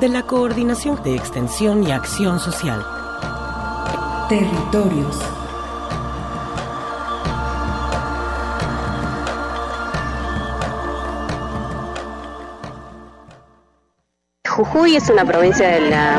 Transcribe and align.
de 0.00 0.08
la 0.08 0.22
Coordinación 0.22 1.02
de 1.02 1.14
Extensión 1.14 1.86
y 1.86 1.92
Acción 1.92 2.40
Social. 2.40 2.84
Territorios. 4.28 5.18
Jujuy 14.48 14.96
es 14.96 15.08
una 15.08 15.24
provincia 15.24 15.66
de 15.66 15.80
la, 15.88 16.18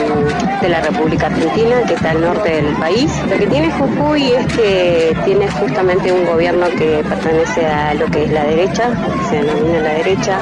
de 0.60 0.68
la 0.68 0.82
República 0.82 1.28
Argentina 1.28 1.76
que 1.88 1.94
está 1.94 2.12
al 2.12 2.22
norte 2.22 2.62
del 2.62 2.76
país. 2.78 3.12
Lo 3.30 3.38
que 3.38 3.46
tiene 3.46 3.72
Jujuy 3.72 4.32
es 4.32 4.48
que 4.54 5.16
tiene 5.24 5.48
justamente 5.50 6.12
un 6.12 6.26
gobierno 6.26 6.68
que 6.70 7.04
pertenece 7.08 7.66
a 7.66 7.94
lo 7.94 8.08
que 8.08 8.24
es 8.24 8.32
la 8.32 8.44
derecha, 8.44 8.90
se 9.30 9.36
denomina 9.36 9.80
la 9.82 9.94
derecha, 9.94 10.40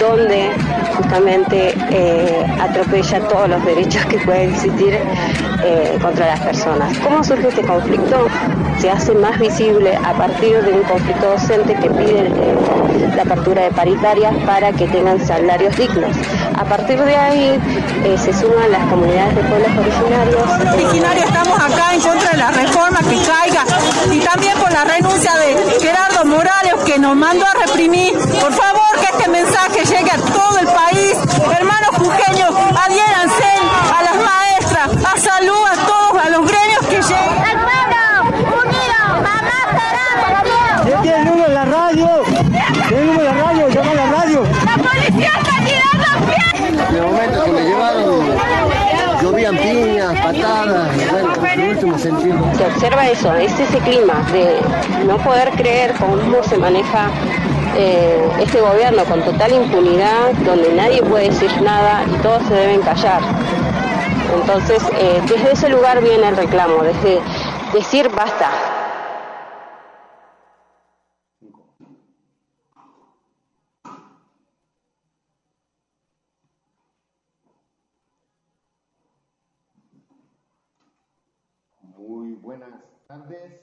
donde 0.00 0.50
justamente 0.96 1.73
eh, 1.94 2.44
atropella 2.60 3.20
todos 3.28 3.48
los 3.48 3.64
derechos 3.64 4.04
que 4.06 4.18
pueden 4.18 4.52
existir 4.52 4.98
eh, 5.62 5.98
contra 6.02 6.26
las 6.26 6.40
personas. 6.40 6.98
¿Cómo 6.98 7.22
surge 7.22 7.48
este 7.48 7.62
conflicto? 7.62 8.26
Se 8.80 8.90
hace 8.90 9.14
más 9.14 9.38
visible 9.38 9.96
a 9.96 10.12
partir 10.12 10.60
de 10.62 10.72
un 10.72 10.82
conflicto 10.82 11.30
docente 11.30 11.74
que 11.74 11.88
pide 11.90 12.26
eh, 12.26 13.12
la 13.14 13.22
apertura 13.22 13.62
de 13.62 13.70
paritarias 13.70 14.34
para 14.44 14.72
que 14.72 14.86
tengan 14.88 15.24
salarios 15.24 15.76
dignos. 15.76 16.16
A 16.58 16.64
partir 16.64 16.98
de 16.98 17.16
ahí 17.16 17.60
se 18.18 18.32
suman 18.32 18.70
las 18.70 18.84
comunidades 18.86 19.36
de 19.36 19.42
pueblos 19.42 19.70
originarios. 19.78 20.74
Originarios 20.74 21.26
estamos 21.26 21.58
acá 21.58 21.94
en 21.94 22.00
contra 22.00 22.30
de 22.30 22.36
la 22.36 22.50
reforma 22.50 22.98
que 22.98 23.18
caiga 23.26 23.64
y 24.12 24.20
también 24.20 24.58
por 24.58 24.72
la 24.72 24.84
renuncia 24.84 25.32
de 25.34 25.80
Gerardo 25.80 26.24
Morales 26.24 26.74
que 26.86 26.98
nos 26.98 27.16
mandó 27.16 27.44
a 27.46 27.66
reprimir. 27.66 28.12
Por 28.40 28.52
favor, 28.52 28.82
que 29.00 29.16
este 29.16 29.28
mensaje 29.30 29.84
llegue 29.84 30.10
a 30.10 30.16
todo 30.16 30.58
el 30.58 30.66
país. 30.66 31.16
Hermanos 31.58 31.90
jujeños, 31.96 32.50
adhiéranse 32.86 33.50
a 33.96 34.02
las 34.02 34.16
maestras, 34.16 34.88
a 35.04 35.18
salud, 35.18 35.64
a 35.66 35.86
todos, 35.86 36.24
a 36.24 36.28
los 36.30 36.46
gremios 36.46 36.80
que 36.88 37.00
lleguen. 37.02 37.44
Hermano, 37.50 38.30
unido, 38.62 38.98
mamá, 39.22 39.56
esperamos. 39.68 40.84
¿Qué 40.84 40.94
tiene 41.02 41.18
el 41.18 41.24
número 41.24 41.48
de 41.48 41.54
la 41.54 41.64
radio? 41.64 42.22
¿Tiene 42.88 43.00
el 43.02 43.06
número 43.06 43.22
de 43.22 43.34
la 43.34 43.44
radio? 43.44 43.68
Llama 43.68 43.90
a 43.90 43.94
la 43.94 44.06
radio. 44.06 44.42
La 44.64 44.76
policía 44.76 45.30
está 45.38 45.54
tirando 45.64 46.08
piedras. 46.26 46.90
En 46.90 46.96
el 46.96 47.02
momento 47.02 47.44
que 47.44 47.50
me 47.50 47.62
llevaron, 47.62 48.36
llovían 49.22 49.56
piñas, 49.56 50.20
patadas, 50.20 51.10
bueno, 51.10 51.46
en 51.46 51.68
último 51.70 51.93
Se 52.04 52.10
observa 52.66 53.08
eso, 53.08 53.34
es 53.34 53.58
ese 53.58 53.78
clima 53.78 54.26
de 54.30 54.60
no 55.06 55.16
poder 55.16 55.50
creer 55.52 55.94
cómo 55.98 56.42
se 56.42 56.58
maneja 56.58 57.08
eh, 57.78 58.28
este 58.40 58.60
gobierno 58.60 59.06
con 59.06 59.22
total 59.22 59.52
impunidad, 59.54 60.34
donde 60.44 60.70
nadie 60.74 61.02
puede 61.02 61.30
decir 61.30 61.50
nada 61.62 62.04
y 62.04 62.22
todos 62.22 62.42
se 62.42 62.54
deben 62.54 62.82
callar. 62.82 63.22
Entonces, 64.38 64.82
eh, 64.98 65.22
desde 65.30 65.52
ese 65.52 65.68
lugar 65.70 66.02
viene 66.02 66.28
el 66.28 66.36
reclamo, 66.36 66.82
desde 66.82 67.20
decir 67.72 68.10
basta. 68.10 68.50
Muy 81.96 82.34
buenas 82.34 82.70
tardes, 83.06 83.60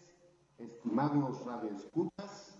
estimados 1.11 1.45
radioescuchas. 1.45 2.57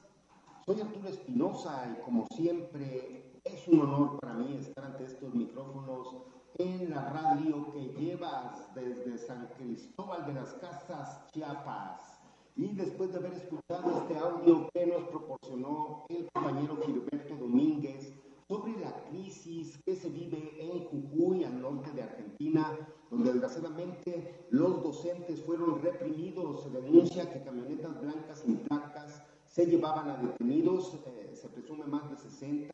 Soy 0.66 0.82
Arturo 0.82 1.08
Espinosa 1.08 1.96
y 1.98 2.04
como 2.04 2.28
siempre 2.36 3.40
es 3.46 3.68
un 3.70 3.80
honor 3.80 4.20
para 4.20 4.34
mí 4.34 4.58
estar 4.58 4.84
ante 4.84 5.06
estos 5.06 5.34
micrófonos 5.34 6.18
en 6.58 6.90
la 6.90 7.10
radio 7.12 7.72
que 7.72 7.94
llevas 7.98 8.74
desde 8.76 9.18
San 9.18 9.48
Cristóbal 9.58 10.26
de 10.26 10.34
las 10.34 10.54
Casas, 10.56 11.32
Chiapas. 11.32 12.20
Y 12.58 12.74
después 12.74 13.14
de 13.14 13.20
haber 13.20 13.34
escuchado 13.34 14.00
este 14.00 14.18
audio 14.18 14.70
que 14.74 14.86
nos 14.86 15.04
proporcionó 15.08 16.06
el 16.10 16.28
compañero 16.34 16.78
Gilberto 16.86 17.36
Domínguez 17.38 18.14
sobre 18.50 18.78
la 18.82 18.92
crisis 19.06 19.80
que 19.86 19.96
se 19.96 20.10
vive 20.10 20.58
en 20.60 20.84
Jujuy, 20.88 21.46
al 21.46 21.62
norte 21.62 21.92
de 21.92 22.04
Argentina, 22.04 22.78
donde 23.12 23.34
desgraciadamente 23.34 24.46
los 24.50 24.82
docentes 24.82 25.42
fueron 25.44 25.82
reprimidos, 25.82 26.64
se 26.64 26.70
denuncia 26.70 27.32
que 27.32 27.44
camionetas 27.44 28.02
blancas 28.02 28.40
sin 28.40 28.58
placas 28.60 29.22
se 29.46 29.66
llevaban 29.66 30.10
a 30.10 30.18
detenidos, 30.18 30.98
eh, 31.06 31.32
se 31.36 31.50
presume 31.50 31.84
más 31.86 32.10
de 32.10 32.16
60, 32.16 32.70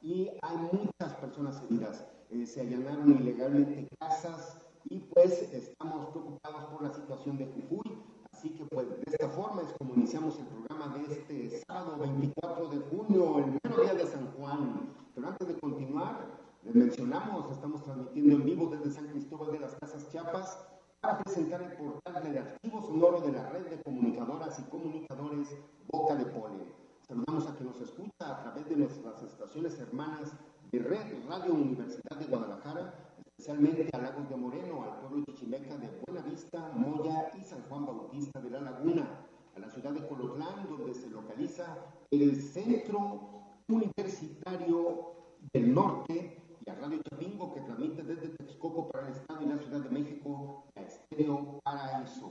y 0.00 0.30
hay 0.40 0.56
muchas 0.72 1.14
personas 1.20 1.62
heridas. 1.62 2.06
Eh, 2.30 2.46
se 2.46 2.62
allanaron 2.62 3.10
ilegalmente 3.10 3.86
casas 4.00 4.58
y 4.88 5.00
pues 5.00 5.42
estamos 5.52 6.08
preocupados 6.08 6.64
por 6.64 6.82
la 6.82 6.92
situación 6.92 7.36
de 7.36 7.46
Jujuy. 7.46 7.98
Así 8.32 8.50
que 8.50 8.64
pues 8.64 8.88
de 8.88 9.02
esta 9.06 9.28
forma 9.28 9.62
es 9.62 9.68
como 9.78 9.94
iniciamos 9.94 10.38
el 10.38 10.46
programa 10.46 10.96
de 10.96 11.12
este 11.12 11.62
sábado 11.66 11.98
24 11.98 12.68
de 12.68 12.78
junio, 12.80 13.38
el 13.38 13.58
mero 13.62 13.82
día 13.82 13.94
de 13.94 14.06
San 14.06 14.32
Juan. 14.32 14.94
Pero 15.14 15.28
antes 15.28 15.48
de 15.48 15.60
continuar, 15.60 16.43
les 16.64 16.74
mencionamos, 16.74 17.50
estamos 17.50 17.82
transmitiendo 17.82 18.36
en 18.36 18.44
vivo 18.44 18.70
desde 18.70 18.90
San 18.90 19.08
Cristóbal 19.08 19.52
de 19.52 19.60
las 19.60 19.74
Casas 19.76 20.08
Chiapas 20.10 20.66
para 21.00 21.18
presentar 21.18 21.60
el 21.60 21.72
portal 21.76 22.32
de 22.32 22.38
archivo 22.38 22.80
sonoro 22.80 23.20
de 23.20 23.32
la 23.32 23.50
red 23.50 23.66
de 23.66 23.82
comunicadoras 23.82 24.58
y 24.58 24.62
comunicadores 24.70 25.48
Boca 25.92 26.14
de 26.14 26.24
Polen. 26.24 26.72
Saludamos 27.06 27.46
a 27.46 27.54
quien 27.54 27.68
nos 27.68 27.80
escucha 27.82 28.10
a 28.20 28.42
través 28.42 28.66
de 28.66 28.76
nuestras 28.76 29.22
estaciones 29.22 29.78
hermanas 29.78 30.32
de 30.72 30.78
Red 30.78 31.28
Radio 31.28 31.52
Universidad 31.52 32.16
de 32.18 32.24
Guadalajara, 32.24 32.94
especialmente 33.26 33.90
a 33.92 33.98
Lagos 33.98 34.30
de 34.30 34.36
Moreno, 34.36 34.84
al 34.84 35.00
pueblo 35.00 35.24
chichimeca 35.26 35.76
de 35.76 35.90
Buenavista, 36.06 36.72
Moya 36.74 37.30
y 37.38 37.42
San 37.42 37.62
Juan 37.68 37.84
Bautista 37.84 38.40
de 38.40 38.48
la 38.48 38.62
Laguna, 38.62 39.06
a 39.54 39.60
la 39.60 39.68
ciudad 39.68 39.92
de 39.92 40.06
Colotlán, 40.08 40.66
donde 40.70 40.94
se 40.94 41.10
localiza 41.10 41.76
el 42.10 42.40
Centro 42.40 43.20
Universitario 43.68 45.12
del 45.52 45.74
Norte, 45.74 46.43
y 46.64 46.70
a 46.70 46.74
Radio 46.76 47.00
Chapingo, 47.10 47.52
que 47.54 47.60
transmite 47.60 48.02
desde 48.02 48.28
Texcoco 48.28 48.88
para 48.88 49.08
el 49.08 49.14
Estado 49.14 49.42
y 49.42 49.46
la 49.46 49.58
Ciudad 49.58 49.80
de 49.80 49.90
México, 49.90 50.64
a 50.74 50.80
Estéreo 50.80 51.60
Paraíso. 51.62 52.30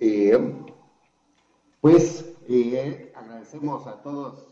Eh, 0.00 0.66
pues 1.80 2.36
eh, 2.48 3.12
agradecemos 3.14 3.86
a 3.86 4.02
todos 4.02 4.48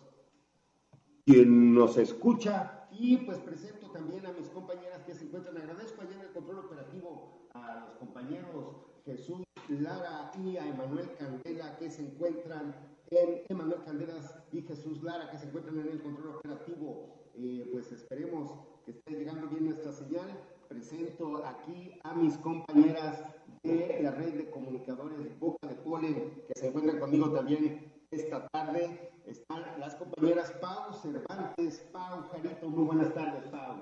quien 1.24 1.74
nos 1.74 1.96
escucha 1.98 2.88
y 2.92 3.18
pues 3.18 3.38
presento 3.38 3.90
también 3.90 4.24
a 4.26 4.32
mis 4.32 4.48
compañeras 4.48 5.02
que 5.04 5.14
se 5.14 5.24
encuentran. 5.24 5.56
Agradezco 5.58 6.02
allá 6.02 6.14
en 6.14 6.20
el 6.20 6.32
control 6.32 6.60
operativo 6.60 7.48
a 7.54 7.80
los 7.80 7.94
compañeros 7.96 8.76
Jesús 9.04 9.42
Lara 9.68 10.30
y 10.42 10.56
a 10.56 10.66
Emanuel 10.66 11.10
Candela 11.18 11.76
que 11.78 11.90
se 11.90 12.02
encuentran 12.02 12.74
en 13.10 13.42
Emanuel 13.48 13.82
Candelas 13.84 14.38
y 14.52 14.62
Jesús 14.62 15.02
Lara 15.02 15.30
que 15.30 15.38
se 15.38 15.46
encuentran 15.46 15.80
en 15.80 15.88
el 15.88 16.02
control 16.02 16.36
operativo 16.36 17.25
eh, 17.38 17.68
pues 17.70 17.92
esperemos 17.92 18.50
que 18.84 18.92
esté 18.92 19.12
llegando 19.12 19.46
bien 19.48 19.66
nuestra 19.66 19.92
señal. 19.92 20.28
Presento 20.68 21.44
aquí 21.44 21.98
a 22.02 22.14
mis 22.14 22.36
compañeras 22.38 23.22
de 23.62 24.00
la 24.02 24.10
red 24.12 24.34
de 24.34 24.50
comunicadores 24.50 25.18
de 25.18 25.28
Boca 25.38 25.68
de 25.68 25.74
Polen, 25.74 26.42
que 26.48 26.58
se 26.58 26.68
encuentran 26.68 26.98
conmigo 26.98 27.30
también 27.30 27.92
esta 28.10 28.48
tarde. 28.48 29.12
Están 29.26 29.62
las 29.78 29.94
compañeras 29.96 30.50
Pau 30.60 30.94
Cervantes, 30.94 31.80
Pau 31.92 32.22
Jarito. 32.30 32.68
Muy 32.68 32.84
buenas 32.84 33.12
tardes, 33.12 33.44
Pau. 33.50 33.74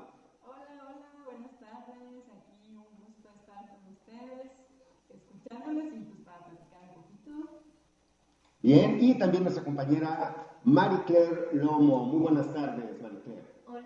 Hola, 0.42 0.88
hola, 0.88 1.24
buenas 1.24 1.58
tardes. 1.60 2.24
Aquí 2.34 2.76
un 2.76 3.06
gusto 3.06 3.30
estar 3.38 3.68
con 3.68 3.92
ustedes, 3.92 4.50
escuchándoles 5.10 5.94
y 5.94 6.00
pues 6.00 6.20
para 6.24 6.44
platicar 6.46 6.82
un 6.88 7.02
poquito. 7.02 7.62
Bien, 8.62 8.98
y 9.00 9.18
también 9.18 9.44
nuestra 9.44 9.64
compañera 9.64 10.58
Marie 10.64 11.04
Claire 11.04 11.50
Lomo. 11.52 12.04
Muy 12.06 12.20
buenas 12.20 12.52
tardes. 12.52 13.03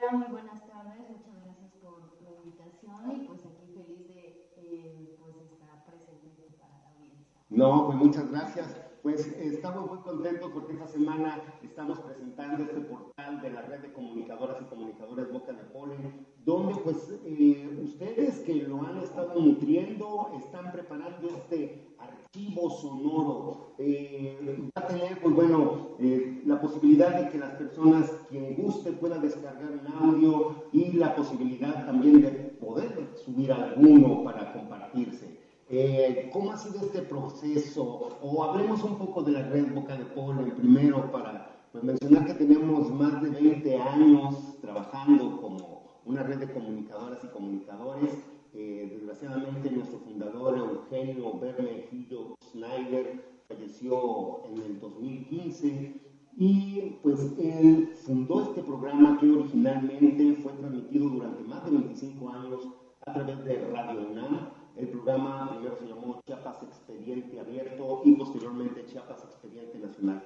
Hola, 0.00 0.12
muy 0.12 0.28
buenas 0.28 0.64
tardes. 0.64 1.10
Muchas 1.10 1.44
gracias 1.44 1.72
por 1.82 1.98
la 2.22 2.30
invitación 2.30 3.16
y 3.16 3.26
pues 3.26 3.44
aquí 3.46 3.66
feliz 3.74 4.06
de 4.08 4.48
eh, 4.56 5.16
pues 5.18 5.34
estar 5.50 5.84
presente 5.86 6.56
para 6.60 6.78
la 6.78 6.90
audiencia. 6.90 7.26
No, 7.50 7.86
pues 7.86 7.98
muchas 7.98 8.30
gracias. 8.30 8.80
Pues 9.02 9.26
estamos 9.26 9.90
muy 9.90 9.98
contentos 9.98 10.52
porque 10.52 10.74
esta 10.74 10.86
semana 10.86 11.42
estamos 11.64 11.98
presentando 12.00 12.62
este 12.62 12.80
portal 12.80 13.40
de 13.40 13.50
la 13.50 13.62
red 13.62 13.80
de 13.80 13.92
comunicadoras 13.92 14.60
y 14.60 14.66
comunicadores 14.66 15.32
Boca 15.32 15.52
de 15.52 15.64
Polen, 15.64 16.26
donde 16.44 16.76
pues 16.76 17.18
eh, 17.24 17.80
ustedes 17.82 18.38
que 18.40 18.54
lo 18.54 18.80
han 18.86 18.98
estado 18.98 19.34
nutriendo 19.40 20.30
están 20.36 20.70
preparando 20.70 21.28
este 21.28 21.88
archivo 22.28 22.70
sonoro. 22.70 23.74
Eh, 23.78 24.68
va 24.76 24.82
a 24.82 24.86
tener, 24.86 25.18
pues 25.20 25.34
bueno, 25.34 25.96
eh, 25.98 26.42
la 26.44 26.60
posibilidad 26.60 27.18
de 27.18 27.30
que 27.30 27.38
las 27.38 27.52
personas, 27.52 28.10
quien 28.28 28.54
guste, 28.54 28.92
pueda 28.92 29.18
descargar 29.18 29.70
un 29.70 29.86
audio 29.94 30.64
y 30.72 30.92
la 30.92 31.14
posibilidad 31.14 31.86
también 31.86 32.20
de 32.20 32.30
poder 32.30 33.14
subir 33.24 33.52
alguno 33.52 34.24
para 34.24 34.52
compartirse. 34.52 35.38
Eh, 35.70 36.28
¿Cómo 36.32 36.52
ha 36.52 36.58
sido 36.58 36.80
este 36.80 37.02
proceso? 37.02 38.18
O 38.22 38.44
hablemos 38.44 38.82
un 38.82 38.98
poco 38.98 39.22
de 39.22 39.32
la 39.32 39.42
red 39.48 39.72
Boca 39.72 39.96
de 39.96 40.04
Polen 40.04 40.54
primero 40.56 41.10
para 41.10 41.66
pues, 41.72 41.84
mencionar 41.84 42.26
que 42.26 42.34
tenemos 42.34 42.90
más 42.90 43.22
de 43.22 43.30
20 43.30 43.76
años 43.76 44.58
trabajando 44.60 45.40
como 45.40 45.82
una 46.04 46.22
red 46.22 46.38
de 46.38 46.52
comunicadoras 46.52 47.22
y 47.24 47.28
comunicadores. 47.28 48.12
Desgraciadamente 48.58 49.70
nuestro 49.70 50.00
fundador 50.00 50.58
Eugenio 50.58 51.38
Bermejillo 51.38 52.34
Schneider 52.42 53.24
falleció 53.46 54.44
en 54.46 54.60
el 54.62 54.80
2015 54.80 56.00
y 56.36 56.98
pues 57.00 57.20
él 57.38 57.94
fundó 58.04 58.42
este 58.42 58.64
programa 58.64 59.16
que 59.20 59.30
originalmente 59.30 60.42
fue 60.42 60.52
transmitido 60.54 61.08
durante 61.08 61.44
más 61.44 61.64
de 61.66 61.70
25 61.70 62.30
años 62.30 62.68
a 63.06 63.14
través 63.14 63.44
de 63.44 63.68
Radio 63.68 64.08
UNAM 64.10 64.50
el 64.74 64.88
programa 64.88 65.50
primero 65.50 65.76
se 65.76 65.86
llamó 65.86 66.20
Chiapas 66.26 66.60
Expediente 66.64 67.38
Abierto 67.38 68.02
y 68.04 68.12
posteriormente 68.16 68.86
Chiapas 68.86 69.22
Expediente 69.22 69.78
Nacional. 69.78 70.24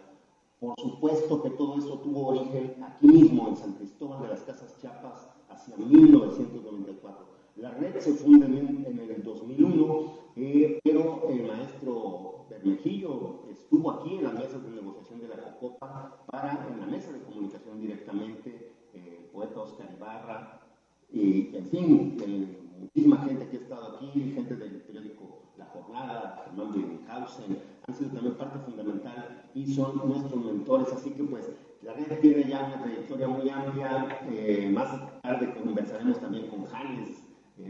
Por 0.59 0.75
supuesto 0.81 1.43
que 1.43 1.51
todo 1.51 1.77
eso 1.77 1.99
tuvo 1.99 2.29
origen 2.29 2.83
aquí 2.83 3.09
mismo, 3.09 3.49
en 3.49 3.57
San 3.57 3.73
Cristóbal 3.75 4.23
de 4.23 4.29
las 4.29 4.41
Casas 4.41 4.75
Chiapas, 4.81 5.29
hacia 5.51 5.77
1994. 5.77 7.32
La 7.57 7.71
red 7.73 7.99
se 7.99 8.13
funda 8.15 8.47
en, 8.47 8.99
el 8.99 9.23
2001, 9.23 10.13
eh, 10.37 10.81
pero 10.83 11.29
el 11.29 11.47
maestro 11.47 12.47
Bermejillo 12.49 13.43
estuvo 13.51 13.91
aquí 13.91 14.17
en 14.17 14.25
las 14.25 14.35
mesas 14.35 14.63
de 14.63 14.71
negociación 14.71 15.21
de 15.21 15.29
la 15.29 15.59
COCOPA 15.59 16.25
para, 16.27 16.67
en 16.73 16.81
la 16.81 16.87
mesa 16.87 17.13
de 17.13 17.21
comunicación 17.21 17.81
directamente, 17.81 18.73
eh, 18.95 19.29
poeta 19.33 19.61
Oscar 19.61 19.89
Ibarra, 19.97 20.61
y 21.13 21.55
en 21.55 21.67
fin, 21.67 22.17
el 22.25 22.63
muchísima 22.83 23.19
gente 23.19 23.49
que 23.49 23.57
ha 23.57 23.61
estado 23.61 23.97
aquí, 23.97 24.33
gente 24.35 24.57
del 24.57 24.83
periódico 24.83 25.43
La 25.57 25.67
Jornada, 25.67 26.43
Fernando 26.45 26.79
Hausen, 27.09 27.59
han 27.87 27.95
sido 27.95 28.11
también 28.11 28.35
parte 28.35 28.59
fundamental 28.59 29.45
y 29.55 29.73
son 29.73 29.97
nuestros 30.09 30.45
mentores, 30.45 30.93
así 30.93 31.11
que 31.11 31.23
pues 31.23 31.51
la 31.83 31.95
red 31.95 32.19
tiene 32.21 32.49
ya 32.49 32.65
una 32.65 32.83
trayectoria 32.83 33.29
muy 33.29 33.49
amplia, 33.49 34.21
eh, 34.31 34.71
más 34.73 35.21
tarde 35.23 35.55
conversaremos 35.55 36.21
también 36.21 36.49
con 36.49 36.65
Janes, 36.65 37.23
eh, 37.59 37.69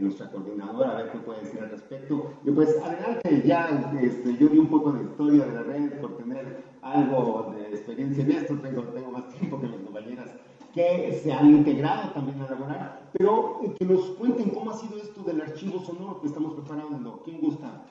coordinadora, 0.73 0.91
a 0.91 1.03
ver 1.03 1.11
qué 1.11 1.17
puede 1.19 1.39
decir 1.41 1.61
al 1.61 1.69
respecto. 1.69 2.33
Y 2.43 2.51
pues 2.51 2.77
adelante, 2.83 3.43
ya 3.45 3.91
este, 4.01 4.37
yo 4.37 4.47
di 4.47 4.57
un 4.57 4.67
poco 4.67 4.91
de 4.91 5.03
historia 5.03 5.45
de 5.45 5.53
la 5.53 5.63
red 5.63 5.99
por 5.99 6.17
tener 6.17 6.63
algo 6.81 7.53
de 7.55 7.69
experiencia 7.69 8.23
en 8.23 8.31
esto, 8.31 8.57
tengo, 8.57 8.83
tengo 8.83 9.11
más 9.11 9.29
tiempo 9.29 9.59
que 9.59 9.67
mis 9.67 9.81
compañeras 9.81 10.29
que 10.73 11.19
se 11.23 11.31
han 11.31 11.51
integrado 11.51 12.09
también 12.13 12.41
a 12.41 12.49
laborar, 12.49 13.01
pero 13.13 13.61
que 13.77 13.85
nos 13.85 14.05
cuenten 14.17 14.49
cómo 14.49 14.71
ha 14.71 14.77
sido 14.77 14.97
esto 14.97 15.21
del 15.21 15.41
archivo 15.41 15.79
sonoro 15.79 16.19
que 16.19 16.27
estamos 16.27 16.55
preparando. 16.55 17.21
¿Quién 17.23 17.41
gusta? 17.41 17.83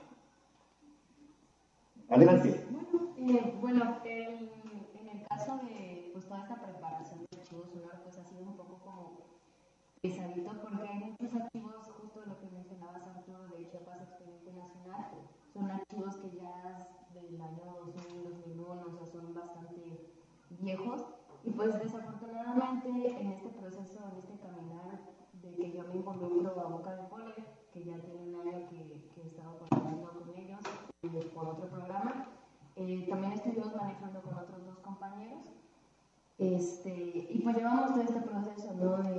Adelante. 2.08 2.66
Bueno, 2.68 3.12
eh, 3.18 3.54
bueno 3.60 3.98
en 4.04 5.08
el 5.08 5.26
caso 5.28 5.60
de 5.62 6.10
pues, 6.12 6.24
toda 6.26 6.40
esta 6.40 6.56
preparación 6.56 7.20
del 7.20 7.40
archivo 7.40 7.62
sonoro, 7.72 8.02
pues 8.02 8.18
ha 8.18 8.24
sido 8.24 8.42
un 8.42 8.56
poco 8.56 8.80
como 8.84 9.22
pesadito 10.02 10.50
porque 10.60 10.88
hay 10.88 10.98
muchos 10.98 11.40
archivos, 11.40 11.86
justo 12.00 12.22
lo 12.26 12.36
que 12.40 12.50
mencionabas 12.50 13.06
Arturo 13.06 13.46
de 13.46 13.68
Chiapas 13.70 14.02
Expediente 14.02 14.52
Nacional, 14.52 15.06
son 15.54 15.70
archivos 15.70 16.16
que 16.16 16.36
ya 16.42 16.88
del 17.14 17.40
año 17.40 17.92
2000, 17.94 18.24
2001, 18.24 18.82
o 18.82 18.96
sea, 18.96 19.06
son 19.06 19.32
bastante 19.32 20.10
viejos 20.58 21.04
y 21.44 21.50
pues 21.62 21.78
desafortunadamente 21.80 22.88
en 22.88 23.28
este 23.28 23.48
proceso, 23.50 24.00
en 24.10 24.18
este 24.18 24.36
caminar 24.42 24.98
de 25.42 25.54
que 25.54 25.70
yo 25.70 25.84
me 25.84 25.94
involucro 25.94 26.60
a 26.60 26.64
Boca 26.64 26.96
de 26.96 27.04
Pole, 27.04 27.34
que 27.72 27.84
ya 27.84 27.98
tiene 28.00 28.20
un 28.20 28.34
año 28.40 28.68
que, 28.68 29.08
que 29.14 29.22
he 29.22 29.26
estado 29.28 29.58
colaborando 29.58 30.10
con 30.10 30.36
ellos 30.36 30.58
eh, 31.02 31.30
por 31.32 31.46
otro 31.46 31.68
programa, 31.68 32.26
eh, 32.74 33.06
también 33.08 33.34
estuvimos 33.34 33.76
manejando 33.76 34.22
con 34.22 34.38
otros 34.38 34.66
dos 34.66 34.78
compañeros. 34.80 35.50
Este, 36.38 37.28
y 37.30 37.40
pues 37.44 37.56
llevamos 37.56 37.92
todo 37.92 38.02
este 38.02 38.20
proceso 38.20 38.74
¿no? 38.74 38.96
de, 38.96 39.12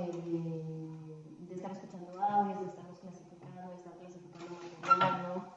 de, 1.48 1.54
estar 1.54 1.70
escuchando 1.72 2.22
audios, 2.22 2.60
de 2.60 2.66
estarlos 2.66 2.98
clasificando, 2.98 3.68
de 3.70 3.74
estar 3.76 3.94
clasificando 3.94 4.56
material, 4.82 5.22
¿no? 5.22 5.54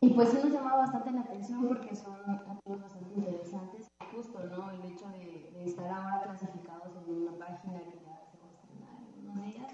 Y 0.00 0.14
pues 0.14 0.30
sí 0.30 0.38
nos 0.42 0.52
llama 0.52 0.76
bastante 0.76 1.10
la 1.10 1.20
atención 1.20 1.68
porque 1.68 1.94
son 1.94 2.16
archivos 2.48 2.80
bastante 2.80 3.12
interesantes 3.14 3.90
justo, 4.10 4.40
¿no? 4.46 4.70
El 4.70 4.84
hecho 4.84 5.08
de, 5.08 5.50
de, 5.54 5.64
estar 5.64 5.86
ahora 5.86 6.22
clasificados 6.24 6.96
en 6.96 7.22
una 7.22 7.32
página 7.38 7.80
que 7.80 7.98
ya 8.04 8.20
se 8.26 8.38
va 8.38 8.46
a 8.46 8.52
estrenar 8.52 8.96
en 9.16 9.30
unos 9.30 9.44
días, 9.44 9.72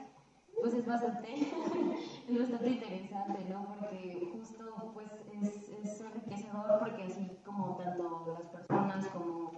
pues 0.67 0.79
es 0.81 0.87
bastante, 0.89 1.29
es 2.29 2.39
bastante 2.41 2.69
interesante, 2.69 3.47
¿no? 3.49 3.67
Porque 3.67 4.33
justo, 4.33 4.65
pues, 4.95 5.13
es, 5.41 5.69
es 5.69 6.01
enriquecedor 6.01 6.81
porque 6.81 7.05
así 7.05 7.31
como 7.45 7.77
tanto 7.77 8.37
las 8.37 8.49
personas 8.49 9.07
como, 9.07 9.53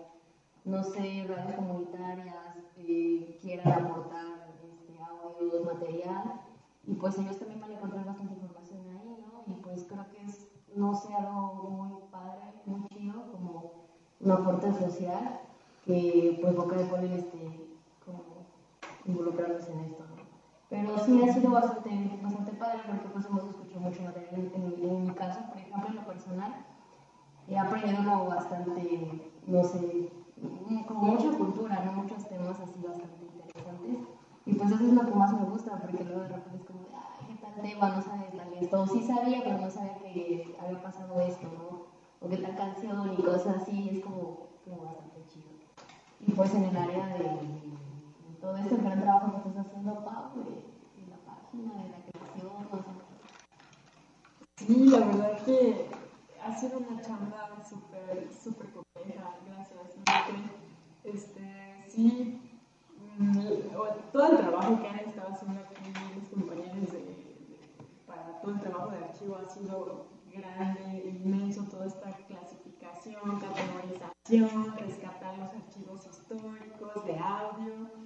no 0.66 0.82
sé, 0.82 1.24
radios 1.26 1.54
comunitarias 1.54 2.58
eh, 2.76 3.38
quieran 3.40 3.86
aportar 3.86 4.54
este, 4.62 4.98
audio, 5.02 5.64
material, 5.64 6.42
y 6.86 6.94
pues 6.94 7.18
ellos 7.18 7.38
también 7.38 7.60
van 7.62 7.70
a 7.70 7.74
encontrar 7.76 8.04
bastante 8.04 8.34
información 8.34 8.80
ahí, 8.90 9.24
¿no? 9.24 9.50
Y 9.50 9.60
pues 9.62 9.86
creo 9.88 10.04
que 10.10 10.26
es, 10.26 10.46
no 10.76 10.94
sé, 10.94 11.14
algo 11.14 11.70
muy 11.70 12.02
padre, 12.10 12.52
muy 12.66 12.86
chido, 12.88 13.32
como 13.32 13.72
un 14.20 14.30
aporte 14.30 14.74
social 14.74 15.40
que 15.86 16.38
pues 16.42 16.54
Boca 16.54 16.76
de 16.76 16.84
Polen 16.84 17.12
esté 17.12 17.66
como 18.04 18.24
involucrándose 19.06 19.72
en 19.72 19.80
esto. 19.80 20.04
¿no? 20.04 20.17
Pero 20.70 20.98
sí 20.98 21.22
ha 21.22 21.32
sido 21.32 21.50
bastante, 21.50 22.18
bastante 22.22 22.52
padre 22.52 22.80
porque 22.86 23.08
pues 23.08 23.26
hemos 23.26 23.44
escuchado 23.44 23.80
mucho 23.80 24.02
material 24.02 24.50
en, 24.54 24.84
en, 24.84 25.06
mi 25.06 25.14
caso, 25.14 25.40
por 25.48 25.56
ejemplo, 25.56 25.88
en 25.88 25.96
lo 25.96 26.06
personal. 26.06 26.54
He 27.46 27.58
aprendido 27.58 28.04
como 28.04 28.26
bastante, 28.26 29.32
no 29.46 29.64
sé, 29.64 30.12
como 30.86 31.00
mucha 31.00 31.30
cultura, 31.30 31.82
¿no? 31.84 31.92
muchos 32.02 32.28
temas 32.28 32.60
así 32.60 32.80
bastante 32.86 33.24
interesantes. 33.24 33.98
Y 34.44 34.54
pues 34.54 34.70
eso 34.70 34.84
es 34.84 34.92
lo 34.92 35.06
que 35.06 35.14
más 35.14 35.32
me 35.32 35.46
gusta, 35.46 35.78
porque 35.80 36.04
luego 36.04 36.20
de 36.20 36.28
repente 36.28 36.56
es 36.58 36.64
como, 36.64 36.80
ay, 36.94 37.26
qué 37.26 37.34
tal 37.34 37.62
tema, 37.62 37.88
no 37.88 38.02
sabes 38.02 38.36
tal 38.36 38.52
esto. 38.54 38.82
O 38.82 38.86
sí 38.86 39.02
sabía, 39.02 39.40
pero 39.44 39.58
no 39.58 39.70
sabía 39.70 39.98
que 39.98 40.56
había 40.60 40.82
pasado 40.82 41.20
esto, 41.20 41.46
¿no? 41.46 41.98
o 42.20 42.28
que 42.28 42.36
tal 42.38 42.56
canción 42.56 43.12
y 43.12 43.22
cosas 43.22 43.62
así, 43.62 43.90
es 43.92 44.04
como, 44.04 44.48
como 44.64 44.84
bastante 44.84 45.24
chido. 45.28 45.50
Y 46.26 46.32
pues 46.32 46.54
en 46.54 46.64
el 46.64 46.76
área 46.76 47.06
de, 47.16 47.67
todo 48.40 48.56
este 48.56 48.76
gran 48.76 49.00
trabajo 49.00 49.42
que 49.42 49.48
estás 49.48 49.66
haciendo, 49.66 50.04
Pau, 50.04 50.44
de, 50.44 51.10
la 51.10 51.16
página, 51.26 51.82
de 51.82 51.88
la 51.90 51.98
creación, 52.06 52.68
o 52.70 52.76
sea. 52.76 52.94
Sí, 54.56 54.88
la 54.88 54.98
verdad 54.98 55.44
que 55.44 55.88
ha 56.42 56.54
sido 56.54 56.78
una 56.78 57.00
chamba 57.00 57.48
súper, 57.68 58.28
súper 58.32 58.68
compleja, 58.70 59.34
gracias. 59.46 59.78
Este, 61.04 61.84
sí, 61.88 62.40
mm, 63.18 63.38
todo 64.12 64.26
el 64.30 64.36
trabajo 64.36 64.82
que 64.82 64.88
han 64.88 64.98
estado 64.98 65.32
haciendo 65.32 65.60
aquí 65.60 65.74
mis 66.16 66.28
compañeros 66.28 66.92
de, 66.92 67.16
para 68.06 68.40
todo 68.40 68.52
el 68.52 68.60
trabajo 68.60 68.90
de 68.90 68.98
archivo 68.98 69.36
ha 69.36 69.48
sido 69.48 70.06
grande, 70.32 71.18
inmenso, 71.24 71.64
toda 71.64 71.86
esta 71.86 72.12
clasificación, 72.12 73.40
categorización, 73.40 74.76
rescatar 74.76 75.38
los 75.38 75.48
archivos 75.48 76.06
históricos 76.06 77.04
de 77.04 77.18
audio 77.18 77.97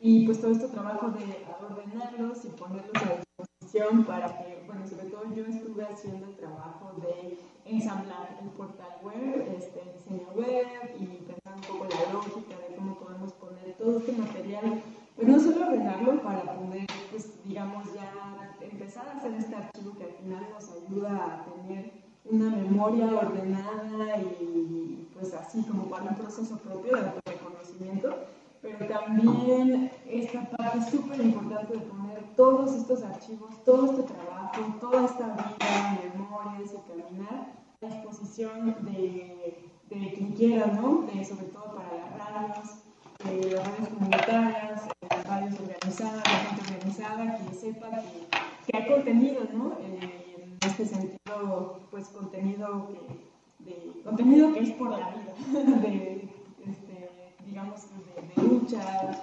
y 0.00 0.24
pues 0.24 0.40
todo 0.40 0.52
este 0.52 0.68
trabajo 0.68 1.10
de 1.10 1.44
ordenarlos 1.60 2.44
y 2.44 2.48
ponerlos 2.48 2.96
a 2.96 3.20
disposición 3.20 4.04
para 4.04 4.28
que, 4.38 4.64
bueno, 4.66 4.86
sobre 4.86 5.04
todo 5.04 5.22
yo 5.34 5.44
estuve 5.44 5.84
haciendo 5.84 6.26
el 6.26 6.36
trabajo 6.36 6.92
de 7.02 7.38
ensamblar 7.66 8.38
el 8.42 8.48
portal 8.50 8.96
web, 9.02 9.56
este 9.58 9.80
diseño 9.92 10.28
web 10.34 10.66
y 10.98 11.04
pensar 11.04 11.54
un 11.54 11.60
poco 11.60 11.84
la 11.84 12.12
lógica 12.12 12.56
de 12.66 12.76
cómo 12.76 12.98
podemos 12.98 13.32
poner 13.34 13.74
todo 13.76 13.98
este 13.98 14.12
material, 14.12 14.82
pues 15.16 15.28
no 15.28 15.38
solo 15.38 15.66
ordenarlo 15.66 16.22
para 16.22 16.42
poder, 16.54 16.86
pues 17.10 17.44
digamos 17.44 17.92
ya 17.92 18.56
empezar 18.60 19.06
a 19.06 19.18
hacer 19.18 19.34
este 19.34 19.54
archivo 19.54 19.92
que 19.98 20.04
al 20.04 20.12
final 20.12 20.46
nos 20.50 20.70
ayuda 20.70 21.24
a 21.24 21.44
tener 21.44 21.92
una 22.24 22.56
memoria 22.56 23.06
ordenada 23.06 24.16
y 24.18 25.08
pues 25.12 25.34
así 25.34 25.62
como 25.62 25.84
para 25.90 26.04
un 26.04 26.14
proceso 26.14 26.56
propio 26.58 26.96
de 26.96 27.00
autorreconocimiento, 27.00 28.08
pero 28.08 28.39
también 28.90 29.90
esta 30.08 30.50
parte 30.50 30.90
súper 30.90 31.20
importante 31.20 31.74
de 31.74 31.80
poner 31.80 32.24
todos 32.36 32.74
estos 32.74 33.02
archivos, 33.04 33.64
todo 33.64 33.92
este 33.92 34.12
trabajo, 34.12 34.62
toda 34.80 35.04
esta 35.04 35.26
vida, 35.26 35.98
memorias 36.16 36.72
y 36.74 36.90
caminar 36.90 37.52
a 37.80 37.86
disposición 37.86 38.76
de, 38.80 39.70
de 39.88 40.12
quien 40.12 40.32
quiera, 40.32 40.66
¿no? 40.66 41.06
Sobre 41.24 41.46
todo 41.46 41.76
para 41.76 41.88
las 42.18 42.18
radios, 42.18 43.52
las 43.52 43.64
radios 43.64 43.88
comunitarias, 43.90 44.82
las 45.08 45.24
radios 45.24 45.60
organizadas, 45.60 46.24
la 46.24 46.38
gente 46.38 46.74
organizada, 46.74 47.38
que 47.38 47.54
sepa 47.54 47.88
que, 48.66 48.76
hay 48.76 48.88
contenido, 48.88 49.42
¿no? 49.52 49.78
En 49.84 50.58
este 50.66 50.84
sentido, 50.84 51.80
pues 51.92 52.08
contenido 52.08 52.88
que, 52.88 53.64
de, 53.64 54.02
contenido 54.02 54.52
que 54.52 54.60
es 54.60 54.70
por 54.72 54.90
la 54.90 54.98
vida, 54.98 55.32
este, 56.66 57.10
digamos, 57.46 57.86
de, 58.36 58.42
de 58.42 58.48
lucha, 58.48 59.22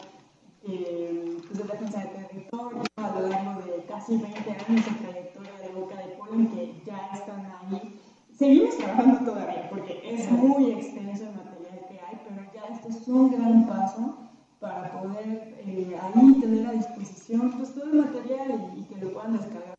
eh, 0.67 1.37
pues 1.47 1.57
de 1.57 1.63
defensa 1.63 1.99
de 1.99 2.07
territorio, 2.07 2.83
a 2.97 3.19
lo 3.19 3.27
largo 3.27 3.61
de 3.61 3.83
casi 3.85 4.17
20 4.17 4.39
años 4.51 4.85
de 4.85 4.91
trayectoria 5.05 5.53
de 5.61 5.79
Boca 5.79 5.95
de 5.97 6.07
Polen, 6.15 6.47
que 6.49 6.81
ya 6.85 7.09
están 7.13 7.45
ahí. 7.45 7.99
Seguimos 8.37 8.77
trabajando 8.77 9.31
todavía, 9.31 9.69
porque 9.69 10.01
es 10.03 10.31
muy 10.31 10.71
extenso 10.71 11.23
el 11.23 11.35
material 11.35 11.85
que 11.89 11.99
hay, 11.99 12.21
pero 12.27 12.41
ya 12.53 12.75
esto 12.75 12.89
es 12.89 13.07
un 13.07 13.31
gran 13.31 13.67
paso 13.67 14.17
para 14.59 14.91
poder 14.91 15.55
eh, 15.65 15.97
ahí 16.01 16.33
tener 16.39 16.67
a 16.67 16.71
disposición 16.71 17.51
pues, 17.51 17.73
todo 17.73 17.85
el 17.85 17.93
material 17.93 18.71
y, 18.75 18.79
y 18.79 18.83
que 18.83 19.05
lo 19.05 19.13
puedan 19.13 19.33
descargar 19.37 19.77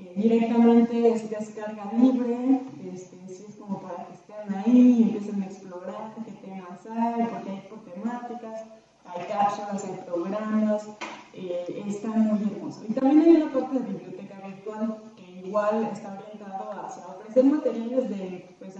eh, 0.00 0.12
directamente 0.14 1.12
es 1.12 1.28
descarga 1.28 1.90
libre, 1.92 2.60
este, 2.94 3.16
si 3.26 3.46
es 3.46 3.56
como 3.56 3.82
para 3.82 4.06
que 4.06 4.14
estén 4.14 4.54
ahí 4.54 5.00
y 5.00 5.02
empiecen 5.02 5.42
a 5.42 5.46
explorar 5.46 6.14
qué 6.24 6.30
temas 6.30 6.86
hay, 6.86 7.26
porque 7.26 7.50
hay 7.50 7.67
hay 8.10 9.26
cápsulas, 9.26 9.84
hay 9.84 10.04
programas, 10.06 10.88
eh, 11.34 11.84
está 11.86 12.08
muy 12.08 12.42
hermoso. 12.42 12.82
Y 12.88 12.92
también 12.92 13.22
hay 13.22 13.42
una 13.42 13.52
parte 13.52 13.78
de 13.78 13.92
biblioteca 13.92 14.46
virtual 14.46 14.96
que 15.16 15.46
igual 15.46 15.88
está 15.92 16.18
orientado 16.18 16.86
hacia 16.86 17.06
ofrecer 17.06 17.44
materiales 17.44 18.08
de, 18.10 18.56
pues, 18.58 18.74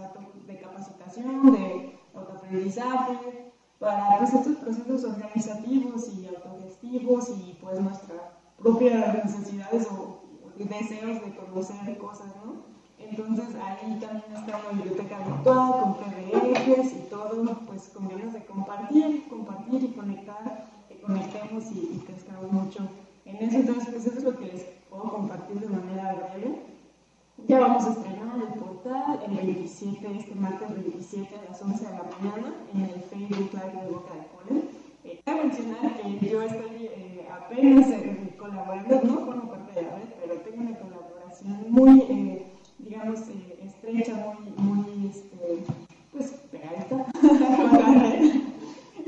de 0.47 0.59
capacitación, 0.61 1.53
de 1.53 1.99
autoaprendizaje, 2.15 3.53
para 3.79 4.19
pues, 4.19 4.35
estos 4.35 4.57
procesos 4.57 5.05
organizativos 5.05 6.09
y 6.09 6.27
autogestivos 6.27 7.31
y 7.31 7.57
pues 7.61 7.81
nuestras 7.81 8.21
propias 8.59 9.25
necesidades 9.25 9.87
o 9.93 10.19
deseos 10.57 11.23
de 11.25 11.37
conocer 11.37 11.99
cosas, 11.99 12.27
¿no? 12.45 12.69
Entonces 12.99 13.55
ahí 13.63 13.99
también 14.01 14.25
está 14.35 14.59
una 14.59 14.83
biblioteca 14.83 15.19
virtual 15.19 15.81
con 15.81 15.95
PDFs 15.95 16.93
y 16.93 17.07
todo, 17.09 17.45
pues 17.67 17.91
con 17.95 18.09
ganas 18.09 18.33
de 18.33 18.45
compartir 18.45 19.25
y 19.71 19.93
conectar, 19.93 20.67
que 20.89 21.01
conectemos 21.01 21.65
y, 21.71 21.95
y 21.95 22.05
crezcamos 22.05 22.51
mucho 22.51 22.89
en 23.25 23.37
eso. 23.37 23.59
Entonces, 23.59 23.89
pues 23.91 24.07
eso 24.07 24.19
es 24.19 24.25
lo 24.25 24.37
que 24.37 24.47
les 24.47 24.65
puedo 24.91 25.05
compartir 25.05 25.61
de 25.61 25.69
manera 25.69 26.15
breve. 26.15 26.63
Ya 27.47 27.61
vamos 27.61 27.87
a 27.87 27.93
estrenar 27.93 28.37
el 28.37 28.59
portal 28.59 29.21
el 29.27 29.37
27, 29.37 30.17
este 30.19 30.35
martes 30.35 30.75
27 30.75 31.37
a 31.37 31.45
las 31.59 31.63
11 31.63 31.85
de 31.87 31.91
la 31.91 32.05
mañana 32.05 32.55
en 32.73 32.83
el 32.83 33.03
Facebook 33.03 33.51
Live 33.53 33.85
de 33.85 33.91
Boca 33.91 34.15
de 34.15 34.23
Polen. 34.23 34.69
Eh, 35.05 35.21
mencionar 35.27 35.97
que 35.97 36.29
yo 36.29 36.43
estoy 36.43 36.87
eh, 36.87 37.29
apenas 37.33 37.89
eh, 37.91 38.35
colaborando, 38.39 39.01
no 39.03 39.27
formo 39.27 39.51
parte 39.51 39.75
de 39.75 39.83
la 39.83 39.97
red, 39.97 40.09
pero 40.21 40.35
tengo 40.43 40.63
una 40.63 40.79
colaboración 40.79 41.67
muy, 41.69 42.01
eh, 42.03 42.47
digamos, 42.79 43.21
eh, 43.29 43.59
estrecha, 43.65 44.37
muy, 44.57 44.85
muy 44.85 45.07
este, 45.09 45.65
pues, 46.13 46.31
pegadita 46.53 47.07
con 47.21 47.95
la 47.95 48.03
red. 48.03 48.43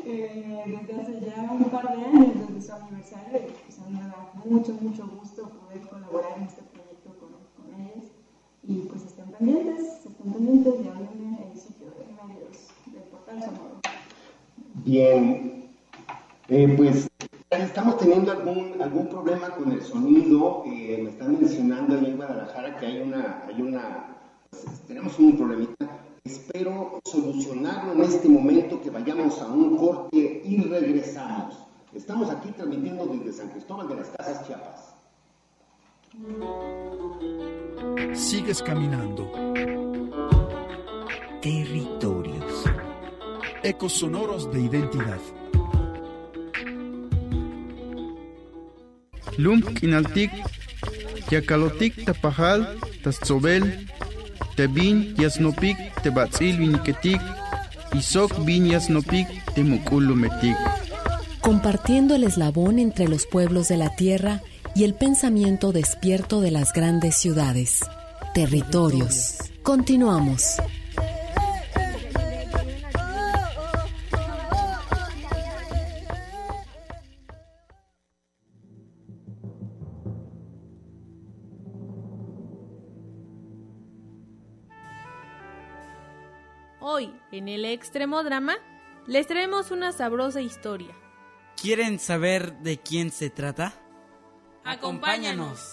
Eh, 0.04 0.64
desde 0.66 1.00
hace 1.00 1.20
ya 1.20 1.52
un 1.52 1.64
par 1.64 1.96
de 1.96 2.04
años, 2.04 2.48
desde 2.48 2.62
su 2.66 2.72
aniversario, 2.72 3.38
y 3.38 3.52
pues 3.64 3.78
a 3.78 3.86
mí 3.88 3.96
me 3.96 4.08
da 4.08 4.32
mucho, 4.44 4.72
mucho 4.80 5.06
gusto 5.20 5.50
poder 5.50 5.80
colaborar 5.82 6.32
en 6.38 6.44
este 6.44 6.62
proyecto 6.62 7.10
con, 7.20 7.30
con 7.56 7.80
ellos. 7.80 8.10
Y 8.62 8.74
pues 8.88 9.04
estén 9.04 9.30
pendientes, 9.30 10.04
estén 10.04 10.32
pendientes 10.32 10.74
y 10.84 10.88
háblenme 10.88 11.38
el 11.50 11.58
sitio 11.58 11.86
de 11.86 12.04
medios 12.12 12.68
del 12.92 13.02
portal 13.04 13.40
sonoro. 13.40 13.80
Bien, 14.90 15.70
eh, 16.48 16.74
pues 16.76 17.08
estamos 17.48 17.96
teniendo 17.98 18.32
algún, 18.32 18.82
algún 18.82 19.06
problema 19.06 19.50
con 19.50 19.70
el 19.70 19.82
sonido. 19.82 20.64
Eh, 20.66 20.98
me 21.04 21.10
están 21.10 21.38
mencionando 21.38 21.96
ahí 21.96 22.06
en 22.06 22.16
Guadalajara 22.16 22.76
que 22.76 22.86
hay 22.86 23.00
una, 23.00 23.44
hay 23.46 23.62
una, 23.62 24.16
pues, 24.50 24.64
tenemos 24.88 25.16
un 25.20 25.36
problemita. 25.36 25.86
Espero 26.24 26.98
solucionarlo 27.04 27.92
en 27.92 28.00
este 28.00 28.28
momento, 28.28 28.82
que 28.82 28.90
vayamos 28.90 29.40
a 29.40 29.46
un 29.46 29.76
corte 29.76 30.42
y 30.44 30.60
regresamos. 30.64 31.54
Estamos 31.94 32.28
aquí 32.28 32.50
transmitiendo 32.50 33.06
desde 33.06 33.32
San 33.32 33.50
Cristóbal 33.50 33.86
de 33.86 33.94
las 33.94 34.08
Casas, 34.08 34.44
Chiapas. 34.44 34.96
Sigues 38.12 38.60
caminando. 38.60 39.30
Territorios. 41.40 42.19
Ecos 43.62 43.92
sonoros 43.92 44.50
de 44.52 44.62
identidad. 44.62 45.20
Lump 49.36 49.78
kinaltik, 49.78 50.30
yakalotik 51.30 52.04
tapajal, 52.06 52.78
tatzobel, 53.02 53.86
tebin 54.56 55.14
yasnopik, 55.18 55.76
tebatzil 56.02 56.56
viniketik, 56.56 57.20
isok 57.92 58.44
bin 58.46 58.66
yasnopik, 58.66 59.28
temukulumetik. 59.54 60.56
Compartiendo 61.42 62.14
el 62.14 62.24
eslabón 62.24 62.78
entre 62.78 63.08
los 63.08 63.26
pueblos 63.26 63.68
de 63.68 63.76
la 63.76 63.94
tierra 63.94 64.40
y 64.74 64.84
el 64.84 64.94
pensamiento 64.94 65.72
despierto 65.72 66.40
de 66.40 66.50
las 66.50 66.72
grandes 66.72 67.16
ciudades. 67.16 67.80
Territorios. 68.32 69.36
Continuamos. 69.62 70.56
En 87.40 87.48
el 87.48 87.64
extremo 87.64 88.22
drama, 88.22 88.58
les 89.06 89.26
traemos 89.26 89.70
una 89.70 89.92
sabrosa 89.92 90.42
historia. 90.42 90.94
¿Quieren 91.56 91.98
saber 91.98 92.58
de 92.58 92.76
quién 92.76 93.10
se 93.10 93.30
trata? 93.30 93.72
Acompáñanos. 94.62 95.72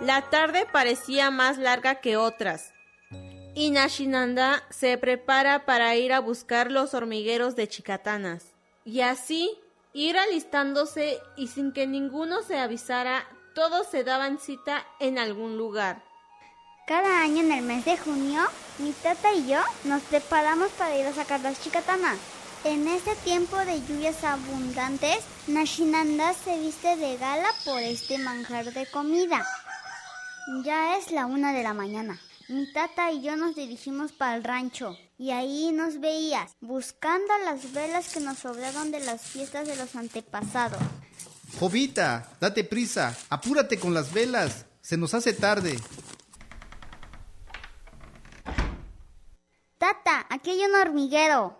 La 0.00 0.30
tarde 0.30 0.66
parecía 0.72 1.30
más 1.30 1.58
larga 1.58 1.96
que 1.96 2.16
otras. 2.16 2.72
Y 3.54 3.70
Nashinanda 3.70 4.62
se 4.70 4.96
prepara 4.96 5.66
para 5.66 5.94
ir 5.96 6.14
a 6.14 6.20
buscar 6.20 6.70
los 6.70 6.94
hormigueros 6.94 7.54
de 7.54 7.68
chicatanas. 7.68 8.54
Y 8.86 9.02
así 9.02 9.58
ir 9.92 10.18
alistándose 10.18 11.20
y 11.36 11.48
sin 11.48 11.72
que 11.72 11.86
ninguno 11.86 12.42
se 12.42 12.58
avisara, 12.58 13.26
todos 13.54 13.86
se 13.88 14.04
daban 14.04 14.38
cita 14.38 14.84
en 15.00 15.18
algún 15.18 15.56
lugar. 15.56 16.02
Cada 16.86 17.22
año 17.22 17.42
en 17.42 17.52
el 17.52 17.62
mes 17.62 17.84
de 17.84 17.96
junio, 17.96 18.40
mi 18.78 18.92
tata 18.92 19.32
y 19.32 19.46
yo 19.46 19.60
nos 19.84 20.02
preparamos 20.02 20.70
para 20.72 20.96
ir 20.96 21.06
a 21.06 21.12
sacar 21.12 21.40
las 21.40 21.60
chicatanas. 21.62 22.18
En 22.64 22.86
este 22.88 23.14
tiempo 23.16 23.56
de 23.58 23.80
lluvias 23.86 24.22
abundantes, 24.22 25.24
Nashinanda 25.46 26.34
se 26.34 26.58
viste 26.58 26.96
de 26.96 27.16
gala 27.16 27.48
por 27.64 27.80
este 27.80 28.18
manjar 28.18 28.72
de 28.72 28.86
comida. 28.86 29.46
Ya 30.64 30.96
es 30.96 31.10
la 31.10 31.26
una 31.26 31.52
de 31.52 31.62
la 31.62 31.74
mañana. 31.74 32.20
Mi 32.50 32.66
tata 32.72 33.12
y 33.12 33.22
yo 33.22 33.36
nos 33.36 33.54
dirigimos 33.54 34.10
para 34.10 34.34
el 34.34 34.42
rancho 34.42 34.98
y 35.16 35.30
ahí 35.30 35.70
nos 35.70 36.00
veías 36.00 36.56
buscando 36.60 37.32
las 37.44 37.72
velas 37.72 38.12
que 38.12 38.18
nos 38.18 38.38
sobraron 38.38 38.90
de 38.90 38.98
las 38.98 39.22
fiestas 39.22 39.68
de 39.68 39.76
los 39.76 39.94
antepasados. 39.94 40.80
Jovita, 41.60 42.28
date 42.40 42.64
prisa, 42.64 43.16
apúrate 43.28 43.78
con 43.78 43.94
las 43.94 44.12
velas, 44.12 44.66
se 44.80 44.96
nos 44.96 45.14
hace 45.14 45.32
tarde. 45.32 45.78
Tata, 49.78 50.26
aquí 50.28 50.50
hay 50.50 50.64
un 50.64 50.74
hormiguero. 50.74 51.56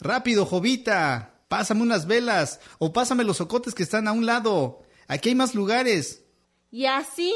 Rápido, 0.00 0.46
Jovita, 0.46 1.44
pásame 1.46 1.82
unas 1.82 2.08
velas 2.08 2.58
o 2.80 2.92
pásame 2.92 3.22
los 3.22 3.36
socotes 3.36 3.72
que 3.72 3.84
están 3.84 4.08
a 4.08 4.12
un 4.12 4.26
lado. 4.26 4.82
Aquí 5.06 5.28
hay 5.28 5.36
más 5.36 5.54
lugares. 5.54 6.24
Y 6.72 6.86
así, 6.86 7.32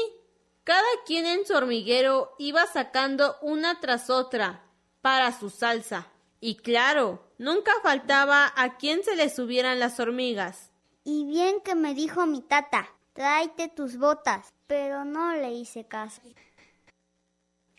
cada 0.63 0.87
quien 1.05 1.25
en 1.25 1.45
su 1.45 1.53
hormiguero 1.53 2.35
iba 2.39 2.65
sacando 2.67 3.37
una 3.41 3.79
tras 3.79 4.09
otra 4.09 4.63
para 5.01 5.37
su 5.37 5.49
salsa. 5.49 6.07
Y 6.39 6.55
claro, 6.55 7.23
nunca 7.37 7.71
faltaba 7.81 8.51
a 8.55 8.77
quien 8.77 9.03
se 9.03 9.15
le 9.15 9.29
subieran 9.29 9.79
las 9.79 9.99
hormigas. 9.99 10.71
Y 11.03 11.25
bien 11.25 11.61
que 11.61 11.75
me 11.75 11.93
dijo 11.93 12.25
mi 12.25 12.41
tata, 12.41 12.89
tráete 13.13 13.67
tus 13.67 13.97
botas, 13.97 14.53
pero 14.67 15.03
no 15.05 15.35
le 15.35 15.51
hice 15.51 15.85
caso. 15.85 16.21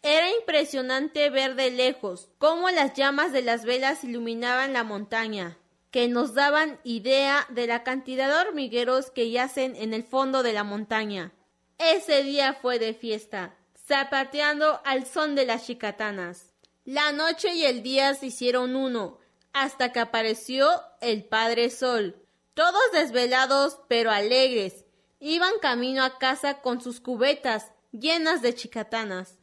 Era 0.03 0.31
impresionante 0.31 1.31
ver 1.31 1.55
de 1.55 1.71
lejos 1.71 2.29
cómo 2.37 2.69
las 2.69 2.93
llamas 2.93 3.33
de 3.33 3.41
las 3.41 3.65
velas 3.65 4.05
iluminaban 4.05 4.75
la 4.75 4.85
montaña, 4.85 5.57
que 5.91 6.09
nos 6.09 6.35
daban 6.35 6.79
idea 6.85 7.47
de 7.49 7.67
la 7.67 7.83
cantidad 7.83 8.29
de 8.29 8.49
hormigueros 8.49 9.11
que 9.11 9.31
yacen 9.31 9.75
en 9.77 9.95
el 9.95 10.05
fondo 10.05 10.43
de 10.43 10.53
la 10.53 10.63
montaña. 10.63 11.33
Ese 11.79 12.23
día 12.23 12.55
fue 12.55 12.79
de 12.79 12.95
fiesta, 12.95 13.55
zapateando 13.87 14.81
al 14.85 15.07
son 15.07 15.35
de 15.35 15.47
las 15.47 15.67
chicatanas. 15.67 16.53
La 16.85 17.13
noche 17.13 17.55
y 17.55 17.65
el 17.65 17.83
día 17.83 18.15
se 18.15 18.27
hicieron 18.27 18.77
uno, 18.77 19.19
hasta 19.53 19.93
que 19.93 20.01
apareció 20.01 20.69
el 21.01 21.25
Padre 21.25 21.71
Sol. 21.71 22.17
Todos 22.55 22.93
desvelados 22.93 23.79
pero 23.89 24.11
alegres, 24.11 24.85
iban 25.19 25.53
camino 25.61 26.05
a 26.05 26.19
casa 26.19 26.61
con 26.61 26.81
sus 26.81 27.01
cubetas 27.01 27.73
llenas 27.91 28.43
de 28.43 28.55
chicatanas. 28.55 29.39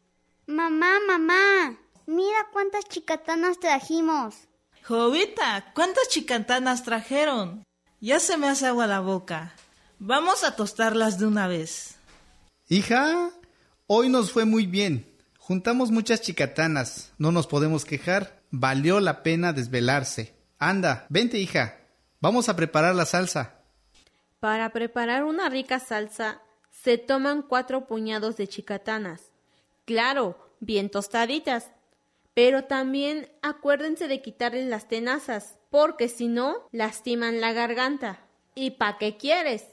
Mamá, 0.45 0.99
mamá, 1.07 1.79
mira 2.05 2.47
cuántas 2.51 2.85
chicatanas 2.85 3.59
trajimos. 3.59 4.35
Jovita, 4.83 5.71
¿cuántas 5.73 6.07
chicatanas 6.09 6.83
trajeron? 6.83 7.63
Ya 7.99 8.19
se 8.19 8.37
me 8.37 8.49
hace 8.49 8.67
agua 8.67 8.87
la 8.87 8.99
boca. 8.99 9.53
Vamos 9.99 10.43
a 10.43 10.55
tostarlas 10.55 11.19
de 11.19 11.27
una 11.27 11.47
vez. 11.47 11.97
Hija, 12.73 13.31
hoy 13.85 14.07
nos 14.07 14.31
fue 14.31 14.45
muy 14.45 14.65
bien. 14.65 15.05
Juntamos 15.37 15.91
muchas 15.91 16.21
chicatanas. 16.21 17.11
No 17.17 17.33
nos 17.33 17.45
podemos 17.45 17.83
quejar. 17.83 18.41
Valió 18.49 19.01
la 19.01 19.23
pena 19.23 19.51
desvelarse. 19.51 20.37
Anda, 20.57 21.05
vente, 21.09 21.37
hija. 21.37 21.79
Vamos 22.21 22.47
a 22.47 22.55
preparar 22.55 22.95
la 22.95 23.03
salsa. 23.03 23.55
Para 24.39 24.69
preparar 24.69 25.25
una 25.25 25.49
rica 25.49 25.81
salsa, 25.81 26.41
se 26.69 26.97
toman 26.97 27.41
cuatro 27.41 27.87
puñados 27.87 28.37
de 28.37 28.47
chicatanas. 28.47 29.33
Claro, 29.83 30.55
bien 30.61 30.89
tostaditas. 30.89 31.71
Pero 32.33 32.63
también 32.63 33.27
acuérdense 33.41 34.07
de 34.07 34.21
quitarles 34.21 34.65
las 34.67 34.87
tenazas, 34.87 35.57
porque 35.71 36.07
si 36.07 36.29
no, 36.29 36.69
lastiman 36.71 37.41
la 37.41 37.51
garganta. 37.51 38.21
¿Y 38.55 38.71
pa' 38.71 38.97
qué 38.97 39.17
quieres? 39.17 39.65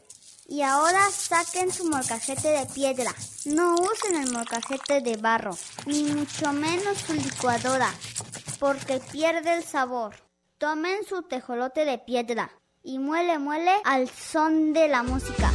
Y 0.49 0.63
ahora 0.63 1.09
saquen 1.11 1.71
su 1.71 1.85
molcajete 1.85 2.49
de 2.49 2.67
piedra. 2.67 3.15
No 3.45 3.77
usen 3.77 4.17
el 4.17 4.33
molcajete 4.33 5.01
de 5.01 5.17
barro, 5.17 5.57
ni 5.87 6.03
mucho 6.03 6.53
menos 6.53 6.99
su 6.99 7.13
licuadora, 7.13 7.95
porque 8.59 9.01
pierde 9.13 9.55
el 9.55 9.63
sabor. 9.63 10.17
Tomen 10.59 11.05
su 11.09 11.23
tejolote 11.23 11.85
de 11.85 11.99
piedra 11.99 12.51
y 12.83 12.99
muele, 12.99 13.39
muele 13.39 13.73
al 13.85 14.09
son 14.09 14.73
de 14.73 14.89
la 14.89 15.05
música. 15.05 15.53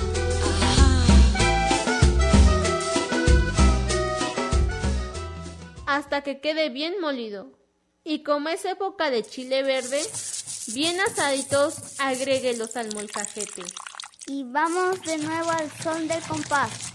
hasta 5.86 6.22
que 6.22 6.40
quede 6.40 6.70
bien 6.70 7.00
molido. 7.00 7.52
Y 8.04 8.24
como 8.24 8.50
es 8.50 8.66
época 8.66 9.10
de 9.10 9.24
chile 9.24 9.64
verde, 9.64 10.02
bien 10.74 11.00
asaditos, 11.00 12.00
agréguelos 12.00 12.76
al 12.76 12.94
molcajete. 12.94 13.64
Y 14.28 14.44
vamos 14.44 15.02
de 15.02 15.18
nuevo 15.18 15.52
al 15.52 15.70
son 15.72 16.08
del 16.08 16.22
compás. 16.24 16.92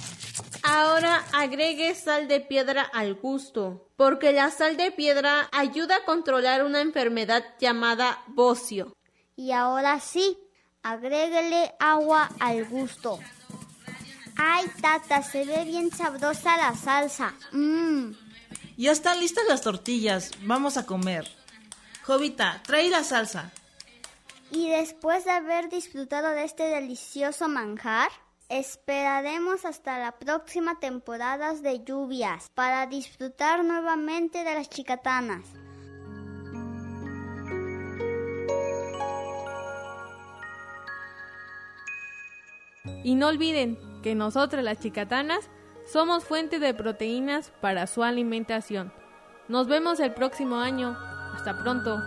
Ahora 0.62 1.24
agregue 1.32 1.94
sal 1.94 2.26
de 2.26 2.40
piedra 2.40 2.82
al 2.82 3.14
gusto, 3.14 3.90
porque 3.96 4.32
la 4.32 4.50
sal 4.50 4.76
de 4.76 4.90
piedra 4.90 5.48
ayuda 5.52 5.96
a 5.96 6.04
controlar 6.04 6.64
una 6.64 6.80
enfermedad 6.80 7.44
llamada 7.60 8.22
bocio. 8.28 8.96
Y 9.36 9.52
ahora 9.52 10.00
sí, 10.00 10.38
agréguele 10.82 11.74
agua 11.78 12.30
al 12.40 12.64
gusto. 12.64 13.18
Ay, 14.36 14.66
tata, 14.80 15.22
se 15.22 15.44
ve 15.44 15.64
bien 15.64 15.90
sabrosa 15.90 16.56
la 16.56 16.74
salsa. 16.74 17.34
Mmm. 17.52 18.12
Ya 18.76 18.92
están 18.92 19.18
listas 19.18 19.44
las 19.48 19.62
tortillas. 19.62 20.30
Vamos 20.42 20.76
a 20.76 20.86
comer. 20.86 21.28
Jovita, 22.04 22.62
trae 22.64 22.88
la 22.88 23.02
salsa. 23.04 23.52
Y 24.50 24.70
después 24.70 25.24
de 25.24 25.32
haber 25.32 25.68
disfrutado 25.68 26.30
de 26.30 26.44
este 26.44 26.64
delicioso 26.64 27.48
manjar, 27.48 28.10
esperaremos 28.48 29.64
hasta 29.64 29.98
la 29.98 30.12
próxima 30.12 30.80
temporada 30.80 31.52
de 31.54 31.84
lluvias 31.84 32.48
para 32.54 32.86
disfrutar 32.86 33.62
nuevamente 33.62 34.44
de 34.44 34.54
las 34.54 34.70
chicatanas. 34.70 35.44
Y 43.04 43.14
no 43.14 43.28
olviden 43.28 43.78
que 44.02 44.14
nosotros 44.14 44.62
las 44.62 44.80
chicatanas 44.80 45.50
somos 45.86 46.24
fuente 46.24 46.58
de 46.58 46.74
proteínas 46.74 47.52
para 47.60 47.86
su 47.86 48.02
alimentación. 48.02 48.92
Nos 49.48 49.66
vemos 49.66 50.00
el 50.00 50.12
próximo 50.12 50.56
año. 50.56 50.96
Hasta 51.34 51.62
pronto. 51.62 51.98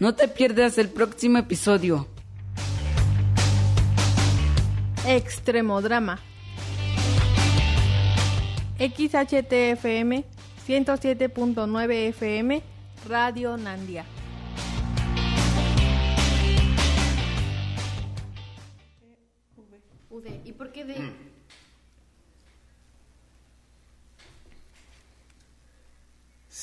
No 0.00 0.14
te 0.14 0.28
pierdas 0.28 0.78
el 0.78 0.88
próximo 0.88 1.36
episodio. 1.36 2.06
Extremodrama. 5.06 6.18
XHTFM 8.78 10.24
107.9 10.66 11.92
FM, 12.08 12.62
Radio 13.10 13.58
Nandia. 13.58 14.06
¿Y 20.46 20.52
por 20.52 20.72
qué 20.72 20.86
de...? 20.86 21.30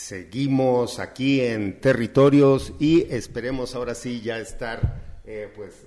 Seguimos 0.08 1.00
aquí 1.00 1.42
en 1.42 1.82
territorios 1.82 2.72
y 2.80 3.14
esperemos 3.14 3.76
ahora 3.76 3.94
sí 3.94 4.22
ya 4.22 4.40
estar, 4.40 5.20
eh, 5.26 5.52
pues 5.54 5.86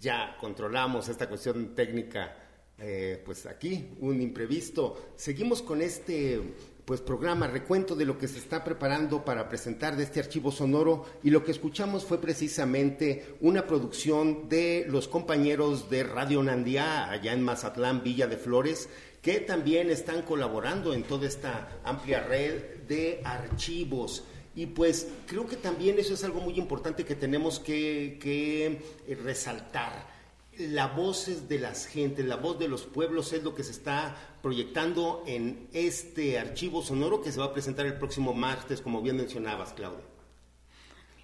ya 0.00 0.34
controlamos 0.40 1.10
esta 1.10 1.28
cuestión 1.28 1.74
técnica, 1.74 2.34
eh, 2.78 3.22
pues 3.22 3.44
aquí, 3.44 3.90
un 4.00 4.22
imprevisto. 4.22 5.12
Seguimos 5.14 5.60
con 5.60 5.82
este 5.82 6.40
pues 6.86 7.02
programa, 7.02 7.48
recuento 7.48 7.94
de 7.94 8.06
lo 8.06 8.16
que 8.16 8.28
se 8.28 8.38
está 8.38 8.64
preparando 8.64 9.26
para 9.26 9.46
presentar 9.50 9.94
de 9.94 10.04
este 10.04 10.20
archivo 10.20 10.50
sonoro 10.50 11.04
y 11.22 11.28
lo 11.28 11.44
que 11.44 11.52
escuchamos 11.52 12.06
fue 12.06 12.18
precisamente 12.18 13.36
una 13.42 13.66
producción 13.66 14.48
de 14.48 14.86
los 14.88 15.06
compañeros 15.06 15.90
de 15.90 16.02
Radio 16.02 16.42
Nandía 16.42 17.10
allá 17.10 17.34
en 17.34 17.42
Mazatlán, 17.42 18.02
Villa 18.02 18.26
de 18.26 18.38
Flores, 18.38 18.88
que 19.20 19.40
también 19.40 19.90
están 19.90 20.22
colaborando 20.22 20.94
en 20.94 21.02
toda 21.02 21.28
esta 21.28 21.68
amplia 21.84 22.20
red 22.22 22.79
de 22.90 23.22
archivos. 23.24 24.24
Y 24.54 24.66
pues 24.66 25.08
creo 25.26 25.46
que 25.46 25.56
también 25.56 25.98
eso 25.98 26.12
es 26.12 26.24
algo 26.24 26.40
muy 26.40 26.58
importante 26.58 27.04
que 27.04 27.14
tenemos 27.14 27.60
que, 27.60 28.18
que 28.20 28.66
eh, 29.06 29.14
resaltar 29.22 30.10
la 30.58 30.88
voz 30.88 31.48
de 31.48 31.58
las 31.58 31.86
gentes, 31.86 32.26
la 32.26 32.36
voz 32.36 32.58
de 32.58 32.68
los 32.68 32.82
pueblos 32.82 33.32
es 33.32 33.42
lo 33.42 33.54
que 33.54 33.62
se 33.62 33.70
está 33.70 34.16
proyectando 34.42 35.22
en 35.26 35.68
este 35.72 36.38
archivo 36.38 36.82
sonoro 36.82 37.22
que 37.22 37.32
se 37.32 37.38
va 37.38 37.46
a 37.46 37.52
presentar 37.52 37.86
el 37.86 37.94
próximo 37.94 38.34
martes, 38.34 38.80
como 38.80 39.00
bien 39.00 39.16
mencionabas, 39.16 39.72
Claudia. 39.72 40.04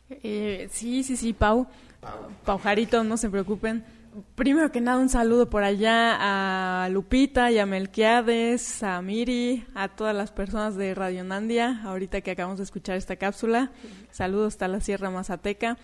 Eh, 0.08 0.68
sí, 0.70 1.02
sí, 1.02 1.16
sí, 1.16 1.32
Pau. 1.32 1.66
Pau. 2.44 2.58
Jarito, 2.58 3.02
no 3.02 3.16
se 3.16 3.28
preocupen. 3.28 3.84
Primero 4.34 4.72
que 4.72 4.80
nada, 4.80 4.98
un 4.98 5.10
saludo 5.10 5.50
por 5.50 5.62
allá 5.62 6.16
a 6.84 6.88
Lupita 6.88 7.50
y 7.50 7.58
a 7.58 7.66
Melquiades, 7.66 8.82
a 8.82 9.02
Miri, 9.02 9.66
a 9.74 9.88
todas 9.88 10.16
las 10.16 10.32
personas 10.32 10.74
de 10.76 10.94
Radionandia, 10.94 11.82
ahorita 11.84 12.22
que 12.22 12.30
acabamos 12.30 12.56
de 12.56 12.64
escuchar 12.64 12.96
esta 12.96 13.16
cápsula. 13.16 13.72
Saludos 14.10 14.54
hasta 14.54 14.68
la 14.68 14.80
Sierra 14.80 15.10
Mazateca. 15.10 15.76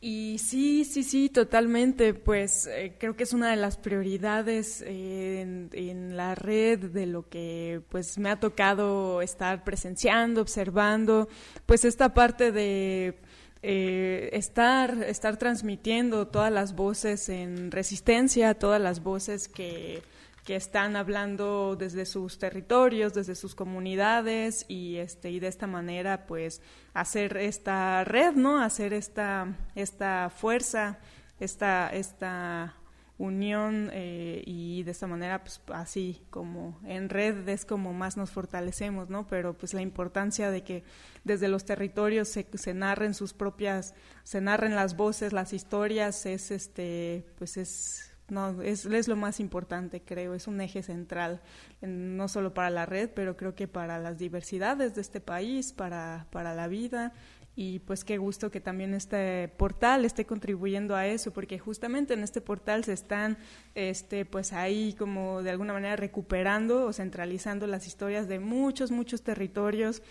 Y 0.00 0.38
sí, 0.38 0.84
sí, 0.84 1.02
sí, 1.02 1.28
totalmente. 1.28 2.14
Pues 2.14 2.68
eh, 2.68 2.94
creo 3.00 3.16
que 3.16 3.24
es 3.24 3.32
una 3.32 3.50
de 3.50 3.56
las 3.56 3.76
prioridades 3.78 4.82
en, 4.82 5.70
en, 5.72 6.16
la 6.16 6.36
red 6.36 6.78
de 6.78 7.06
lo 7.06 7.28
que 7.28 7.80
pues 7.88 8.16
me 8.16 8.30
ha 8.30 8.38
tocado 8.38 9.22
estar 9.22 9.64
presenciando, 9.64 10.40
observando, 10.40 11.28
pues 11.64 11.84
esta 11.84 12.14
parte 12.14 12.52
de 12.52 13.18
eh, 13.62 14.30
estar, 14.32 15.02
estar 15.04 15.36
transmitiendo 15.36 16.28
todas 16.28 16.52
las 16.52 16.74
voces 16.74 17.28
en 17.28 17.70
resistencia, 17.70 18.54
todas 18.54 18.80
las 18.80 19.02
voces 19.02 19.48
que 19.48 20.02
que 20.46 20.54
están 20.54 20.94
hablando 20.94 21.74
desde 21.74 22.06
sus 22.06 22.38
territorios, 22.38 23.12
desde 23.12 23.34
sus 23.34 23.56
comunidades 23.56 24.64
y 24.68 24.96
este 24.96 25.30
y 25.32 25.40
de 25.40 25.48
esta 25.48 25.66
manera 25.66 26.24
pues 26.26 26.62
hacer 26.94 27.36
esta 27.36 28.04
red, 28.04 28.34
¿no? 28.34 28.62
Hacer 28.62 28.92
esta 28.92 29.48
esta 29.74 30.30
fuerza, 30.30 31.00
esta 31.40 31.88
esta 31.92 32.76
unión 33.18 33.90
eh, 33.92 34.42
y 34.44 34.82
de 34.82 34.90
esta 34.90 35.06
manera 35.06 35.42
pues 35.42 35.62
así 35.72 36.20
como 36.28 36.78
en 36.84 37.08
red 37.08 37.48
es 37.48 37.64
como 37.64 37.94
más 37.94 38.18
nos 38.18 38.30
fortalecemos 38.30 39.08
no 39.08 39.26
pero 39.26 39.56
pues 39.56 39.72
la 39.72 39.80
importancia 39.80 40.50
de 40.50 40.62
que 40.62 40.84
desde 41.24 41.48
los 41.48 41.64
territorios 41.64 42.28
se, 42.28 42.46
se 42.52 42.74
narren 42.74 43.14
sus 43.14 43.32
propias 43.32 43.94
se 44.22 44.42
narren 44.42 44.74
las 44.74 44.96
voces 44.96 45.32
las 45.32 45.54
historias 45.54 46.26
es 46.26 46.50
este 46.50 47.24
pues 47.38 47.56
es 47.56 48.12
no, 48.28 48.60
es, 48.62 48.86
es, 48.86 49.06
lo 49.06 49.14
más 49.14 49.38
importante, 49.38 50.02
creo, 50.02 50.34
es 50.34 50.48
un 50.48 50.60
eje 50.60 50.82
central, 50.82 51.40
en, 51.80 52.16
no 52.16 52.26
solo 52.26 52.54
para 52.54 52.70
la 52.70 52.84
red, 52.84 53.08
pero 53.14 53.36
creo 53.36 53.54
que 53.54 53.68
para 53.68 53.98
las 53.98 54.18
diversidades 54.18 54.94
de 54.96 55.00
este 55.00 55.20
país, 55.20 55.72
para, 55.72 56.26
para 56.30 56.52
la 56.54 56.66
vida 56.66 57.12
y 57.56 57.78
pues 57.80 58.04
qué 58.04 58.18
gusto 58.18 58.50
que 58.50 58.60
también 58.60 58.92
este 58.92 59.48
portal 59.56 60.04
esté 60.04 60.26
contribuyendo 60.26 60.94
a 60.94 61.06
eso 61.06 61.32
porque 61.32 61.58
justamente 61.58 62.12
en 62.12 62.22
este 62.22 62.42
portal 62.42 62.84
se 62.84 62.92
están 62.92 63.38
este 63.74 64.26
pues 64.26 64.52
ahí 64.52 64.94
como 64.98 65.42
de 65.42 65.50
alguna 65.50 65.72
manera 65.72 65.96
recuperando 65.96 66.84
o 66.84 66.92
centralizando 66.92 67.66
las 67.66 67.86
historias 67.86 68.28
de 68.28 68.38
muchos 68.38 68.90
muchos 68.90 69.22
territorios 69.22 70.02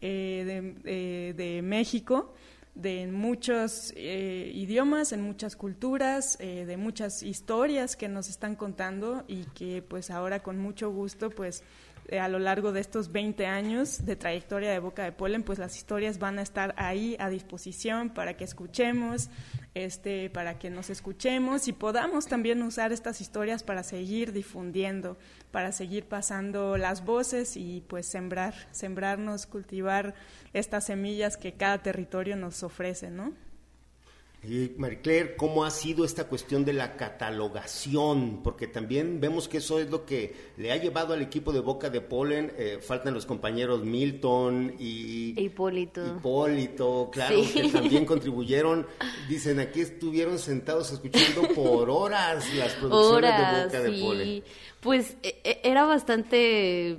eh, 0.00 0.44
de, 0.46 0.74
eh, 0.84 1.34
de, 1.34 1.62
México 1.62 2.32
de 2.74 3.06
muchos 3.06 3.92
eh, 3.96 4.50
idiomas, 4.54 5.12
en 5.12 5.20
muchas 5.20 5.56
culturas, 5.56 6.38
eh, 6.40 6.64
de 6.64 6.76
muchas 6.76 7.22
historias 7.22 7.96
que 7.96 8.08
nos 8.08 8.28
están 8.28 8.56
contando 8.56 9.24
y 9.28 9.44
que 9.54 9.82
pues 9.82 10.10
ahora 10.10 10.42
con 10.42 10.58
mucho 10.58 10.90
gusto 10.90 11.28
pues 11.30 11.62
eh, 12.08 12.18
a 12.18 12.28
lo 12.28 12.38
largo 12.38 12.72
de 12.72 12.80
estos 12.80 13.12
20 13.12 13.46
años 13.46 14.04
de 14.04 14.16
trayectoria 14.16 14.70
de 14.70 14.78
Boca 14.78 15.04
de 15.04 15.12
Polen, 15.12 15.42
pues 15.42 15.58
las 15.58 15.76
historias 15.76 16.18
van 16.18 16.38
a 16.38 16.42
estar 16.42 16.74
ahí 16.76 17.16
a 17.18 17.28
disposición 17.28 18.10
para 18.10 18.36
que 18.36 18.44
escuchemos, 18.44 19.30
este, 19.74 20.28
para 20.30 20.58
que 20.58 20.70
nos 20.70 20.90
escuchemos 20.90 21.68
y 21.68 21.72
podamos 21.72 22.26
también 22.26 22.62
usar 22.62 22.92
estas 22.92 23.20
historias 23.20 23.62
para 23.62 23.82
seguir 23.82 24.32
difundiendo, 24.32 25.16
para 25.50 25.72
seguir 25.72 26.04
pasando 26.06 26.76
las 26.76 27.04
voces 27.04 27.56
y 27.56 27.82
pues 27.86 28.06
sembrar, 28.06 28.54
sembrarnos, 28.72 29.46
cultivar 29.46 30.14
estas 30.52 30.86
semillas 30.86 31.36
que 31.36 31.54
cada 31.54 31.82
territorio 31.82 32.36
nos 32.36 32.62
ofrece, 32.62 33.10
¿no? 33.10 33.32
Y 34.44 34.72
Marie 34.76 35.36
¿cómo 35.36 35.64
ha 35.64 35.70
sido 35.70 36.04
esta 36.04 36.24
cuestión 36.24 36.64
de 36.64 36.72
la 36.72 36.96
catalogación? 36.96 38.42
Porque 38.42 38.66
también 38.66 39.20
vemos 39.20 39.46
que 39.46 39.58
eso 39.58 39.78
es 39.78 39.88
lo 39.88 40.04
que 40.04 40.34
le 40.56 40.72
ha 40.72 40.76
llevado 40.76 41.14
al 41.14 41.22
equipo 41.22 41.52
de 41.52 41.60
Boca 41.60 41.90
de 41.90 42.00
Polen. 42.00 42.52
Eh, 42.58 42.78
faltan 42.82 43.14
los 43.14 43.24
compañeros 43.24 43.84
Milton 43.84 44.74
y 44.80 45.40
Hipólito. 45.40 46.04
Hipólito, 46.04 47.08
claro, 47.12 47.36
que 47.54 47.68
también 47.68 48.04
contribuyeron. 48.04 48.84
Dicen, 49.28 49.60
aquí 49.60 49.80
estuvieron 49.80 50.40
sentados 50.40 50.90
escuchando 50.90 51.42
por 51.54 51.88
horas 51.88 52.52
las 52.54 52.72
producciones 52.72 53.38
de 53.38 53.64
Boca 53.64 53.80
de 53.80 54.00
Polen. 54.00 54.44
Pues 54.80 55.16
e, 55.22 55.40
e, 55.44 55.60
era 55.62 55.84
bastante 55.84 56.98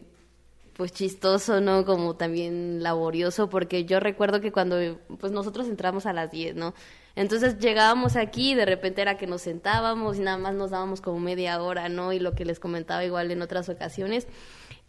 pues 0.78 0.94
chistoso, 0.94 1.60
¿no? 1.60 1.84
Como 1.84 2.16
también 2.16 2.82
laborioso, 2.82 3.50
porque 3.50 3.84
yo 3.84 4.00
recuerdo 4.00 4.40
que 4.40 4.54
cuando 4.54 4.78
pues 5.20 5.34
nosotros 5.34 5.68
entramos 5.68 6.06
a 6.06 6.14
las 6.14 6.32
10, 6.32 6.56
¿no? 6.56 6.74
Entonces 7.16 7.60
llegábamos 7.60 8.16
aquí 8.16 8.52
y 8.52 8.56
de 8.56 8.66
repente 8.66 9.02
era 9.02 9.18
que 9.18 9.28
nos 9.28 9.44
sentábamos 9.44 10.18
y 10.18 10.22
nada 10.22 10.38
más 10.38 10.56
nos 10.56 10.72
dábamos 10.72 11.00
como 11.00 11.20
media 11.20 11.62
hora, 11.62 11.90
¿no? 11.90 12.12
Y 12.12 12.20
lo 12.20 12.34
que 12.34 12.46
les 12.46 12.60
comentaba 12.60 13.06
igual 13.06 13.30
en 13.30 13.42
otras 13.42 13.70
ocasiones, 13.70 14.28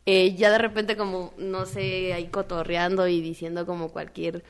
eh, 0.07 0.35
ya 0.35 0.51
de 0.51 0.59
repente 0.59 0.97
como, 0.97 1.35
no 1.37 1.67
sé, 1.67 2.15
ahí 2.15 2.29
cotorreando 2.29 3.07
y 3.09 3.21
diciendo 3.21 3.67
como 3.67 3.91
cualquier 3.91 4.43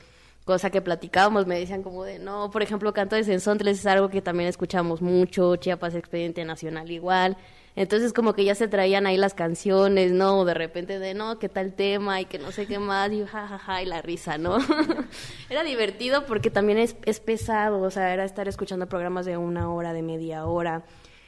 cosa 0.44 0.70
que 0.70 0.82
platicábamos, 0.82 1.46
me 1.46 1.58
decían 1.58 1.82
como 1.82 2.04
de, 2.04 2.18
no, 2.18 2.50
por 2.50 2.62
ejemplo, 2.62 2.92
Canto 2.92 3.16
de 3.16 3.24
Sensontles 3.24 3.78
es 3.80 3.86
algo 3.86 4.08
que 4.08 4.22
también 4.22 4.48
escuchamos 4.48 5.00
mucho, 5.00 5.56
Chiapas 5.56 5.94
Expediente 5.94 6.44
Nacional 6.44 6.90
igual, 6.90 7.36
entonces 7.76 8.12
como 8.12 8.34
que 8.34 8.44
ya 8.44 8.54
se 8.54 8.68
traían 8.68 9.06
ahí 9.06 9.16
las 9.16 9.34
canciones, 9.34 10.12
¿no? 10.12 10.44
De 10.44 10.54
repente 10.54 10.98
de, 10.98 11.14
no, 11.14 11.38
qué 11.38 11.48
tal 11.48 11.72
tema 11.74 12.20
y 12.20 12.26
que 12.26 12.38
no 12.38 12.52
sé 12.52 12.66
qué 12.66 12.78
más 12.78 13.10
y 13.12 13.24
jajaja 13.24 13.58
ja, 13.58 13.58
ja, 13.58 13.82
y 13.82 13.86
la 13.86 14.00
risa, 14.00 14.38
¿no? 14.38 14.58
era 15.50 15.64
divertido 15.64 16.24
porque 16.26 16.50
también 16.50 16.78
es, 16.78 16.96
es 17.04 17.20
pesado, 17.20 17.80
o 17.80 17.90
sea, 17.90 18.12
era 18.12 18.24
estar 18.24 18.46
escuchando 18.46 18.88
programas 18.88 19.26
de 19.26 19.36
una 19.36 19.72
hora, 19.72 19.92
de 19.92 20.02
media 20.02 20.46
hora. 20.46 20.84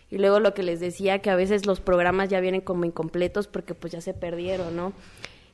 Y 0.09 0.19
luego 0.19 0.39
lo 0.39 0.55
que 0.55 0.63
les 0.63 0.79
decía, 0.79 1.19
que 1.19 1.31
a 1.31 1.37
veces 1.37 1.67
los 1.67 1.81
programas 1.81 2.29
ya 2.29 2.39
vienen 2.39 2.61
como 2.61 2.85
incompletos 2.85 3.49
porque 3.49 3.75
pues 3.75 3.93
ya 3.93 4.01
se 4.01 4.15
perdieron, 4.15 4.77
¿no? 4.77 4.93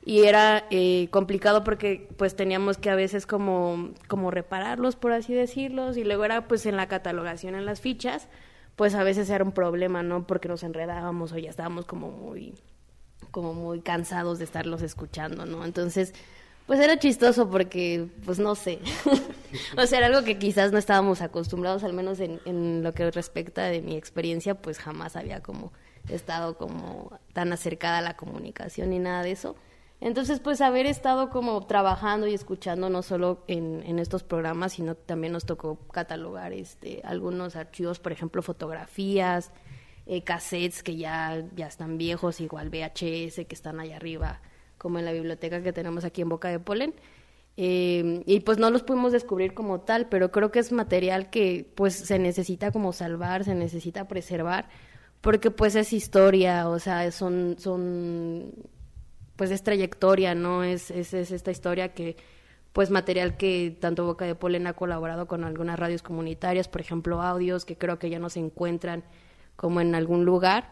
y 0.05 0.23
era 0.23 0.65
eh, 0.69 1.07
complicado 1.11 1.63
porque 1.63 2.09
pues 2.17 2.35
teníamos 2.35 2.77
que 2.77 2.89
a 2.89 2.95
veces 2.95 3.25
como 3.25 3.91
como 4.07 4.31
repararlos 4.31 4.95
por 4.95 5.13
así 5.13 5.33
decirlos 5.33 5.97
y 5.97 6.03
luego 6.03 6.25
era 6.25 6.47
pues 6.47 6.65
en 6.65 6.75
la 6.75 6.87
catalogación 6.87 7.55
en 7.55 7.65
las 7.65 7.79
fichas 7.79 8.27
pues 8.75 8.95
a 8.95 9.03
veces 9.03 9.29
era 9.29 9.43
un 9.43 9.51
problema, 9.51 10.03
¿no? 10.03 10.25
Porque 10.25 10.47
nos 10.47 10.63
enredábamos 10.63 11.31
o 11.31 11.37
ya 11.37 11.49
estábamos 11.49 11.85
como 11.85 12.11
muy, 12.11 12.55
como 13.31 13.53
muy 13.53 13.81
cansados 13.81 14.39
de 14.39 14.45
estarlos 14.45 14.81
escuchando, 14.81 15.45
¿no? 15.45 15.65
Entonces, 15.65 16.13
pues 16.65 16.79
era 16.79 16.97
chistoso 16.97 17.49
porque, 17.49 18.07
pues 18.25 18.39
no 18.39 18.55
sé, 18.55 18.79
o 19.77 19.85
sea, 19.85 19.97
era 19.99 20.07
algo 20.07 20.23
que 20.23 20.39
quizás 20.39 20.71
no 20.71 20.77
estábamos 20.77 21.21
acostumbrados, 21.21 21.83
al 21.83 21.93
menos 21.93 22.19
en, 22.19 22.39
en 22.45 22.83
lo 22.83 22.93
que 22.93 23.11
respecta 23.11 23.65
de 23.65 23.81
mi 23.81 23.95
experiencia, 23.95 24.55
pues 24.55 24.79
jamás 24.79 25.15
había 25.15 25.41
como 25.41 25.73
estado 26.09 26.57
como 26.57 27.17
tan 27.33 27.53
acercada 27.53 27.99
a 27.99 28.01
la 28.01 28.15
comunicación 28.15 28.89
ni 28.89 28.99
nada 28.99 29.23
de 29.23 29.31
eso. 29.31 29.55
Entonces, 30.05 30.41
pues 30.41 30.59
haber 30.59 30.85
estado 30.85 31.29
como 31.29 31.65
trabajando 31.65 32.27
y 32.27 32.33
escuchando 32.33 32.89
no 32.89 33.03
solo 33.03 33.45
en, 33.47 33.99
estos 33.99 34.21
programas, 34.21 34.73
sino 34.73 34.95
también 34.95 35.31
nos 35.31 35.45
tocó 35.45 35.77
catalogar 35.93 36.51
este, 36.51 36.99
algunos 37.05 37.55
archivos, 37.55 37.99
por 37.99 38.11
ejemplo, 38.11 38.41
fotografías, 38.41 39.53
eh, 40.05 40.21
cassettes 40.21 40.83
que 40.83 40.97
ya, 40.97 41.45
ya 41.55 41.67
están 41.67 41.97
viejos, 41.97 42.41
igual 42.41 42.69
VHS 42.69 43.45
que 43.45 43.55
están 43.55 43.79
allá 43.79 43.95
arriba, 43.95 44.41
como 44.77 44.99
en 44.99 45.05
la 45.05 45.13
biblioteca 45.13 45.63
que 45.63 45.71
tenemos 45.71 46.03
aquí 46.03 46.21
en 46.21 46.27
Boca 46.27 46.49
de 46.49 46.59
Polen. 46.59 46.93
Eh, 47.55 48.23
y 48.25 48.41
pues 48.41 48.57
no 48.57 48.71
los 48.71 48.83
pudimos 48.83 49.13
descubrir 49.13 49.53
como 49.53 49.79
tal, 49.79 50.09
pero 50.09 50.31
creo 50.31 50.51
que 50.51 50.59
es 50.59 50.73
material 50.73 51.29
que 51.29 51.65
pues 51.75 51.95
se 51.95 52.19
necesita 52.19 52.73
como 52.73 52.91
salvar, 52.91 53.45
se 53.45 53.55
necesita 53.55 54.09
preservar, 54.09 54.67
porque 55.21 55.49
pues 55.49 55.75
es 55.75 55.93
historia, 55.93 56.67
o 56.67 56.77
sea, 56.77 57.09
son, 57.13 57.55
son 57.57 58.51
pues 59.35 59.51
es 59.51 59.63
trayectoria, 59.63 60.35
¿no? 60.35 60.63
Es, 60.63 60.91
es, 60.91 61.13
esta 61.13 61.51
historia 61.51 61.93
que, 61.93 62.17
pues 62.71 62.89
material 62.89 63.37
que 63.37 63.75
tanto 63.79 64.05
Boca 64.05 64.25
de 64.25 64.35
Polen 64.35 64.67
ha 64.67 64.73
colaborado 64.73 65.27
con 65.27 65.43
algunas 65.43 65.79
radios 65.79 66.01
comunitarias, 66.01 66.67
por 66.67 66.81
ejemplo, 66.81 67.21
audios 67.21 67.65
que 67.65 67.77
creo 67.77 67.99
que 67.99 68.09
ya 68.09 68.19
no 68.19 68.29
se 68.29 68.39
encuentran 68.39 69.03
como 69.55 69.81
en 69.81 69.95
algún 69.95 70.25
lugar. 70.25 70.71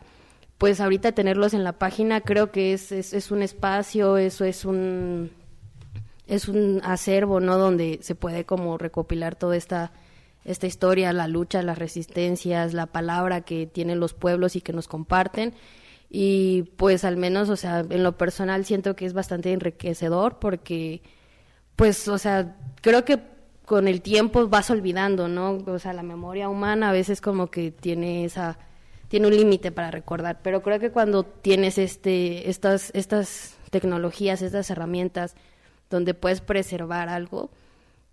Pues 0.57 0.79
ahorita 0.79 1.11
tenerlos 1.13 1.53
en 1.53 1.63
la 1.63 1.73
página 1.73 2.21
creo 2.21 2.51
que 2.51 2.73
es, 2.73 2.91
es, 2.91 3.13
es 3.13 3.31
un 3.31 3.41
espacio, 3.41 4.17
eso 4.17 4.45
es 4.45 4.65
un 4.65 5.31
es 6.27 6.47
un 6.47 6.81
acervo, 6.83 7.39
¿no? 7.39 7.57
Donde 7.57 7.99
se 8.03 8.15
puede 8.15 8.45
como 8.45 8.77
recopilar 8.77 9.35
toda 9.35 9.57
esta 9.57 9.91
esta 10.43 10.67
historia, 10.67 11.13
la 11.13 11.27
lucha, 11.27 11.61
las 11.61 11.77
resistencias, 11.77 12.73
la 12.73 12.87
palabra 12.87 13.41
que 13.41 13.67
tienen 13.67 13.99
los 13.99 14.13
pueblos 14.13 14.55
y 14.55 14.61
que 14.61 14.73
nos 14.73 14.87
comparten 14.87 15.53
y 16.13 16.63
pues 16.75 17.05
al 17.05 17.15
menos, 17.15 17.49
o 17.49 17.55
sea, 17.55 17.85
en 17.89 18.03
lo 18.03 18.17
personal 18.17 18.65
siento 18.65 18.97
que 18.97 19.05
es 19.05 19.13
bastante 19.13 19.53
enriquecedor 19.53 20.39
porque 20.39 21.01
pues, 21.77 22.07
o 22.09 22.17
sea, 22.17 22.57
creo 22.81 23.05
que 23.05 23.19
con 23.65 23.87
el 23.87 24.01
tiempo 24.01 24.49
vas 24.49 24.69
olvidando, 24.69 25.29
¿no? 25.29 25.53
O 25.65 25.79
sea, 25.79 25.93
la 25.93 26.03
memoria 26.03 26.49
humana 26.49 26.89
a 26.89 26.91
veces 26.91 27.21
como 27.21 27.47
que 27.47 27.71
tiene 27.71 28.25
esa 28.25 28.59
tiene 29.07 29.27
un 29.27 29.35
límite 29.35 29.71
para 29.71 29.89
recordar, 29.91 30.39
pero 30.43 30.61
creo 30.61 30.79
que 30.79 30.91
cuando 30.91 31.23
tienes 31.23 31.77
este 31.77 32.49
estas 32.49 32.91
estas 32.93 33.55
tecnologías, 33.69 34.41
estas 34.41 34.69
herramientas 34.69 35.35
donde 35.89 36.13
puedes 36.13 36.41
preservar 36.41 37.07
algo 37.07 37.51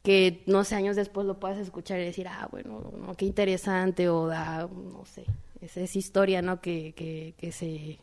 que 0.04 0.42
no 0.46 0.64
sé 0.64 0.76
años 0.76 0.96
después 0.96 1.26
lo 1.26 1.40
puedas 1.40 1.58
escuchar 1.58 1.98
y 2.00 2.04
decir, 2.04 2.28
ah, 2.28 2.48
bueno, 2.50 2.92
no, 2.96 3.14
qué 3.14 3.26
interesante 3.26 4.08
o 4.08 4.28
da, 4.28 4.68
no 4.68 5.04
sé, 5.04 5.24
esa 5.60 5.80
es 5.80 5.96
historia, 5.96 6.42
¿no? 6.42 6.60
Que, 6.60 6.92
que, 6.96 7.34
que 7.36 7.52
se 7.52 7.98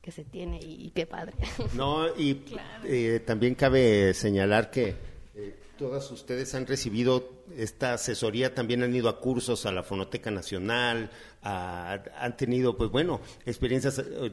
que 0.00 0.12
se 0.12 0.24
tiene 0.24 0.60
y, 0.62 0.90
qué 0.94 1.06
padre. 1.06 1.34
No, 1.74 2.06
y 2.16 2.42
eh, 2.84 3.20
también 3.24 3.54
cabe 3.54 4.14
señalar 4.14 4.70
que 4.70 4.94
eh, 5.34 5.58
todas 5.78 6.10
ustedes 6.10 6.54
han 6.54 6.66
recibido 6.66 7.44
esta 7.56 7.94
asesoría, 7.94 8.54
también 8.54 8.82
han 8.82 8.94
ido 8.94 9.08
a 9.08 9.20
cursos 9.20 9.66
a 9.66 9.72
la 9.72 9.82
Fonoteca 9.82 10.30
Nacional, 10.30 11.10
han 11.42 12.36
tenido, 12.36 12.76
pues 12.76 12.90
bueno, 12.90 13.20
experiencias 13.44 13.98
eh, 13.98 14.32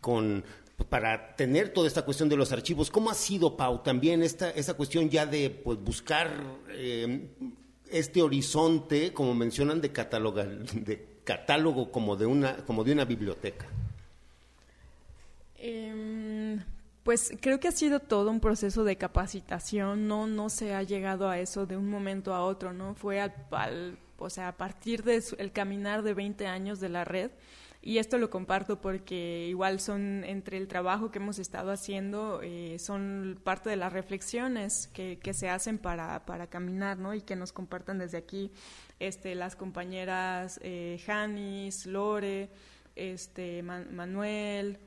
con 0.00 0.44
para 0.88 1.36
tener 1.36 1.68
toda 1.68 1.86
esta 1.86 2.02
cuestión 2.02 2.28
de 2.28 2.36
los 2.36 2.50
archivos. 2.50 2.90
¿Cómo 2.90 3.08
ha 3.08 3.14
sido, 3.14 3.56
Pau, 3.56 3.82
también 3.82 4.22
esta, 4.24 4.50
esta 4.50 4.74
cuestión 4.74 5.08
ya 5.08 5.24
de 5.24 5.48
pues, 5.48 5.78
buscar 5.78 6.42
este 7.88 8.22
horizonte, 8.22 9.12
como 9.12 9.34
mencionan, 9.34 9.80
de, 9.80 9.92
catalogar, 9.92 10.48
de 10.58 11.13
catálogo 11.24 11.90
como 11.90 12.16
de 12.16 12.26
una, 12.26 12.56
como 12.64 12.84
de 12.84 12.92
una 12.92 13.04
biblioteca? 13.04 13.66
Em, 15.56 16.60
Pues 17.04 17.32
creo 17.40 17.60
que 17.60 17.68
ha 17.68 17.72
sido 17.72 18.00
todo 18.00 18.30
un 18.30 18.40
proceso 18.40 18.84
de 18.84 18.96
capacitación, 18.96 20.08
no, 20.08 20.26
no 20.26 20.48
se 20.48 20.74
ha 20.74 20.82
llegado 20.82 21.28
a 21.28 21.38
eso 21.38 21.66
de 21.66 21.76
un 21.76 21.90
momento 21.90 22.34
a 22.34 22.42
otro, 22.42 22.72
¿no? 22.72 22.94
Fue 22.94 23.20
al, 23.20 23.98
o 24.18 24.30
sea, 24.30 24.48
a 24.48 24.56
partir 24.56 25.02
del 25.04 25.22
el 25.38 25.52
caminar 25.52 26.02
de 26.02 26.14
20 26.14 26.46
años 26.46 26.80
de 26.80 26.88
la 26.88 27.04
red, 27.04 27.30
y 27.86 27.98
esto 27.98 28.16
lo 28.16 28.30
comparto 28.30 28.80
porque 28.80 29.46
igual 29.46 29.78
son 29.78 30.24
entre 30.24 30.56
el 30.56 30.68
trabajo 30.68 31.10
que 31.10 31.18
hemos 31.18 31.38
estado 31.38 31.70
haciendo, 31.70 32.40
eh, 32.42 32.78
son 32.78 33.38
parte 33.44 33.68
de 33.68 33.76
las 33.76 33.92
reflexiones 33.92 34.88
que, 34.94 35.18
que 35.18 35.34
se 35.34 35.50
hacen 35.50 35.76
para, 35.76 36.24
para, 36.24 36.46
caminar, 36.46 36.98
¿no? 36.98 37.12
Y 37.12 37.20
que 37.20 37.36
nos 37.36 37.52
compartan 37.52 37.98
desde 37.98 38.16
aquí 38.16 38.50
este, 39.00 39.34
las 39.34 39.54
compañeras 39.54 40.58
eh, 40.62 40.98
Janis, 41.04 41.84
Lore, 41.84 42.48
este, 42.96 43.62
Manuel, 43.62 44.78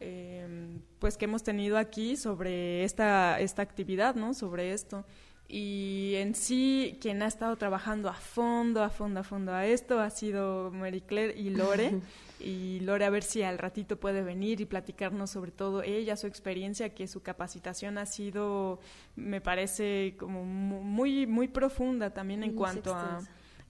eh, 0.00 0.76
pues 0.98 1.16
que 1.16 1.26
hemos 1.26 1.44
tenido 1.44 1.78
aquí 1.78 2.16
sobre 2.16 2.82
esta, 2.82 3.38
esta 3.38 3.62
actividad, 3.62 4.16
¿no? 4.16 4.34
Sobre 4.34 4.72
esto. 4.72 5.04
Y 5.46 6.14
en 6.16 6.34
sí, 6.34 6.98
quien 7.00 7.22
ha 7.22 7.28
estado 7.28 7.54
trabajando 7.54 8.08
a 8.08 8.14
fondo, 8.14 8.82
a 8.82 8.90
fondo, 8.90 9.20
a 9.20 9.22
fondo 9.22 9.52
a 9.52 9.66
esto 9.66 10.00
ha 10.00 10.10
sido 10.10 10.72
Mary 10.72 11.00
Claire 11.00 11.38
y 11.38 11.50
Lore. 11.50 12.00
y 12.40 12.80
Lore, 12.80 13.04
a 13.04 13.10
ver 13.10 13.22
si 13.22 13.42
al 13.42 13.58
ratito 13.58 13.98
puede 13.98 14.22
venir 14.22 14.60
y 14.60 14.66
platicarnos 14.66 15.30
sobre 15.30 15.50
todo 15.50 15.82
ella, 15.82 16.16
su 16.16 16.26
experiencia, 16.26 16.94
que 16.94 17.06
su 17.06 17.22
capacitación 17.22 17.98
ha 17.98 18.06
sido, 18.06 18.80
me 19.16 19.40
parece, 19.40 20.16
como 20.18 20.44
muy, 20.44 21.26
muy 21.26 21.48
profunda 21.48 22.10
también 22.10 22.42
en 22.42 22.54
cuanto 22.54 22.94
a 22.94 23.20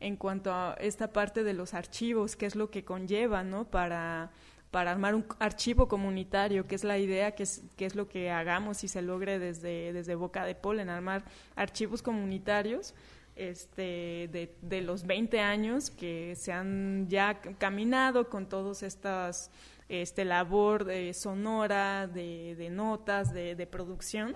en 0.02 0.16
cuanto 0.16 0.50
a 0.50 0.78
esta 0.80 1.12
parte 1.12 1.44
de 1.44 1.52
los 1.52 1.74
archivos, 1.74 2.35
qué 2.35 2.46
es 2.46 2.56
lo 2.56 2.70
que 2.70 2.85
conlleva, 2.85 3.44
¿no? 3.44 3.66
Para 3.66 4.30
para 4.70 4.92
armar 4.92 5.14
un 5.14 5.26
archivo 5.40 5.88
comunitario, 5.88 6.66
que 6.66 6.76
es 6.76 6.85
la 6.85 6.96
idea, 6.98 7.33
que 7.33 7.42
es, 7.42 7.62
que 7.76 7.87
es 7.87 7.96
lo 7.96 8.09
que 8.09 8.30
hagamos 8.30 8.85
y 8.85 8.88
se 8.88 9.02
logre 9.02 9.38
desde, 9.38 9.92
desde 9.92 10.14
Boca 10.14 10.44
de 10.44 10.54
Polen, 10.54 10.88
armar 10.88 11.24
archivos 11.56 12.02
comunitarios 12.02 12.94
este, 13.40 14.29
de, 14.33 14.55
de 14.61 14.83
los 14.83 15.07
20 15.07 15.40
años 15.40 15.90
que 15.90 16.37
se 16.37 16.53
han 16.53 17.09
ya 17.09 17.40
caminado 17.59 18.29
con 18.29 18.46
todas 18.46 18.83
estas 18.83 19.50
este, 19.88 20.24
labor 20.24 20.85
de 20.85 21.14
sonora, 21.14 22.07
de, 22.07 22.68
notas, 22.70 23.33
de, 23.33 23.55
de 23.55 23.66
producción. 23.66 24.35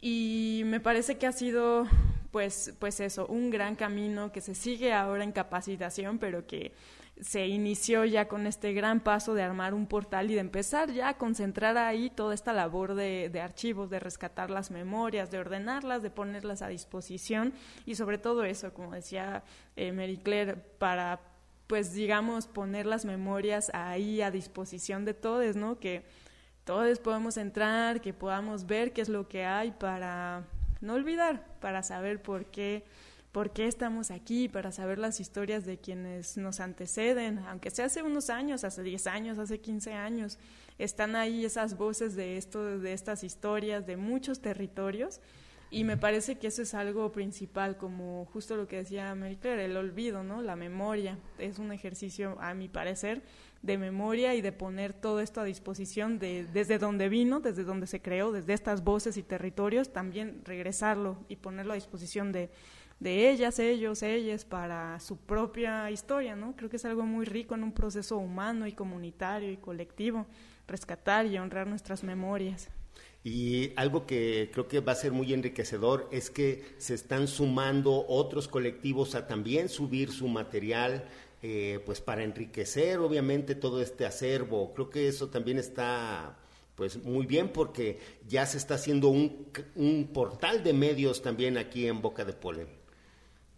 Y 0.00 0.62
me 0.66 0.80
parece 0.80 1.16
que 1.16 1.26
ha 1.26 1.32
sido, 1.32 1.86
pues, 2.30 2.74
pues 2.78 3.00
eso, 3.00 3.26
un 3.26 3.50
gran 3.50 3.74
camino 3.74 4.30
que 4.30 4.42
se 4.42 4.54
sigue 4.54 4.92
ahora 4.92 5.24
en 5.24 5.32
capacitación, 5.32 6.18
pero 6.18 6.46
que 6.46 6.72
se 7.20 7.46
inició 7.46 8.04
ya 8.04 8.26
con 8.26 8.46
este 8.46 8.72
gran 8.72 9.00
paso 9.00 9.34
de 9.34 9.42
armar 9.42 9.72
un 9.72 9.86
portal 9.86 10.30
y 10.30 10.34
de 10.34 10.40
empezar 10.40 10.90
ya 10.92 11.10
a 11.10 11.18
concentrar 11.18 11.76
ahí 11.78 12.10
toda 12.10 12.34
esta 12.34 12.52
labor 12.52 12.94
de, 12.94 13.40
archivos, 13.40 13.88
de 13.88 14.00
rescatar 14.00 14.50
las 14.50 14.70
memorias, 14.70 15.30
de 15.30 15.38
ordenarlas, 15.38 16.02
de 16.02 16.10
ponerlas 16.10 16.62
a 16.62 16.68
disposición 16.68 17.52
y 17.86 17.94
sobre 17.94 18.18
todo 18.18 18.44
eso, 18.44 18.74
como 18.74 18.92
decía 18.92 19.44
eh, 19.76 19.92
Mary 19.92 20.16
Claire, 20.16 20.56
para 20.56 21.20
pues 21.66 21.94
digamos 21.94 22.46
poner 22.46 22.84
las 22.84 23.04
memorias 23.04 23.70
ahí 23.74 24.20
a 24.20 24.30
disposición 24.30 25.04
de 25.04 25.14
todos, 25.14 25.56
¿no? 25.56 25.78
Que 25.78 26.04
todos 26.64 26.98
podemos 26.98 27.36
entrar, 27.36 28.00
que 28.00 28.12
podamos 28.12 28.66
ver 28.66 28.92
qué 28.92 29.02
es 29.02 29.08
lo 29.08 29.28
que 29.28 29.44
hay 29.44 29.70
para 29.70 30.44
no 30.80 30.94
olvidar, 30.94 31.46
para 31.60 31.82
saber 31.82 32.20
por 32.20 32.46
qué 32.46 32.84
por 33.34 33.50
qué 33.50 33.66
estamos 33.66 34.12
aquí, 34.12 34.48
para 34.48 34.70
saber 34.70 35.00
las 35.00 35.18
historias 35.18 35.66
de 35.66 35.76
quienes 35.76 36.36
nos 36.36 36.60
anteceden, 36.60 37.40
aunque 37.48 37.72
sea 37.72 37.86
hace 37.86 38.00
unos 38.04 38.30
años, 38.30 38.62
hace 38.62 38.84
10 38.84 39.08
años, 39.08 39.38
hace 39.40 39.58
15 39.58 39.92
años, 39.92 40.38
están 40.78 41.16
ahí 41.16 41.44
esas 41.44 41.76
voces 41.76 42.14
de 42.14 42.36
esto, 42.36 42.78
de 42.78 42.92
estas 42.92 43.24
historias 43.24 43.88
de 43.88 43.96
muchos 43.96 44.40
territorios 44.40 45.20
y 45.72 45.82
me 45.82 45.96
parece 45.96 46.38
que 46.38 46.46
eso 46.46 46.62
es 46.62 46.74
algo 46.74 47.10
principal, 47.10 47.76
como 47.76 48.26
justo 48.26 48.54
lo 48.54 48.68
que 48.68 48.76
decía 48.76 49.12
Mary 49.16 49.34
Claire, 49.34 49.64
el 49.64 49.76
olvido, 49.76 50.22
¿no? 50.22 50.40
La 50.40 50.54
memoria 50.54 51.18
es 51.36 51.58
un 51.58 51.72
ejercicio, 51.72 52.36
a 52.40 52.54
mi 52.54 52.68
parecer, 52.68 53.22
de 53.62 53.78
memoria 53.78 54.36
y 54.36 54.42
de 54.42 54.52
poner 54.52 54.92
todo 54.92 55.18
esto 55.18 55.40
a 55.40 55.44
disposición 55.44 56.20
de 56.20 56.46
desde 56.52 56.78
donde 56.78 57.08
vino, 57.08 57.40
desde 57.40 57.64
donde 57.64 57.88
se 57.88 58.00
creó, 58.00 58.30
desde 58.30 58.52
estas 58.52 58.84
voces 58.84 59.16
y 59.16 59.24
territorios, 59.24 59.92
también 59.92 60.42
regresarlo 60.44 61.18
y 61.28 61.34
ponerlo 61.34 61.72
a 61.72 61.74
disposición 61.74 62.30
de 62.30 62.50
de 63.00 63.30
ellas, 63.30 63.58
ellos, 63.58 64.02
ellas 64.02 64.44
para 64.44 64.98
su 65.00 65.16
propia 65.16 65.90
historia, 65.90 66.36
¿no? 66.36 66.54
Creo 66.56 66.70
que 66.70 66.76
es 66.76 66.84
algo 66.84 67.04
muy 67.04 67.24
rico 67.24 67.54
en 67.54 67.62
un 67.62 67.72
proceso 67.72 68.16
humano 68.16 68.66
y 68.66 68.72
comunitario 68.72 69.50
y 69.50 69.56
colectivo, 69.56 70.26
rescatar 70.66 71.26
y 71.26 71.38
honrar 71.38 71.66
nuestras 71.66 72.02
memorias. 72.02 72.70
Y 73.24 73.72
algo 73.76 74.06
que 74.06 74.50
creo 74.52 74.68
que 74.68 74.80
va 74.80 74.92
a 74.92 74.96
ser 74.96 75.12
muy 75.12 75.32
enriquecedor 75.32 76.08
es 76.12 76.30
que 76.30 76.62
se 76.76 76.92
están 76.92 77.26
sumando 77.26 78.04
otros 78.06 78.48
colectivos 78.48 79.14
a 79.14 79.26
también 79.26 79.70
subir 79.70 80.12
su 80.12 80.28
material, 80.28 81.08
eh, 81.42 81.80
pues 81.86 82.02
para 82.02 82.22
enriquecer 82.22 82.98
obviamente 82.98 83.54
todo 83.54 83.80
este 83.80 84.04
acervo. 84.04 84.74
Creo 84.74 84.90
que 84.90 85.08
eso 85.08 85.28
también 85.28 85.58
está 85.58 86.36
pues 86.74 87.02
muy 87.02 87.24
bien 87.24 87.48
porque 87.48 87.98
ya 88.28 88.44
se 88.44 88.58
está 88.58 88.74
haciendo 88.74 89.08
un, 89.08 89.46
un 89.74 90.10
portal 90.12 90.62
de 90.62 90.74
medios 90.74 91.22
también 91.22 91.56
aquí 91.56 91.86
en 91.86 92.02
Boca 92.02 92.26
de 92.26 92.34
Polen. 92.34 92.83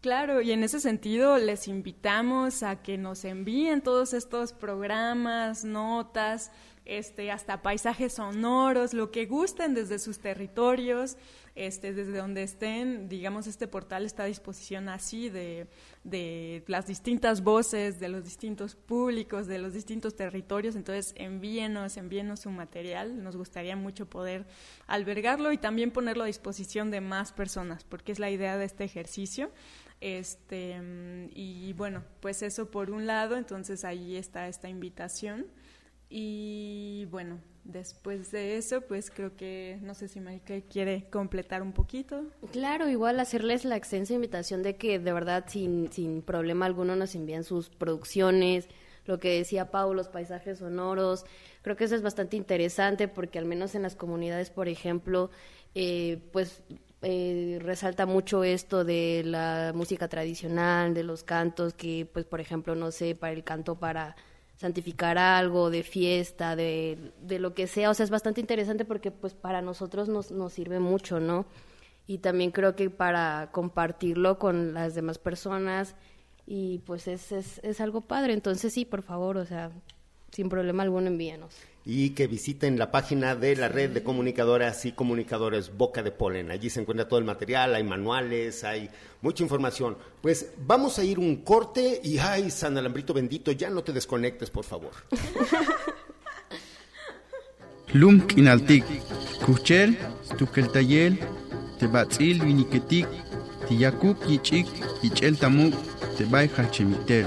Claro, 0.07 0.41
y 0.41 0.53
en 0.53 0.63
ese 0.63 0.79
sentido 0.79 1.37
les 1.37 1.67
invitamos 1.67 2.63
a 2.63 2.81
que 2.81 2.97
nos 2.97 3.25
envíen 3.25 3.81
todos 3.83 4.15
estos 4.15 4.53
programas, 4.53 5.65
notas, 5.65 6.53
este, 6.85 7.33
hasta 7.33 7.61
paisajes 7.61 8.13
sonoros, 8.13 8.95
lo 8.95 9.11
que 9.11 9.27
gusten 9.27 9.75
desde 9.75 9.99
sus 9.99 10.21
territorios, 10.21 11.17
este, 11.57 11.95
desde 11.95 12.19
donde 12.19 12.43
estén, 12.43 13.09
digamos, 13.09 13.47
este 13.47 13.67
portal 13.67 14.05
está 14.05 14.25
a 14.25 14.27
disposición 14.27 14.91
así 14.91 15.31
de, 15.31 15.67
de 16.05 16.63
las 16.69 16.87
distintas 16.87 17.43
voces, 17.43 17.99
de 17.99 18.09
los 18.09 18.25
distintos 18.25 18.77
públicos, 18.77 19.47
de 19.47 19.59
los 19.59 19.73
distintos 19.73 20.15
territorios, 20.15 20.77
entonces 20.77 21.15
envíenos, 21.17 21.97
envíenos 21.97 22.41
su 22.41 22.51
material, 22.51 23.25
nos 23.25 23.37
gustaría 23.37 23.75
mucho 23.75 24.05
poder 24.07 24.47
albergarlo 24.87 25.51
y 25.51 25.59
también 25.59 25.91
ponerlo 25.91 26.25
a 26.25 26.27
disposición 26.27 26.91
de 26.91 27.01
más 27.01 27.33
personas, 27.33 27.85
porque 27.85 28.13
es 28.13 28.19
la 28.19 28.31
idea 28.31 28.59
de 28.59 28.67
este 28.67 28.85
ejercicio. 28.85 29.51
Este, 30.03 30.79
y 31.35 31.73
bueno, 31.73 32.05
pues 32.21 32.43
eso 32.43 32.71
por 32.71 32.91
un 32.91 33.07
lado, 33.07 33.37
entonces 33.37 33.83
ahí 33.83 34.17
está 34.17 34.47
esta 34.47 34.69
invitación. 34.69 35.47
Y 36.09 37.07
bueno, 37.11 37.41
después 37.65 38.31
de 38.31 38.57
eso, 38.57 38.81
pues 38.83 39.11
creo 39.11 39.37
que, 39.37 39.79
no 39.83 39.95
sé 39.95 40.09
si 40.09 40.21
Marica 40.21 40.61
quiere 40.61 41.09
completar 41.11 41.63
un 41.63 41.73
poquito. 41.73 42.25
Claro, 42.53 42.89
igual 42.89 43.19
hacerles 43.21 43.65
la 43.65 43.77
extensa 43.77 44.15
invitación 44.15 44.63
de 44.63 44.77
que 44.77 44.99
de 44.99 45.13
verdad 45.13 45.45
sin, 45.49 45.93
sin 45.93 46.23
problema 46.23 46.67
alguno 46.67 46.97
nos 46.97 47.15
envíen 47.15 47.45
sus 47.45 47.69
producciones, 47.69 48.69
lo 49.05 49.19
que 49.19 49.37
decía 49.37 49.71
Pau, 49.71 49.95
los 49.95 50.09
paisajes 50.09 50.59
sonoros. 50.59 51.25
Creo 51.63 51.77
que 51.77 51.85
eso 51.85 51.95
es 51.95 52.03
bastante 52.03 52.37
interesante 52.37 53.09
porque 53.09 53.39
al 53.39 53.45
menos 53.45 53.75
en 53.75 53.83
las 53.83 53.97
comunidades, 53.97 54.51
por 54.51 54.69
ejemplo, 54.69 55.31
eh, 55.75 56.21
pues 56.33 56.63
eh, 57.03 57.59
resalta 57.63 58.07
mucho 58.07 58.45
esto 58.45 58.85
de 58.85 59.23
la 59.25 59.73
música 59.75 60.09
tradicional, 60.09 60.95
de 60.95 61.05
los 61.05 61.23
cantos, 61.23 61.75
que 61.75 62.09
pues 62.13 62.25
por 62.25 62.41
ejemplo, 62.41 62.75
no 62.75 62.91
sé, 62.91 63.15
para 63.15 63.33
el 63.33 63.45
canto 63.45 63.77
para 63.79 64.17
santificar 64.57 65.19
algo, 65.19 65.71
de 65.71 65.83
fiesta, 65.83 66.57
de, 66.57 67.13
de 67.21 67.39
lo 67.39 67.55
que 67.55 67.67
sea, 67.67 67.91
o 67.91 67.95
sea, 67.95 68.05
es 68.05 68.11
bastante 68.11 68.41
interesante 68.41 68.85
porque 68.85 69.11
pues 69.11 69.35
para 69.35 69.63
nosotros 69.63 70.09
nos, 70.09 70.31
nos 70.31 70.53
sirve 70.53 70.81
mucho, 70.81 71.21
¿no? 71.21 71.47
Y 72.07 72.19
también 72.19 72.51
creo 72.51 72.75
que 72.75 72.89
para 72.89 73.51
compartirlo 73.53 74.39
con 74.39 74.75
las 74.75 74.95
demás 74.95 75.19
personas 75.19 75.95
y 76.47 76.79
pues 76.81 77.09
es, 77.09 77.33
es, 77.33 77.61
es 77.65 77.81
algo 77.81 78.01
padre, 78.03 78.33
entonces 78.33 78.73
sí, 78.73 78.85
por 78.85 79.03
favor, 79.03 79.37
o 79.37 79.45
sea, 79.45 79.71
sin 80.31 80.49
problema 80.49 80.83
alguno 80.83 81.09
envíanos 81.09 81.55
y 81.89 82.11
que 82.11 82.27
visiten 82.27 82.81
la 82.81 82.91
página 82.91 83.37
de 83.37 83.55
la 83.55 83.69
red 83.69 83.91
de 83.91 84.03
comunicadoras 84.03 84.85
y 84.87 84.93
comunicadores 84.93 85.77
Boca 85.77 86.03
de 86.03 86.11
Polen. 86.11 86.51
Allí 86.51 86.69
se 86.69 86.81
encuentra 86.81 87.07
todo 87.07 87.21
el 87.21 87.25
material, 87.25 87.77
hay 87.77 87.85
manuales, 87.85 88.65
hay 88.65 88.91
mucha 89.23 89.45
información. 89.45 89.97
Pues 90.21 90.51
vamos 90.67 90.99
a 90.99 91.05
ir 91.05 91.21
un 91.21 91.45
corte 91.45 92.01
y 92.03 92.19
ay, 92.19 92.51
San 92.51 92.77
Alambrito 92.77 93.15
bendito, 93.15 93.53
ya 93.53 93.71
no 93.71 93.85
te 93.85 93.93
desconectes, 93.93 94.51
por 94.51 94.65
favor. 94.65 94.91
Lum 97.93 98.27
kinaltik, 98.27 98.85
kuchel, 99.47 99.97
tukeltayel, 100.37 101.21
tebatzil 101.79 102.43
viniketik, 102.43 103.07
tiyakuk 103.69 104.27
yichik, 104.27 104.67
yichel 105.03 105.39
tamuk, 105.39 105.73
hachemitel. 106.57 107.27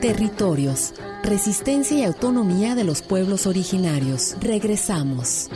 Territorios 0.00 0.94
Resistencia 1.24 1.98
y 1.98 2.04
autonomía 2.04 2.74
de 2.74 2.84
los 2.84 3.02
pueblos 3.02 3.46
originarios. 3.46 4.36
Regresamos. 4.40 5.50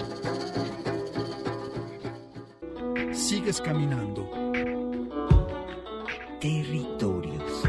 Sigues 3.12 3.60
caminando. 3.60 4.28
Territorios. 6.40 7.62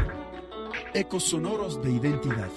Ecos 0.92 1.24
sonoros 1.24 1.82
de 1.82 1.92
identidad. 1.92 2.50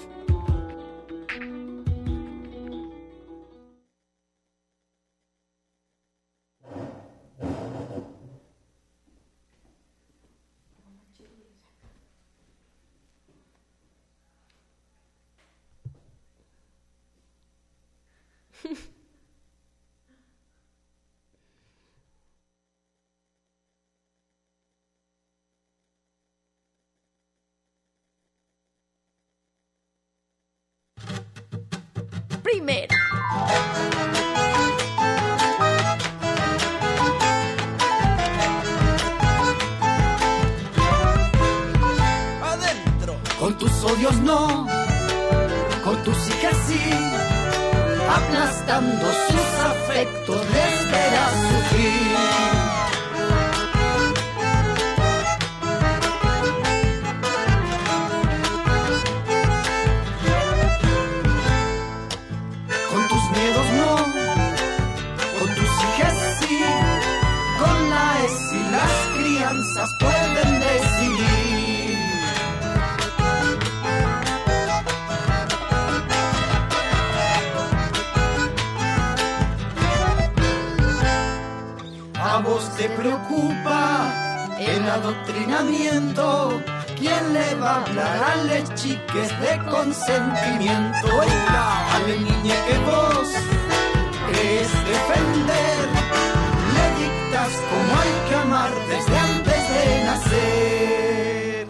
Hay 98.08 98.28
que 98.28 98.34
amar 98.34 98.72
desde 98.88 99.18
antes 99.18 99.68
de 99.72 100.04
nacer. 100.04 101.68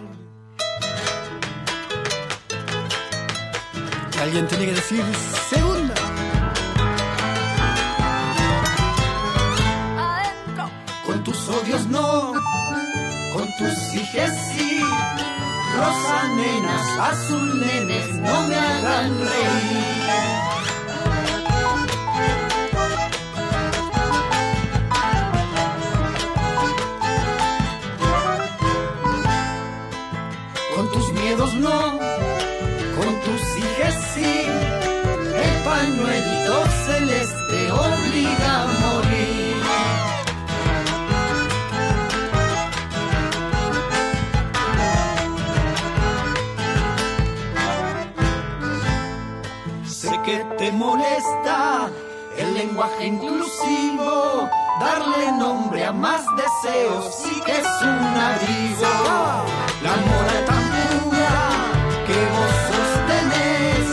Alguien 4.21 4.47
tiene 4.47 4.65
que 4.65 4.73
decir 4.73 5.03
segunda. 5.49 5.93
Con 11.05 11.23
tus 11.23 11.49
odios 11.49 11.85
no, 11.87 12.33
con 13.33 13.47
tus 13.57 13.93
hijas 13.95 14.33
sí. 14.53 14.81
Rosa 15.77 16.27
nenas, 16.35 16.87
azul 17.11 17.59
nenes, 17.59 18.07
no 18.15 18.47
me 18.47 18.55
hagan 18.55 19.19
reír. 19.19 20.48
Te 50.69 50.75
molesta 50.75 51.89
el 52.37 52.53
lenguaje 52.53 53.07
inclusivo, 53.07 54.47
darle 54.79 55.31
nombre 55.31 55.83
a 55.83 55.91
más 55.91 56.23
deseos 56.35 57.05
sí 57.23 57.41
que 57.43 57.53
es 57.53 57.67
un 57.81 57.99
abrigo. 58.29 58.93
La 59.81 59.95
moral 60.09 60.45
tan 60.45 60.65
pura 61.01 61.39
que 62.07 62.19
vos 62.33 62.53
sostenés 62.69 63.85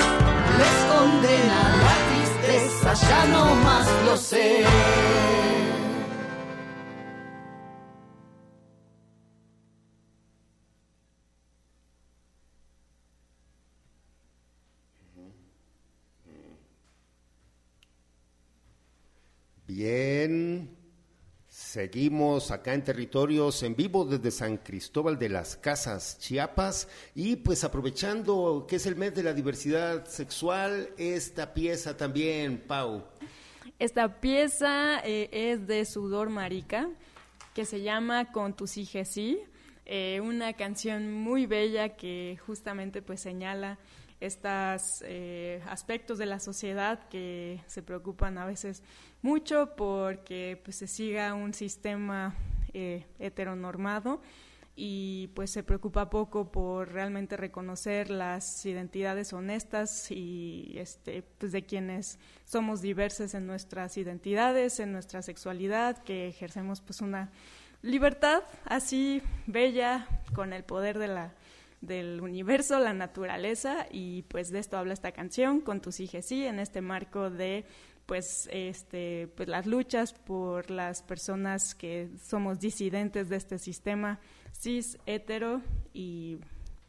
les 0.61 0.77
condena 0.93 1.61
la 1.87 1.97
tristeza, 2.11 3.09
ya 3.09 3.25
no 3.27 3.55
más 3.55 3.87
lo 4.05 4.17
sé. 4.17 5.06
Bien, 19.79 20.75
seguimos 21.47 22.51
acá 22.51 22.73
en 22.73 22.83
territorios 22.83 23.63
en 23.63 23.77
vivo 23.77 24.07
desde 24.07 24.31
San 24.31 24.57
Cristóbal 24.57 25.19
de 25.19 25.29
las 25.29 25.55
Casas, 25.55 26.19
Chiapas, 26.19 26.89
y 27.15 27.37
pues 27.37 27.63
aprovechando 27.63 28.65
que 28.67 28.77
es 28.77 28.87
el 28.87 28.97
mes 28.97 29.15
de 29.15 29.23
la 29.23 29.35
diversidad 29.35 30.07
sexual, 30.07 30.89
esta 30.97 31.53
pieza 31.53 31.95
también, 31.95 32.65
Pau. 32.67 33.05
Esta 33.79 34.19
pieza 34.19 35.01
eh, 35.05 35.29
es 35.31 35.67
de 35.67 35.85
Sudor 35.85 36.31
Marica, 36.31 36.89
que 37.53 37.67
se 37.67 37.83
llama 37.83 38.33
Con 38.33 38.57
tus 38.57 38.79
hijes 38.79 39.13
sí, 39.13 39.41
eh, 39.85 40.23
una 40.23 40.55
canción 40.55 41.13
muy 41.13 41.45
bella 41.45 41.97
que 41.97 42.39
justamente 42.47 43.03
pues 43.03 43.21
señala 43.21 43.79
estos 44.21 45.03
eh, 45.05 45.63
aspectos 45.67 46.19
de 46.19 46.27
la 46.27 46.41
sociedad 46.41 47.07
que 47.09 47.61
se 47.67 47.83
preocupan 47.83 48.39
a 48.39 48.47
veces 48.47 48.83
mucho 49.27 49.75
porque 49.75 50.61
pues, 50.63 50.77
se 50.77 50.87
siga 50.87 51.35
un 51.35 51.53
sistema 51.53 52.37
eh, 52.73 53.07
heteronormado 53.19 54.23
y 54.77 55.31
pues 55.35 55.51
se 55.51 55.65
preocupa 55.65 56.11
poco 56.11 56.53
por 56.53 56.93
realmente 56.93 57.37
reconocer 57.37 58.09
las 58.09 58.65
identidades 58.65 59.33
honestas 59.33 60.13
y 60.13 60.75
este 60.77 61.25
pues 61.39 61.51
de 61.51 61.65
quienes 61.65 62.21
somos 62.45 62.83
diversos 62.83 63.35
en 63.35 63.49
nuestras 63.49 63.97
identidades, 63.97 64.79
en 64.79 64.93
nuestra 64.93 65.23
sexualidad, 65.23 66.05
que 66.05 66.29
ejercemos 66.29 66.81
pues 66.81 67.01
una 67.01 67.33
libertad 67.83 68.45
así 68.65 69.23
bella 69.47 70.07
con 70.35 70.53
el 70.53 70.63
poder 70.63 71.01
de 71.01 71.09
la 71.09 71.35
del 71.81 72.21
universo, 72.21 72.79
la 72.79 72.95
naturaleza. 72.95 73.87
Y 73.91 74.23
pues 74.23 74.51
de 74.51 74.61
esto 74.61 74.77
habla 74.77 74.95
esta 74.95 75.13
canción 75.13 75.61
con 75.61 75.81
tus 75.81 75.99
hijos 76.01 76.25
sí 76.25 76.47
en 76.47 76.59
este 76.59 76.81
marco 76.81 77.31
de 77.31 77.65
pues 78.07 78.49
este 78.53 79.29
pues 79.37 79.49
las 79.49 79.67
luchas 79.67 80.13
por 80.13 80.71
las 80.71 81.03
personas 81.03 81.75
que 81.75 82.09
somos 82.23 82.61
disidentes 82.61 83.29
de 83.29 83.37
este 83.37 83.59
sistema 83.59 84.21
cis 84.53 84.99
hetero 85.07 85.61
y 85.93 86.39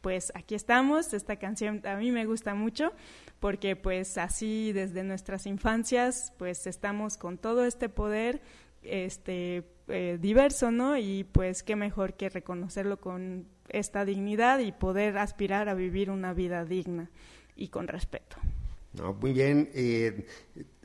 pues 0.01 0.31
aquí 0.35 0.55
estamos 0.55 1.13
esta 1.13 1.37
canción 1.37 1.81
a 1.85 1.95
mí 1.95 2.11
me 2.11 2.25
gusta 2.25 2.53
mucho 2.53 2.93
porque 3.39 3.75
pues 3.75 4.17
así 4.17 4.71
desde 4.73 5.03
nuestras 5.03 5.47
infancias 5.47 6.33
pues 6.37 6.67
estamos 6.67 7.17
con 7.17 7.37
todo 7.37 7.65
este 7.65 7.89
poder 7.89 8.41
este 8.83 9.63
eh, 9.87 10.17
diverso 10.21 10.71
no 10.71 10.97
y 10.97 11.23
pues 11.23 11.63
qué 11.63 11.75
mejor 11.75 12.13
que 12.13 12.29
reconocerlo 12.29 12.99
con 13.01 13.47
esta 13.69 14.05
dignidad 14.05 14.59
y 14.59 14.71
poder 14.71 15.17
aspirar 15.17 15.67
a 15.69 15.73
vivir 15.73 16.09
una 16.09 16.33
vida 16.33 16.63
digna 16.63 17.09
y 17.55 17.69
con 17.69 17.87
respeto. 17.87 18.37
No, 18.97 19.13
muy 19.13 19.31
bien, 19.31 19.69
eh, 19.73 20.25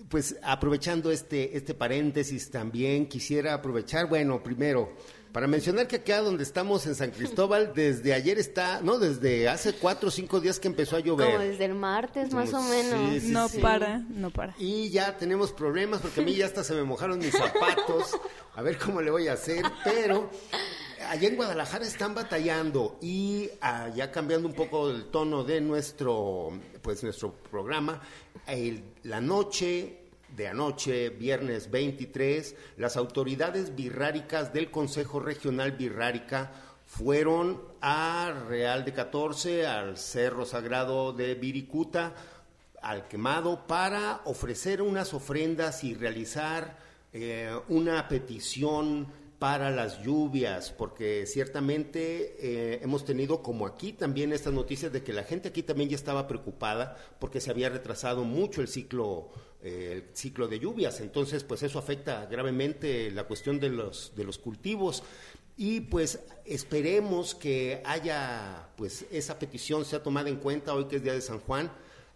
pues 0.09 0.37
aprovechando 0.43 1.11
este, 1.11 1.57
este 1.57 1.73
paréntesis 1.73 2.51
también 2.51 3.07
quisiera 3.07 3.55
aprovechar, 3.55 4.07
bueno, 4.07 4.43
primero, 4.43 4.93
para 5.33 5.47
mencionar 5.47 5.89
que 5.89 5.97
acá 5.97 6.21
donde 6.21 6.43
estamos 6.43 6.87
en 6.87 6.95
San 6.95 7.11
Cristóbal, 7.11 7.73
desde 7.75 8.13
ayer 8.13 8.39
está, 8.39 8.83
no, 8.83 8.99
desde 8.99 9.49
hace 9.49 9.73
cuatro 9.73 10.09
o 10.09 10.13
cinco 10.13 10.41
días 10.41 10.61
que 10.61 10.69
empezó 10.69 10.97
a 10.97 11.01
llover. 11.01 11.27
Como 11.27 11.39
desde 11.39 11.65
el 11.65 11.75
martes 11.75 12.35
más 12.35 12.53
o 12.53 12.61
menos. 12.63 13.15
Sí, 13.15 13.21
sí, 13.21 13.33
no 13.33 13.49
sí. 13.49 13.59
para, 13.59 14.01
no 14.11 14.31
para. 14.31 14.55
Y 14.59 14.91
ya 14.91 15.17
tenemos 15.17 15.53
problemas 15.53 16.03
porque 16.03 16.21
a 16.21 16.25
mí 16.25 16.35
ya 16.35 16.47
hasta 16.47 16.63
se 16.63 16.75
me 16.75 16.83
mojaron 16.83 17.19
mis 17.19 17.33
zapatos. 17.33 18.19
A 18.55 18.61
ver 18.61 18.77
cómo 18.77 19.01
le 19.01 19.11
voy 19.11 19.29
a 19.29 19.33
hacer, 19.33 19.65
pero 19.83 20.29
allá 21.09 21.29
en 21.29 21.37
Guadalajara 21.37 21.85
están 21.85 22.15
batallando 22.15 22.99
y 23.01 23.49
ah, 23.61 23.89
ya 23.95 24.11
cambiando 24.11 24.49
un 24.49 24.55
poco 24.55 24.91
el 24.91 25.07
tono 25.07 25.45
de 25.45 25.61
nuestro, 25.61 26.51
pues 26.83 27.03
nuestro 27.03 27.33
programa, 27.51 28.01
el- 28.47 28.83
la 29.05 29.21
noche 29.21 29.99
de 30.37 30.49
anoche, 30.49 31.11
viernes 31.11 31.71
23, 31.71 32.55
las 32.79 32.97
autoridades 32.97 33.75
birráricas 33.77 34.53
del 34.53 34.71
Consejo 34.71 35.21
Regional 35.21 35.73
Birrárica 35.73 36.51
fueron 36.87 37.61
a 37.81 38.33
Real 38.49 38.85
de 38.85 38.93
14, 38.93 39.67
al 39.67 39.99
Cerro 39.99 40.45
Sagrado 40.47 41.13
de 41.13 41.35
Viricuta, 41.35 42.15
al 42.81 43.07
quemado 43.09 43.67
para 43.67 44.23
ofrecer 44.25 44.83
unas 44.83 45.13
ofrendas 45.15 45.85
y 45.85 45.95
realizar 45.95 46.79
eh, 47.13 47.55
una 47.69 48.09
petición 48.09 49.07
para 49.43 49.73
las 49.73 50.05
lluvias, 50.05 50.71
porque 50.71 51.27
ciertamente 51.27 52.37
eh, 52.39 52.79
hemos 52.81 53.05
tenido 53.05 53.43
como 53.43 53.67
aquí 53.67 53.93
también 53.93 54.33
estas 54.33 54.53
noticias 54.53 54.93
de 54.93 55.03
que 55.03 55.13
la 55.13 55.25
gente 55.25 55.49
aquí 55.49 55.65
también 55.65 55.91
ya 55.91 55.97
estaba 55.97 56.29
preocupada 56.29 56.97
porque 57.19 57.41
se 57.41 57.51
había 57.51 57.69
retrasado 57.69 58.23
mucho 58.23 58.61
el 58.61 58.69
ciclo 58.69 59.31
eh, 59.61 59.95
el 59.95 60.17
ciclo 60.17 60.47
de 60.47 60.61
lluvias, 60.61 61.01
entonces 61.01 61.43
pues 61.43 61.65
eso 61.65 61.81
afecta 61.81 62.27
gravemente 62.27 63.11
la 63.11 63.25
cuestión 63.25 63.59
de 63.59 63.71
los 63.71 64.15
de 64.15 64.23
los 64.23 64.39
cultivos. 64.39 65.03
Y 65.57 65.81
pues 65.81 66.21
esperemos 66.45 67.35
que 67.35 67.83
haya 67.85 68.69
pues 68.77 69.07
esa 69.11 69.41
petición 69.41 69.85
sea 69.85 70.05
tomada 70.05 70.29
en 70.29 70.37
cuenta 70.37 70.73
hoy 70.73 70.85
que 70.85 70.97
es 70.97 71.03
día 71.03 71.15
de 71.15 71.21
San 71.21 71.41
Juan 71.41 71.69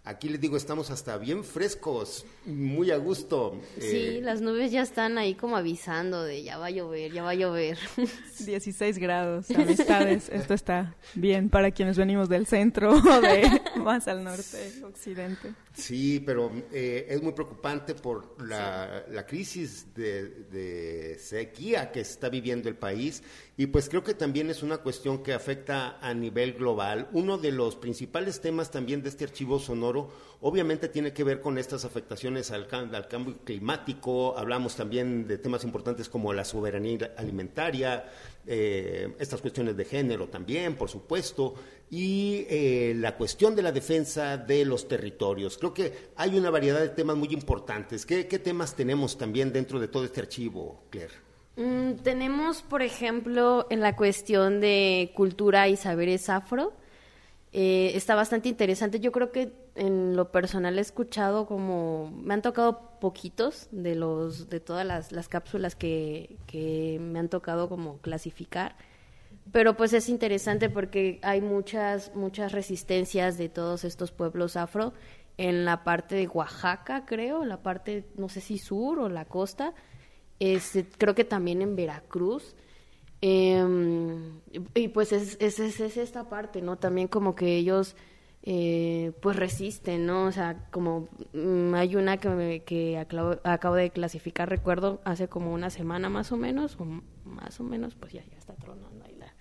Aquí 0.07 0.29
les 0.29 0.41
digo, 0.41 0.57
estamos 0.57 0.93
hasta 0.93 1.19
bien 1.19 1.43
frescos, 1.43 2.25
muy 2.45 2.93
a 2.93 2.97
gusto. 2.97 3.61
Sí, 3.81 3.97
eh, 3.97 4.21
las 4.23 4.41
nubes 4.41 4.71
ya 4.71 4.83
están 4.83 5.19
ahí 5.19 5.35
como 5.35 5.57
avisando 5.57 6.23
de 6.23 6.45
ya 6.45 6.59
va 6.59 6.67
a 6.67 6.71
llover, 6.71 7.13
ya 7.13 7.25
va 7.25 7.31
a 7.31 7.35
llover. 7.35 7.77
16 8.39 8.99
grados, 8.99 9.51
amistades. 9.51 10.29
Esto 10.29 10.55
está 10.55 10.95
bien 11.17 11.51
para 11.51 11.73
quienes 11.73 11.99
venimos 11.99 12.29
del 12.29 12.47
centro 12.47 12.93
o 12.93 13.21
de 13.21 13.61
más 13.79 14.07
al 14.07 14.23
norte, 14.23 14.71
occidente. 14.85 15.53
Sí, 15.75 16.23
pero 16.25 16.53
eh, 16.73 17.09
es 17.11 17.21
muy 17.21 17.33
preocupante 17.33 17.97
por 17.97 18.41
la, 18.47 19.05
la 19.11 19.27
crisis 19.27 19.93
de, 19.93 20.29
de, 20.45 21.19
sequía 21.19 21.91
que 21.91 22.01
está 22.01 22.29
viviendo 22.29 22.69
el 22.69 22.77
país 22.77 23.25
y 23.59 23.67
pues 23.69 23.89
creo 23.89 24.05
que 24.05 24.13
también 24.13 24.51
es 24.51 24.63
una 24.63 24.79
cuestión 24.79 25.23
que 25.23 25.33
afecta 25.33 25.99
a 26.01 26.13
nivel 26.13 26.53
global. 26.55 27.09
Uno 27.13 27.39
de 27.39 27.53
los 27.53 27.75
principales 27.77 28.41
temas 28.41 28.71
también 28.71 29.03
de 29.03 29.09
este 29.09 29.25
archivo 29.25 29.59
sonoro 29.59 30.11
obviamente 30.43 30.89
tiene 30.89 31.15
que 31.15 31.25
ver 31.25 31.41
con 31.41 31.57
estas 31.57 31.87
afectaciones 31.87 32.51
al, 32.51 32.69
al 32.71 33.09
cambio 33.09 33.39
climático, 33.45 34.37
hablamos 34.37 34.77
también 34.77 35.27
de 35.27 35.39
temas 35.39 35.65
importantes 35.65 36.09
como 36.11 36.35
la 36.35 36.45
soberanía 36.45 37.15
alimentaria, 37.17 38.11
eh, 38.47 39.15
estas 39.19 39.41
cuestiones 39.41 39.77
de 39.77 39.85
género 39.87 40.29
también, 40.29 40.77
por 40.77 40.91
supuesto, 40.91 41.55
y 41.91 42.45
eh, 42.49 42.95
la 42.97 43.17
cuestión 43.17 43.57
de 43.57 43.63
la 43.63 43.73
defensa 43.73 44.37
de 44.37 44.65
los 44.65 44.87
territorios. 44.87 45.57
Creo 45.57 45.73
que 45.73 46.11
hay 46.17 46.37
una 46.37 46.51
variedad 46.51 46.81
de 46.81 46.91
temas 46.91 47.17
muy 47.17 47.29
importantes. 47.29 48.05
¿Qué, 48.05 48.25
temas 48.25 48.77
tenemos 48.77 49.17
también 49.17 49.53
dentro 49.53 49.81
de 49.81 49.89
todo 49.89 50.05
este 50.05 50.21
archivo, 50.21 50.85
Claire? 50.91 51.26
Mm, 51.57 51.95
tenemos, 52.03 52.63
por 52.63 52.83
ejemplo, 52.83 53.67
en 53.71 53.81
la 53.81 53.97
cuestión 53.97 54.61
de 54.61 55.13
cultura 55.15 55.69
y 55.69 55.77
saberes 55.77 56.29
afro, 56.29 56.75
eh, 57.53 57.93
está 57.95 58.15
bastante 58.15 58.49
interesante. 58.51 59.01
Yo 59.01 59.13
creo 59.13 59.33
que 59.33 59.53
en 59.75 60.17
lo 60.17 60.31
personal 60.31 60.79
he 60.79 60.83
escuchado 60.83 61.47
como 61.47 62.11
me 62.11 62.35
han 62.35 62.43
tocado 62.43 62.99
poquitos 63.01 63.69
de 63.71 63.95
los 63.95 64.49
de 64.51 64.61
todas 64.61 64.87
las, 65.11 65.29
cápsulas 65.29 65.75
que, 65.77 66.37
que, 66.47 66.99
me 67.01 67.19
han 67.19 67.29
tocado 67.29 67.69
como 67.69 67.99
clasificar. 67.99 68.77
Pero 69.53 69.77
pues 69.77 69.93
es 69.95 70.09
interesante 70.09 70.69
porque 70.69 71.21
hay 71.23 71.41
muchas 71.41 72.15
muchas 72.15 72.53
resistencias 72.53 73.39
de 73.39 73.49
todos 73.49 73.85
estos 73.85 74.13
pueblos 74.13 74.57
afro 74.57 74.93
en 75.39 75.65
la 75.65 75.85
parte 75.85 76.15
de 76.17 76.27
Oaxaca, 76.29 77.05
creo, 77.07 77.45
la 77.45 77.63
parte 77.63 78.07
no 78.17 78.29
sé 78.29 78.41
si 78.41 78.59
sur 78.59 78.99
o 78.99 79.09
la 79.09 79.25
costa. 79.25 79.75
Este, 80.39 80.85
creo 80.85 81.15
que 81.15 81.25
también 81.25 81.63
en 81.63 81.77
Veracruz 81.77 82.55
Em, 83.21 84.41
y 84.75 84.89
pues 84.89 85.13
es, 85.13 85.37
es, 85.41 85.59
es, 85.59 85.97
esta 85.97 86.29
parte, 86.29 86.61
¿no? 86.61 86.77
También 86.77 87.09
como 87.09 87.35
que 87.35 87.57
ellos 87.57 87.97
eh, 88.43 89.13
pues 89.23 89.37
resisten, 89.37 90.07
¿no? 90.07 90.27
O 90.27 90.33
sea, 90.33 90.69
como 90.71 91.09
mm, 91.33 91.75
hay 91.75 91.97
una 91.97 92.19
que, 92.19 92.63
que 92.67 92.99
acabo, 92.99 93.75
de 93.75 93.91
clasificar, 93.91 94.51
recuerdo, 94.51 95.01
hace 95.05 95.29
como 95.29 95.53
una 95.53 95.71
semana 95.71 96.11
más 96.11 96.31
o 96.31 96.37
menos, 96.37 96.77
o 96.79 96.85
más 97.25 97.59
o 97.59 97.65
menos, 97.65 97.95
pues 97.95 98.13
ya, 98.13 98.23
ya 98.31 98.39
está 98.39 98.55
tronando 98.55 99.03
ahí 99.05 99.17
la, 99.17 99.33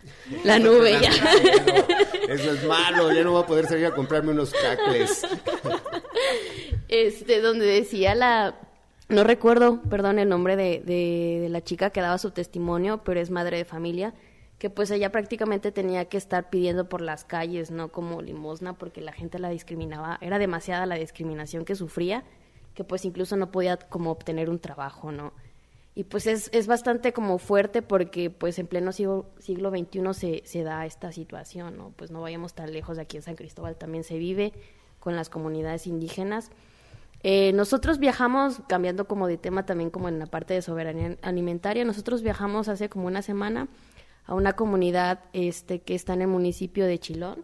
la 0.45 0.57
nube 0.57 0.93
ya. 0.93 1.11
Eso 2.33 2.53
es 2.53 2.65
malo, 2.65 3.11
ya 3.11 3.23
no 3.23 3.33
voy 3.33 3.43
a 3.43 3.45
poder 3.45 3.67
salir 3.67 3.87
a 3.87 3.93
comprarme 3.93 4.31
unos 4.31 4.53
cacles. 4.53 5.27
Este, 6.87 7.41
donde 7.41 7.65
decía 7.65 8.13
la 8.13 8.64
no 9.07 9.23
recuerdo, 9.23 9.81
perdón, 9.83 10.17
el 10.19 10.29
nombre 10.29 10.55
de, 10.55 10.81
de, 10.83 11.47
la 11.49 11.63
chica 11.63 11.91
que 11.91 12.01
daba 12.01 12.17
su 12.17 12.31
testimonio, 12.31 13.03
pero 13.03 13.19
es 13.19 13.29
madre 13.29 13.57
de 13.57 13.65
familia, 13.65 14.13
que 14.57 14.69
pues 14.69 14.89
ella 14.89 15.11
prácticamente 15.11 15.71
tenía 15.71 16.05
que 16.05 16.17
estar 16.17 16.49
pidiendo 16.49 16.89
por 16.89 17.01
las 17.01 17.23
calles, 17.23 17.69
no 17.69 17.91
como 17.91 18.21
limosna, 18.21 18.73
porque 18.73 19.01
la 19.01 19.11
gente 19.11 19.37
la 19.37 19.49
discriminaba, 19.49 20.17
era 20.21 20.39
demasiada 20.39 20.85
la 20.85 20.95
discriminación 20.95 21.65
que 21.65 21.75
sufría, 21.75 22.23
que 22.73 22.83
pues 22.83 23.05
incluso 23.05 23.37
no 23.37 23.51
podía 23.51 23.77
como 23.77 24.11
obtener 24.11 24.49
un 24.49 24.59
trabajo, 24.59 25.11
¿no? 25.11 25.33
Y 25.93 26.03
pues 26.03 26.27
es, 26.27 26.49
es 26.51 26.67
bastante 26.67 27.13
como 27.13 27.37
fuerte 27.37 27.81
porque 27.81 28.29
pues 28.29 28.59
en 28.59 28.67
pleno 28.67 28.91
siglo, 28.91 29.27
siglo 29.39 29.69
XXI 29.69 30.13
se, 30.13 30.41
se 30.45 30.63
da 30.63 30.85
esta 30.85 31.11
situación, 31.11 31.77
¿no? 31.77 31.93
Pues 31.95 32.11
no 32.11 32.21
vayamos 32.21 32.53
tan 32.53 32.73
lejos 32.73 32.97
de 32.97 33.03
aquí 33.03 33.17
en 33.17 33.23
San 33.23 33.35
Cristóbal, 33.35 33.77
también 33.77 34.03
se 34.03 34.17
vive 34.17 34.51
con 34.99 35.15
las 35.15 35.29
comunidades 35.29 35.87
indígenas 35.87 36.51
eh, 37.27 37.53
nosotros 37.53 37.97
viajamos, 37.97 38.61
cambiando 38.67 39.07
como 39.07 39.25
de 39.25 39.39
tema 39.39 39.65
también 39.65 39.89
como 39.89 40.09
en 40.09 40.19
la 40.19 40.27
parte 40.27 40.53
de 40.53 40.61
soberanía 40.61 41.17
alimentaria, 41.23 41.83
nosotros 41.83 42.21
viajamos 42.21 42.67
hace 42.67 42.87
como 42.87 43.07
una 43.07 43.23
semana 43.23 43.67
a 44.27 44.35
una 44.35 44.53
comunidad 44.53 45.21
este, 45.33 45.81
que 45.81 45.95
está 45.95 46.13
en 46.13 46.21
el 46.21 46.27
municipio 46.27 46.85
de 46.85 46.99
Chilón. 46.99 47.43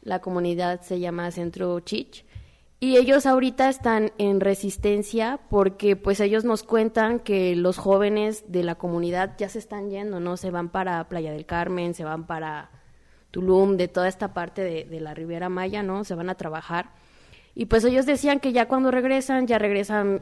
La 0.00 0.20
comunidad 0.20 0.82
se 0.82 1.00
llama 1.00 1.28
Centro 1.32 1.80
Chich. 1.80 2.24
Y 2.78 2.98
ellos 2.98 3.26
ahorita 3.26 3.68
están 3.68 4.12
en 4.18 4.38
resistencia 4.38 5.40
porque 5.50 5.96
pues 5.96 6.20
ellos 6.20 6.44
nos 6.44 6.62
cuentan 6.62 7.18
que 7.18 7.56
los 7.56 7.78
jóvenes 7.78 8.44
de 8.46 8.62
la 8.62 8.76
comunidad 8.76 9.34
ya 9.38 9.48
se 9.48 9.58
están 9.58 9.90
yendo, 9.90 10.20
¿no? 10.20 10.36
Se 10.36 10.52
van 10.52 10.68
para 10.68 11.02
Playa 11.08 11.32
del 11.32 11.46
Carmen, 11.46 11.94
se 11.94 12.04
van 12.04 12.28
para 12.28 12.70
Tulum, 13.32 13.76
de 13.76 13.88
toda 13.88 14.06
esta 14.06 14.32
parte 14.32 14.62
de, 14.62 14.84
de 14.84 15.00
la 15.00 15.14
Riviera 15.14 15.48
Maya, 15.48 15.82
¿no? 15.82 16.04
Se 16.04 16.14
van 16.14 16.30
a 16.30 16.36
trabajar 16.36 16.92
y 17.58 17.64
pues 17.64 17.82
ellos 17.84 18.04
decían 18.04 18.38
que 18.38 18.52
ya 18.52 18.68
cuando 18.68 18.90
regresan, 18.90 19.46
ya 19.46 19.58
regresan, 19.58 20.20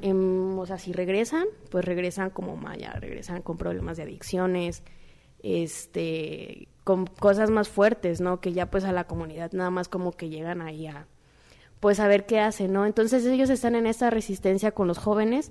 o 0.56 0.66
sea, 0.66 0.78
si 0.78 0.92
regresan, 0.92 1.46
pues 1.68 1.84
regresan 1.84 2.30
como 2.30 2.56
maya, 2.56 2.92
regresan 2.92 3.42
con 3.42 3.56
problemas 3.56 3.96
de 3.96 4.04
adicciones, 4.04 4.84
este, 5.42 6.68
con 6.84 7.08
cosas 7.08 7.50
más 7.50 7.68
fuertes, 7.68 8.20
¿no? 8.20 8.40
Que 8.40 8.52
ya 8.52 8.70
pues 8.70 8.84
a 8.84 8.92
la 8.92 9.08
comunidad 9.08 9.50
nada 9.50 9.70
más 9.70 9.88
como 9.88 10.12
que 10.12 10.28
llegan 10.28 10.62
ahí 10.62 10.86
a, 10.86 11.08
pues 11.80 11.98
a 11.98 12.06
ver 12.06 12.24
qué 12.24 12.38
hacen, 12.38 12.72
¿no? 12.72 12.86
Entonces 12.86 13.26
ellos 13.26 13.50
están 13.50 13.74
en 13.74 13.88
esta 13.88 14.10
resistencia 14.10 14.70
con 14.70 14.86
los 14.86 14.98
jóvenes 14.98 15.50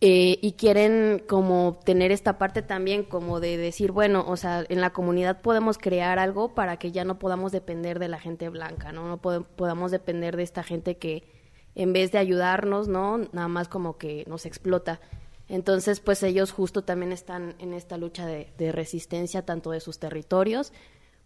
eh, 0.00 0.38
y 0.40 0.52
quieren 0.52 1.24
como 1.28 1.80
tener 1.84 2.12
esta 2.12 2.38
parte 2.38 2.62
también 2.62 3.02
como 3.02 3.40
de 3.40 3.56
decir, 3.56 3.90
bueno, 3.90 4.24
o 4.28 4.36
sea, 4.36 4.64
en 4.68 4.80
la 4.80 4.90
comunidad 4.90 5.40
podemos 5.40 5.76
crear 5.76 6.20
algo 6.20 6.54
para 6.54 6.76
que 6.76 6.92
ya 6.92 7.04
no 7.04 7.18
podamos 7.18 7.50
depender 7.50 7.98
de 7.98 8.08
la 8.08 8.20
gente 8.20 8.48
blanca, 8.48 8.92
¿no? 8.92 9.08
No 9.08 9.18
podamos 9.18 9.90
depender 9.90 10.36
de 10.36 10.44
esta 10.44 10.62
gente 10.62 10.98
que 10.98 11.24
en 11.74 11.92
vez 11.92 12.12
de 12.12 12.18
ayudarnos, 12.18 12.86
¿no? 12.86 13.18
Nada 13.32 13.48
más 13.48 13.66
como 13.68 13.98
que 13.98 14.24
nos 14.28 14.46
explota. 14.46 15.00
Entonces, 15.48 15.98
pues 15.98 16.22
ellos 16.22 16.52
justo 16.52 16.82
también 16.82 17.10
están 17.10 17.56
en 17.58 17.72
esta 17.72 17.96
lucha 17.96 18.26
de 18.26 18.72
resistencia 18.72 19.44
tanto 19.44 19.70
de 19.70 19.80
sus 19.80 19.98
territorios 19.98 20.72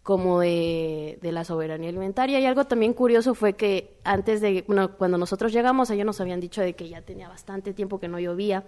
como 0.03 0.41
de, 0.41 1.17
la 1.21 1.45
soberanía 1.45 1.89
alimentaria. 1.89 2.39
Y 2.39 2.45
algo 2.45 2.65
también 2.65 2.93
curioso 2.93 3.33
fue 3.33 3.53
que 3.53 3.97
antes 4.03 4.41
de, 4.41 4.63
bueno, 4.67 4.97
cuando 4.97 5.17
nosotros 5.17 5.53
llegamos, 5.53 5.89
ellos 5.89 6.05
nos 6.05 6.19
habían 6.19 6.41
dicho 6.41 6.61
de 6.61 6.75
que 6.75 6.89
ya 6.89 7.01
tenía 7.01 7.29
bastante 7.29 7.73
tiempo 7.73 7.99
que 7.99 8.09
no 8.09 8.19
llovía. 8.19 8.65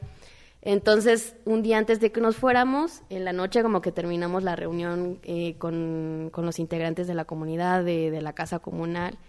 Entonces, 0.61 1.35
un 1.45 1.61
día 1.61 1.77
antes 1.77 1.99
de 1.99 2.11
que 2.11 2.21
nos 2.21 2.37
fuéramos, 2.37 3.03
en 3.09 3.25
la 3.25 3.33
noche 3.33 3.61
como 3.61 3.81
que 3.81 3.91
terminamos 3.91 4.43
la 4.43 4.55
reunión 4.55 5.19
eh, 5.23 5.57
con, 5.59 6.29
con, 6.31 6.45
los 6.45 6.57
integrantes 6.57 7.05
de 7.05 7.13
la 7.13 7.25
comunidad, 7.25 7.83
de, 7.83 8.09
de 8.09 8.21
la 8.21 8.33
casa 8.33 8.59
comunal, 8.59 9.19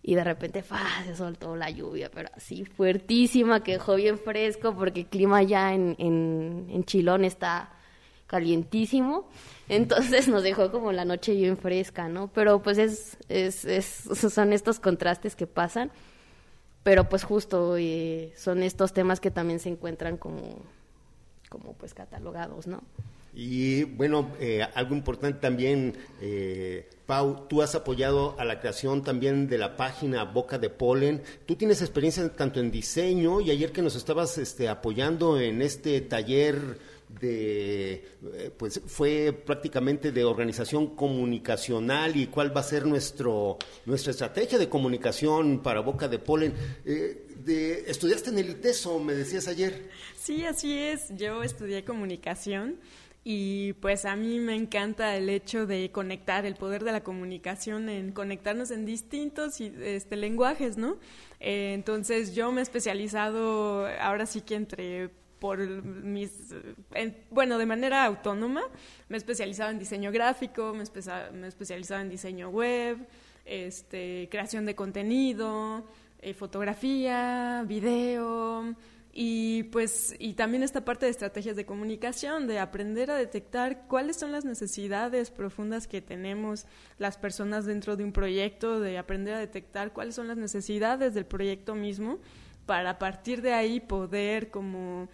y 0.00 0.14
de 0.14 0.24
repente 0.24 0.64
se 1.04 1.16
soltó 1.16 1.56
la 1.56 1.68
lluvia, 1.68 2.10
pero 2.10 2.30
así 2.34 2.64
fuertísima, 2.64 3.62
que 3.62 3.72
dejó 3.72 3.96
bien 3.96 4.16
fresco, 4.16 4.74
porque 4.74 5.00
el 5.00 5.06
clima 5.08 5.42
ya 5.42 5.74
en, 5.74 5.96
en, 5.98 6.68
en 6.70 6.84
Chilón 6.84 7.24
está 7.24 7.72
calientísimo. 8.28 9.28
Entonces 9.68 10.28
nos 10.28 10.44
dejó 10.44 10.70
como 10.70 10.92
la 10.92 11.04
noche 11.04 11.34
bien 11.34 11.56
fresca, 11.56 12.08
¿no? 12.08 12.28
Pero 12.28 12.62
pues 12.62 12.78
es, 12.78 13.16
es, 13.28 13.64
es 13.64 13.86
son 14.32 14.52
estos 14.52 14.78
contrastes 14.78 15.34
que 15.34 15.48
pasan, 15.48 15.90
pero 16.84 17.08
pues 17.08 17.24
justo 17.24 17.76
eh, 17.76 18.32
son 18.36 18.62
estos 18.62 18.92
temas 18.92 19.18
que 19.18 19.32
también 19.32 19.58
se 19.58 19.68
encuentran 19.68 20.16
como, 20.16 20.62
como 21.48 21.72
pues 21.72 21.92
catalogados, 21.92 22.68
¿no? 22.68 22.82
Y 23.34 23.84
bueno, 23.84 24.32
eh, 24.40 24.66
algo 24.74 24.94
importante 24.94 25.38
también, 25.38 25.94
eh, 26.20 26.88
Pau, 27.06 27.46
tú 27.48 27.62
has 27.62 27.74
apoyado 27.74 28.34
a 28.38 28.44
la 28.44 28.58
creación 28.58 29.04
también 29.04 29.48
de 29.48 29.58
la 29.58 29.76
página 29.76 30.24
Boca 30.24 30.58
de 30.58 30.70
Polen. 30.70 31.22
Tú 31.46 31.54
tienes 31.54 31.80
experiencia 31.80 32.28
tanto 32.34 32.58
en 32.58 32.70
diseño 32.70 33.40
y 33.40 33.50
ayer 33.50 33.70
que 33.70 33.80
nos 33.80 33.94
estabas 33.94 34.38
este, 34.38 34.68
apoyando 34.68 35.38
en 35.38 35.62
este 35.62 36.00
taller 36.00 36.78
de, 37.08 37.92
eh, 37.92 38.50
pues 38.56 38.80
fue 38.86 39.32
prácticamente 39.32 40.12
de 40.12 40.24
organización 40.24 40.94
comunicacional 40.94 42.16
y 42.16 42.26
cuál 42.26 42.54
va 42.56 42.60
a 42.60 42.64
ser 42.64 42.86
nuestro, 42.86 43.58
nuestra 43.86 44.12
estrategia 44.12 44.58
de 44.58 44.68
comunicación 44.68 45.62
para 45.62 45.80
Boca 45.80 46.08
de 46.08 46.18
Polen. 46.18 46.52
Eh, 46.84 47.84
estudiaste 47.86 48.30
en 48.30 48.38
el 48.38 48.50
ITESO, 48.50 48.98
me 48.98 49.14
decías 49.14 49.48
ayer. 49.48 49.88
Sí, 50.16 50.44
así 50.44 50.78
es. 50.78 51.08
Yo 51.16 51.42
estudié 51.42 51.84
comunicación 51.84 52.76
y 53.24 53.74
pues 53.74 54.04
a 54.04 54.16
mí 54.16 54.38
me 54.38 54.54
encanta 54.54 55.16
el 55.16 55.28
hecho 55.28 55.66
de 55.66 55.90
conectar, 55.90 56.46
el 56.46 56.54
poder 56.54 56.84
de 56.84 56.92
la 56.92 57.02
comunicación 57.02 57.88
en 57.88 58.12
conectarnos 58.12 58.70
en 58.70 58.86
distintos 58.86 59.60
este, 59.60 60.16
lenguajes, 60.16 60.76
¿no? 60.76 60.96
Eh, 61.40 61.72
entonces 61.74 62.34
yo 62.34 62.50
me 62.52 62.60
he 62.60 62.62
especializado 62.62 63.86
ahora 64.00 64.26
sí 64.26 64.40
que 64.40 64.54
entre 64.54 65.10
por 65.38 65.58
mis, 65.58 66.54
bueno, 67.30 67.58
de 67.58 67.66
manera 67.66 68.04
autónoma, 68.04 68.62
me 69.08 69.16
he 69.16 69.18
especializado 69.18 69.70
en 69.70 69.78
diseño 69.78 70.10
gráfico, 70.12 70.74
me, 70.74 70.84
me 71.32 71.46
he 71.46 71.48
especializado 71.48 72.00
en 72.00 72.08
diseño 72.08 72.50
web, 72.50 73.06
este, 73.44 74.28
creación 74.30 74.66
de 74.66 74.74
contenido, 74.74 75.86
eh, 76.20 76.34
fotografía, 76.34 77.64
video, 77.66 78.74
y 79.12 79.64
pues 79.64 80.14
y 80.18 80.34
también 80.34 80.62
esta 80.62 80.84
parte 80.84 81.06
de 81.06 81.10
estrategias 81.10 81.56
de 81.56 81.66
comunicación, 81.66 82.46
de 82.46 82.58
aprender 82.58 83.10
a 83.10 83.16
detectar 83.16 83.86
cuáles 83.88 84.16
son 84.16 84.30
las 84.32 84.44
necesidades 84.44 85.30
profundas 85.30 85.88
que 85.88 86.00
tenemos 86.00 86.66
las 86.98 87.18
personas 87.18 87.64
dentro 87.64 87.96
de 87.96 88.04
un 88.04 88.12
proyecto, 88.12 88.78
de 88.78 88.98
aprender 88.98 89.34
a 89.34 89.40
detectar 89.40 89.92
cuáles 89.92 90.14
son 90.14 90.28
las 90.28 90.36
necesidades 90.36 91.14
del 91.14 91.26
proyecto 91.26 91.74
mismo 91.74 92.18
para 92.66 92.90
a 92.90 92.98
partir 92.98 93.42
de 93.42 93.54
ahí 93.54 93.80
poder 93.80 94.50
como 94.50 95.08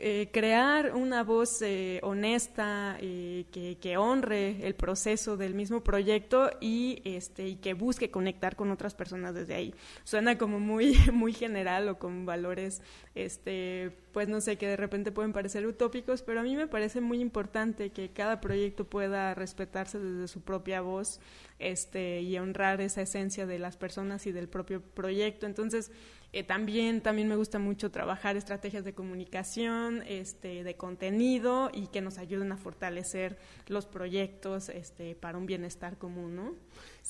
eh, 0.00 0.28
crear 0.32 0.94
una 0.94 1.24
voz 1.24 1.60
eh, 1.62 1.98
honesta 2.02 2.96
eh, 3.00 3.46
que, 3.50 3.78
que, 3.80 3.96
honre 3.96 4.66
el 4.66 4.74
proceso 4.74 5.36
del 5.36 5.54
mismo 5.54 5.82
proyecto 5.82 6.50
y 6.60 7.02
este 7.04 7.48
y 7.48 7.56
que 7.56 7.74
busque 7.74 8.10
conectar 8.10 8.54
con 8.54 8.70
otras 8.70 8.94
personas 8.94 9.34
desde 9.34 9.54
ahí. 9.54 9.74
Suena 10.04 10.38
como 10.38 10.60
muy 10.60 10.94
muy 11.12 11.32
general 11.32 11.88
o 11.88 11.98
con 11.98 12.26
valores 12.26 12.80
este 13.14 13.90
pues 14.12 14.28
no 14.28 14.40
sé 14.40 14.56
que 14.56 14.68
de 14.68 14.76
repente 14.76 15.10
pueden 15.10 15.32
parecer 15.32 15.66
utópicos 15.66 16.22
pero 16.22 16.40
a 16.40 16.42
mí 16.44 16.54
me 16.54 16.68
parece 16.68 17.00
muy 17.00 17.20
importante 17.20 17.90
que 17.90 18.10
cada 18.10 18.40
proyecto 18.40 18.84
pueda 18.84 19.34
respetarse 19.34 19.98
desde 19.98 20.28
su 20.28 20.42
propia 20.42 20.80
voz 20.80 21.20
este 21.58 22.22
y 22.22 22.38
honrar 22.38 22.80
esa 22.80 23.02
esencia 23.02 23.46
de 23.46 23.58
las 23.58 23.76
personas 23.76 24.26
y 24.26 24.32
del 24.32 24.48
propio 24.48 24.80
proyecto. 24.80 25.46
Entonces 25.46 25.90
eh, 26.32 26.42
también, 26.42 27.00
también 27.00 27.26
me 27.26 27.36
gusta 27.36 27.58
mucho 27.58 27.90
trabajar 27.90 28.36
estrategias 28.36 28.84
de 28.84 28.92
comunicación, 28.92 30.02
este, 30.06 30.62
de 30.62 30.76
contenido 30.76 31.70
y 31.72 31.86
que 31.86 32.02
nos 32.02 32.18
ayuden 32.18 32.52
a 32.52 32.58
fortalecer 32.58 33.38
los 33.66 33.86
proyectos 33.86 34.68
este, 34.68 35.14
para 35.14 35.38
un 35.38 35.46
bienestar 35.46 35.96
común, 35.96 36.36
¿no? 36.36 36.54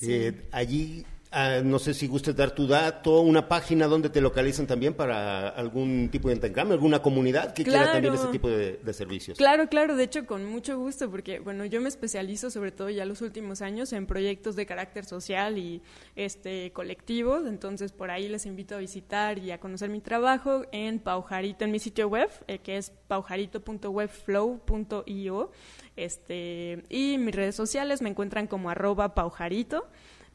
Eh, 0.01 0.47
allí 0.51 1.05
Ah, 1.31 1.61
no 1.63 1.77
sé 1.77 1.93
si 1.93 2.07
gustes 2.07 2.35
dar 2.35 2.55
tu 2.55 2.65
dato, 2.65 3.21
una 3.21 3.47
página 3.47 3.85
donde 3.85 4.09
te 4.09 4.19
localizan 4.19 4.65
también 4.65 4.95
para 4.95 5.49
algún 5.49 6.09
tipo 6.09 6.29
de 6.29 6.33
intercambio, 6.33 6.73
alguna 6.73 7.03
comunidad 7.03 7.53
que 7.53 7.63
quiera 7.63 7.91
también 7.91 8.15
ese 8.15 8.29
tipo 8.29 8.49
de, 8.49 8.79
servicios. 8.93 9.37
Claro, 9.37 9.69
claro, 9.69 9.95
de 9.95 10.05
hecho 10.05 10.25
con 10.25 10.43
mucho 10.45 10.79
gusto, 10.79 11.11
porque 11.11 11.39
bueno, 11.39 11.65
yo 11.65 11.81
me 11.81 11.89
especializo 11.89 12.49
sobre 12.49 12.71
todo 12.71 12.89
ya 12.89 13.05
los 13.05 13.21
últimos 13.21 13.61
años 13.61 13.93
en 13.93 14.07
proyectos 14.07 14.55
de 14.55 14.65
carácter 14.65 15.05
social 15.05 15.59
y 15.59 15.83
este 16.15 16.71
colectivos, 16.71 17.45
entonces 17.45 17.91
por 17.91 18.09
ahí 18.09 18.27
les 18.27 18.47
invito 18.47 18.73
a 18.73 18.79
visitar 18.79 19.37
y 19.37 19.51
a 19.51 19.59
conocer 19.59 19.91
mi 19.91 20.01
trabajo 20.01 20.63
en 20.71 20.97
Paujarito, 20.97 21.63
en 21.63 21.69
mi 21.69 21.77
sitio 21.77 22.07
web, 22.07 22.31
eh, 22.47 22.57
que 22.57 22.77
es 22.77 22.91
paujarito.webflow.io, 23.07 25.51
este, 25.95 26.83
y 26.89 27.19
mis 27.19 27.35
redes 27.35 27.55
sociales 27.55 28.01
me 28.01 28.09
encuentran 28.09 28.47
como 28.47 28.71
arroba 28.71 29.13
paujarito. 29.13 29.87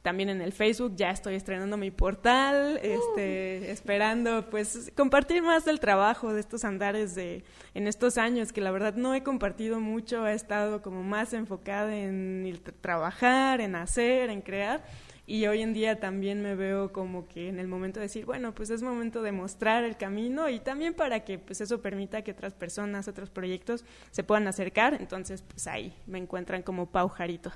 También 0.05 0.29
en 0.29 0.43
el 0.43 0.53
Facebook 0.53 0.97
ya 0.97 1.11
estoy 1.11 1.35
estrenando 1.35 1.79
mi 1.79 1.91
portal, 1.91 2.79
este, 2.83 3.71
esperando 3.71 4.51
pues 4.51 4.93
compartir 4.95 5.43
más 5.43 5.65
del 5.65 5.81
trabajo 5.81 6.35
de 6.35 6.41
estos 6.41 6.67
andares 6.67 7.15
de 7.15 7.43
en 7.73 7.87
estos 7.87 8.19
años 8.19 8.53
que 8.53 8.61
la 8.61 8.71
verdad 8.71 8.97
no 8.97 9.15
he 9.15 9.23
compartido 9.23 9.81
mucho, 9.81 10.27
he 10.27 10.35
estado 10.35 10.83
como 10.83 11.03
más 11.03 11.33
enfocada 11.33 11.97
en 11.97 12.61
trabajar, 12.83 13.63
en 13.63 13.77
hacer, 13.77 14.29
en 14.29 14.43
crear 14.43 14.85
y 15.27 15.47
hoy 15.47 15.63
en 15.63 15.73
día 15.73 16.01
también 16.01 16.43
me 16.43 16.55
veo 16.55 16.93
como 16.93 17.27
que 17.27 17.49
en 17.49 17.59
el 17.59 17.67
momento 17.67 17.99
de 17.99 18.07
decir, 18.07 18.27
bueno, 18.27 18.55
pues 18.55 18.71
es 18.71 18.83
momento 18.83 19.23
de 19.23 19.33
mostrar 19.33 19.85
el 19.85 19.97
camino 19.97 20.51
y 20.51 20.59
también 20.59 20.93
para 20.93 21.21
que 21.21 21.39
pues 21.39 21.61
eso 21.63 21.81
permita 21.81 22.23
que 22.23 22.33
otras 22.33 22.53
personas, 22.53 23.09
otros 23.09 23.31
proyectos 23.31 23.85
se 24.11 24.23
puedan 24.23 24.47
acercar, 24.49 24.95
entonces 25.01 25.43
pues 25.43 25.67
ahí 25.67 25.95
me 26.07 26.19
encuentran 26.19 26.63
como 26.63 26.91
Pau 26.91 27.09
Jarito. 27.09 27.53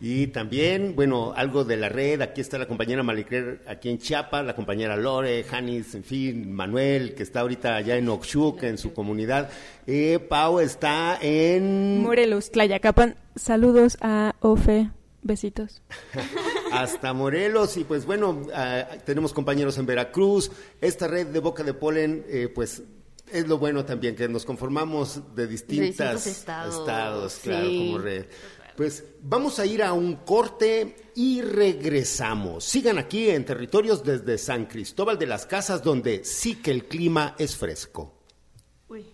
Y 0.00 0.28
también, 0.28 0.94
bueno, 0.96 1.32
algo 1.36 1.64
de 1.64 1.76
la 1.76 1.88
red, 1.88 2.20
aquí 2.22 2.40
está 2.40 2.58
la 2.58 2.66
compañera 2.66 3.02
Malicrer 3.02 3.62
aquí 3.66 3.88
en 3.88 3.98
Chiapas, 3.98 4.44
la 4.44 4.54
compañera 4.54 4.96
Lore, 4.96 5.44
Janis, 5.44 5.94
en 5.94 6.04
fin, 6.04 6.52
Manuel, 6.52 7.14
que 7.14 7.22
está 7.22 7.40
ahorita 7.40 7.76
allá 7.76 7.96
en 7.96 8.08
Oxuc, 8.08 8.62
en 8.62 8.78
su 8.78 8.92
comunidad. 8.92 9.50
Eh, 9.86 10.18
Pau 10.18 10.60
está 10.60 11.18
en... 11.20 12.02
Morelos, 12.02 12.50
Tlayacapan. 12.50 13.16
Saludos 13.36 13.96
a 14.00 14.34
Ofe. 14.40 14.90
Besitos. 15.22 15.82
Hasta 16.72 17.12
Morelos 17.12 17.76
y 17.76 17.84
pues 17.84 18.06
bueno, 18.06 18.46
ah, 18.54 18.86
tenemos 19.04 19.32
compañeros 19.32 19.76
en 19.78 19.86
Veracruz. 19.86 20.50
Esta 20.80 21.06
red 21.08 21.26
de 21.26 21.40
Boca 21.40 21.62
de 21.62 21.74
Polen, 21.74 22.24
eh, 22.28 22.48
pues 22.54 22.82
es 23.32 23.46
lo 23.46 23.58
bueno 23.58 23.84
también 23.84 24.16
que 24.16 24.28
nos 24.28 24.44
conformamos 24.44 25.34
de 25.34 25.46
distintos 25.46 26.26
estados, 26.26 27.38
claro, 27.42 27.68
como 27.68 27.98
red. 27.98 28.26
Pues 28.76 29.04
vamos 29.22 29.58
a 29.58 29.66
ir 29.66 29.82
a 29.82 29.92
un 29.92 30.16
corte 30.16 30.96
y 31.14 31.42
regresamos. 31.42 32.64
Sigan 32.64 32.98
aquí 32.98 33.28
en 33.28 33.44
territorios 33.44 34.02
desde 34.02 34.38
San 34.38 34.66
Cristóbal 34.66 35.18
de 35.18 35.26
las 35.26 35.44
Casas, 35.44 35.82
donde 35.82 36.24
sí 36.24 36.56
que 36.56 36.70
el 36.70 36.86
clima 36.86 37.34
es 37.38 37.56
fresco. 37.56 38.14
Uy, 38.88 39.06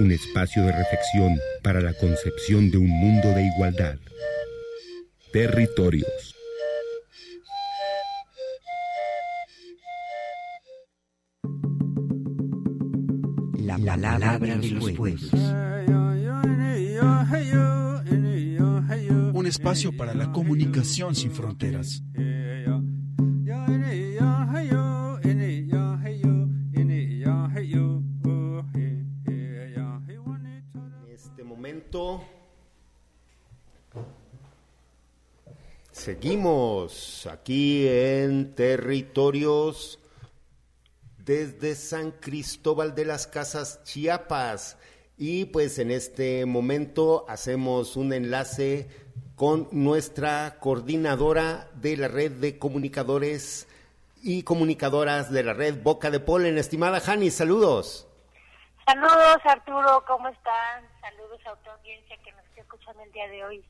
un 0.00 0.12
espacio 0.12 0.64
de 0.64 0.72
reflexión 0.72 1.38
para 1.62 1.80
la 1.82 1.92
concepción 1.92 2.70
de 2.70 2.78
un 2.78 2.88
mundo 2.88 3.28
de 3.28 3.44
igualdad. 3.54 3.98
Territorios. 5.30 6.34
La 13.58 13.76
palabra 13.76 14.56
de 14.56 14.70
los 14.70 14.90
pueblos. 14.92 15.30
Un 19.34 19.46
espacio 19.46 19.94
para 19.96 20.14
la 20.14 20.32
comunicación 20.32 21.14
sin 21.14 21.30
fronteras. 21.30 22.02
Seguimos 36.10 37.28
aquí 37.30 37.86
en 37.86 38.56
territorios 38.56 40.00
desde 41.18 41.76
San 41.76 42.10
Cristóbal 42.10 42.96
de 42.96 43.04
las 43.04 43.28
Casas, 43.28 43.84
Chiapas. 43.84 44.76
Y 45.16 45.44
pues 45.44 45.78
en 45.78 45.92
este 45.92 46.46
momento 46.46 47.24
hacemos 47.28 47.96
un 47.96 48.12
enlace 48.12 48.88
con 49.36 49.68
nuestra 49.70 50.58
coordinadora 50.58 51.68
de 51.74 51.96
la 51.96 52.08
red 52.08 52.32
de 52.32 52.58
comunicadores 52.58 53.68
y 54.20 54.42
comunicadoras 54.42 55.30
de 55.30 55.44
la 55.44 55.52
red 55.52 55.80
Boca 55.80 56.10
de 56.10 56.18
Polen. 56.18 56.58
Estimada 56.58 56.98
Jani, 56.98 57.30
saludos. 57.30 58.08
Saludos 58.84 59.38
Arturo, 59.44 60.04
¿cómo 60.08 60.26
están? 60.26 60.82
Saludos 61.02 61.40
a 61.46 61.54
tu 61.62 61.70
audiencia 61.70 62.16
que 62.24 62.32
nos 62.32 62.44
está 62.46 62.62
escuchando 62.62 63.00
el 63.04 63.12
día 63.12 63.28
de 63.28 63.44
hoy. 63.44 63.64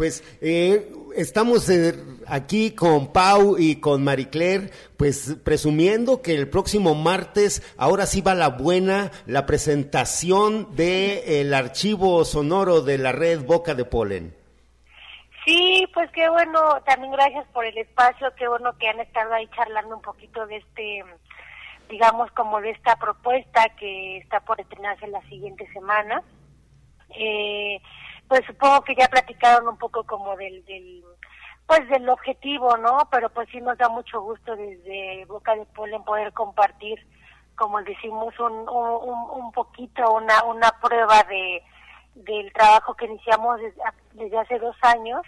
Pues 0.00 0.24
eh, 0.40 0.90
estamos 1.14 1.68
eh, 1.68 1.92
aquí 2.26 2.74
con 2.74 3.12
Pau 3.12 3.58
y 3.58 3.80
con 3.80 4.02
Marie 4.02 4.70
pues 4.96 5.36
presumiendo 5.44 6.22
que 6.22 6.34
el 6.34 6.48
próximo 6.48 6.94
martes, 6.94 7.74
ahora 7.76 8.06
sí 8.06 8.22
va 8.22 8.34
la 8.34 8.48
buena, 8.48 9.10
la 9.26 9.44
presentación 9.44 10.74
del 10.74 11.52
archivo 11.52 12.24
sonoro 12.24 12.80
de 12.80 12.96
la 12.96 13.12
red 13.12 13.44
Boca 13.44 13.74
de 13.74 13.84
Polen. 13.84 14.34
Sí, 15.44 15.86
pues 15.92 16.10
qué 16.12 16.30
bueno, 16.30 16.80
también 16.86 17.12
gracias 17.12 17.46
por 17.52 17.66
el 17.66 17.76
espacio, 17.76 18.32
qué 18.38 18.48
bueno 18.48 18.72
que 18.78 18.88
han 18.88 19.00
estado 19.00 19.34
ahí 19.34 19.46
charlando 19.54 19.96
un 19.96 20.02
poquito 20.02 20.46
de 20.46 20.56
este, 20.56 21.04
digamos, 21.90 22.30
como 22.30 22.62
de 22.62 22.70
esta 22.70 22.96
propuesta 22.96 23.68
que 23.78 24.16
está 24.16 24.40
por 24.40 24.58
estrenarse 24.62 25.06
la 25.08 25.20
siguiente 25.28 25.70
semana. 25.74 26.22
Eh, 27.10 27.82
pues 28.30 28.46
supongo 28.46 28.80
que 28.82 28.94
ya 28.94 29.06
platicaron 29.08 29.68
un 29.68 29.76
poco 29.76 30.04
como 30.04 30.34
del, 30.36 30.64
del 30.64 31.04
pues 31.66 31.86
del 31.90 32.08
objetivo, 32.08 32.78
¿no? 32.78 33.06
Pero 33.10 33.28
pues 33.28 33.46
sí 33.50 33.60
nos 33.60 33.76
da 33.76 33.90
mucho 33.90 34.22
gusto 34.22 34.56
desde 34.56 35.26
Boca 35.26 35.54
de 35.54 35.66
Polen 35.66 36.02
poder 36.04 36.32
compartir 36.32 36.98
como 37.60 37.82
decimos, 37.82 38.32
un, 38.40 38.66
un, 38.70 39.30
un 39.32 39.52
poquito, 39.52 40.14
una, 40.14 40.42
una 40.44 40.70
prueba 40.80 41.22
de 41.24 41.62
del 42.14 42.50
trabajo 42.54 42.94
que 42.94 43.04
iniciamos 43.04 43.60
desde, 43.60 43.82
desde 44.12 44.38
hace 44.38 44.58
dos 44.58 44.76
años, 44.80 45.20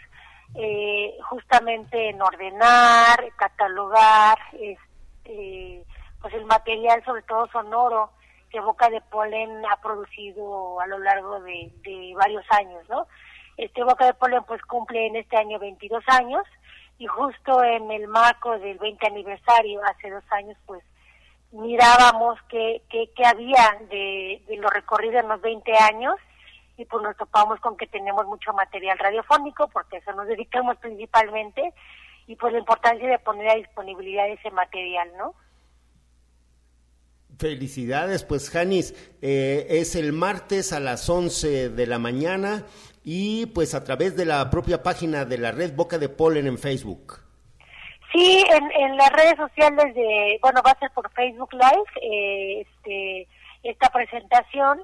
eh, 0.55 1.15
justamente 1.29 2.09
en 2.09 2.21
ordenar, 2.21 3.19
catalogar, 3.37 4.39
este, 4.59 5.85
pues 6.23 6.33
el 6.33 6.47
material, 6.47 7.05
sobre 7.05 7.23
todo 7.23 7.47
sonoro, 7.49 8.11
que 8.53 8.61
Boca 8.61 8.91
de 8.91 9.01
Polen 9.01 9.65
ha 9.67 9.77
producido 9.81 10.79
a 10.81 10.87
lo 10.87 10.99
largo 10.99 11.41
de, 11.41 11.73
de 11.83 12.13
varios 12.15 12.45
años, 12.51 12.87
¿no? 12.91 13.07
Este 13.57 13.83
Boca 13.83 14.05
de 14.05 14.15
Polen 14.15 14.45
pues 14.45 14.61
cumple 14.63 15.07
en 15.07 15.17
este 15.17 15.39
año 15.39 15.59
22 15.59 16.05
años 16.09 16.45
y 16.99 17.07
justo 17.07 17.65
en 17.65 17.91
el 17.91 18.07
marco 18.09 18.59
del 18.59 18.79
20 18.79 19.07
aniversario, 19.07 19.81
hace 19.85 20.11
dos 20.11 20.25
años, 20.31 20.57
pues 20.67 20.85
mirábamos 21.51 22.39
qué, 22.49 22.83
qué, 22.91 23.11
qué 23.17 23.25
había 23.25 23.77
de, 23.91 24.43
de 24.47 24.57
lo 24.59 24.69
recorrido 24.69 25.19
en 25.19 25.29
los 25.29 25.41
20 25.41 25.73
años 25.79 26.17
y 26.77 26.85
pues 26.85 27.03
nos 27.03 27.17
topamos 27.17 27.59
con 27.61 27.77
que 27.77 27.87
tenemos 27.87 28.27
mucho 28.27 28.53
material 28.53 28.99
radiofónico, 28.99 29.69
porque 29.69 29.99
eso 29.99 30.13
nos 30.13 30.27
dedicamos 30.27 30.77
principalmente, 30.79 31.73
y 32.27 32.37
pues 32.37 32.53
la 32.53 32.59
importancia 32.59 33.09
de 33.09 33.19
poner 33.19 33.51
a 33.51 33.57
disponibilidad 33.57 34.29
ese 34.29 34.51
material, 34.51 35.11
¿no? 35.17 35.35
Felicidades, 37.43 38.23
pues 38.23 38.51
Janis, 38.51 38.95
eh, 39.21 39.67
es 39.69 39.97
el 39.97 40.13
martes 40.13 40.73
a 40.73 40.79
las 40.79 41.11
11 41.11 41.71
de 41.71 41.87
la 41.89 41.99
mañana 41.99 42.65
y 43.03 43.47
pues 43.47 43.75
a 43.75 43.83
través 43.83 44.17
de 44.17 44.25
la 44.25 44.49
propia 44.49 44.85
página 44.85 45.25
de 45.25 45.39
la 45.39 45.51
red 45.51 45.75
Boca 45.75 45.99
de 45.99 46.09
Polen 46.09 46.47
en 46.47 46.57
Facebook. 46.57 47.19
Sí, 48.13 48.45
en, 48.49 48.71
en 48.71 48.97
las 48.97 49.11
redes 49.11 49.35
sociales 49.37 49.93
de, 49.93 50.39
bueno, 50.41 50.61
va 50.65 50.71
a 50.71 50.79
ser 50.79 50.93
por 50.93 51.11
Facebook 51.15 51.53
Live, 51.53 51.91
eh, 52.01 52.61
este, 52.61 53.27
esta 53.65 53.89
presentación, 53.91 54.81